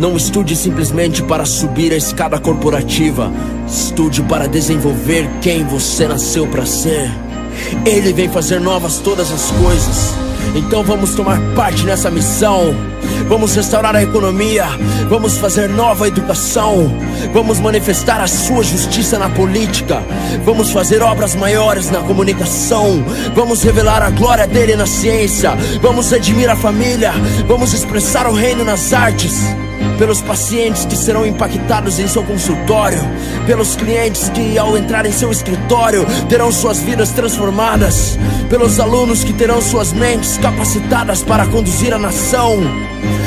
Não 0.00 0.16
estude 0.16 0.56
simplesmente 0.56 1.22
para 1.22 1.44
subir 1.44 1.92
a 1.92 1.96
escada 1.96 2.38
corporativa. 2.38 3.32
Estude 3.66 4.22
para 4.22 4.48
desenvolver 4.48 5.30
quem 5.40 5.64
você 5.64 6.08
nasceu 6.08 6.48
para 6.48 6.66
ser. 6.66 7.10
Ele 7.86 8.12
vem 8.12 8.28
fazer 8.28 8.60
novas 8.60 8.98
todas 8.98 9.30
as 9.30 9.52
coisas. 9.52 10.23
Então 10.54 10.82
vamos 10.82 11.14
tomar 11.14 11.40
parte 11.54 11.84
nessa 11.84 12.10
missão. 12.10 12.74
Vamos 13.28 13.54
restaurar 13.54 13.94
a 13.96 14.02
economia. 14.02 14.66
Vamos 15.08 15.38
fazer 15.38 15.68
nova 15.68 16.06
educação. 16.06 16.92
Vamos 17.32 17.60
manifestar 17.60 18.20
a 18.20 18.26
sua 18.26 18.62
justiça 18.62 19.18
na 19.18 19.28
política. 19.28 20.02
Vamos 20.44 20.70
fazer 20.70 21.02
obras 21.02 21.34
maiores 21.34 21.90
na 21.90 22.00
comunicação. 22.00 23.04
Vamos 23.34 23.62
revelar 23.62 24.02
a 24.02 24.10
glória 24.10 24.46
dele 24.46 24.76
na 24.76 24.86
ciência. 24.86 25.52
Vamos 25.80 26.10
redimir 26.10 26.50
a 26.50 26.56
família. 26.56 27.12
Vamos 27.46 27.72
expressar 27.72 28.26
o 28.26 28.32
reino 28.32 28.64
nas 28.64 28.92
artes 28.92 29.42
pelos 29.98 30.20
pacientes 30.20 30.84
que 30.84 30.96
serão 30.96 31.26
impactados 31.26 31.98
em 31.98 32.08
seu 32.08 32.22
consultório, 32.22 32.98
pelos 33.46 33.76
clientes 33.76 34.28
que, 34.30 34.58
ao 34.58 34.76
entrar 34.76 35.06
em 35.06 35.12
seu 35.12 35.30
escritório, 35.30 36.04
terão 36.28 36.50
suas 36.50 36.80
vidas 36.80 37.10
transformadas, 37.10 38.18
pelos 38.48 38.80
alunos 38.80 39.24
que 39.24 39.32
terão 39.32 39.60
suas 39.60 39.92
mentes 39.92 40.36
capacitadas 40.38 41.22
para 41.22 41.46
conduzir 41.46 41.92
a 41.92 41.98
nação. 41.98 42.58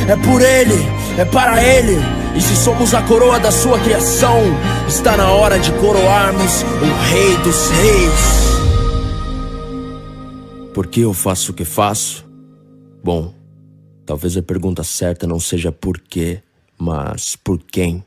É 0.07 0.15
por 0.15 0.41
Ele, 0.41 0.85
é 1.17 1.25
para 1.25 1.63
Ele. 1.63 1.97
E 2.35 2.41
se 2.41 2.55
somos 2.55 2.93
a 2.93 3.01
coroa 3.01 3.39
da 3.39 3.51
sua 3.51 3.79
criação, 3.79 4.39
está 4.87 5.17
na 5.17 5.31
hora 5.31 5.57
de 5.57 5.71
coroarmos 5.73 6.61
o 6.61 7.11
Rei 7.11 7.35
dos 7.37 7.69
Reis. 7.71 8.47
Por 10.73 10.85
que 10.85 11.01
eu 11.01 11.13
faço 11.13 11.51
o 11.51 11.55
que 11.55 11.65
faço? 11.65 12.23
Bom, 13.03 13.33
talvez 14.07 14.37
a 14.37 14.41
pergunta 14.41 14.83
certa 14.83 15.27
não 15.27 15.39
seja 15.39 15.69
por 15.69 15.99
quê, 15.99 16.41
mas 16.79 17.35
por 17.35 17.61
quem? 17.61 18.03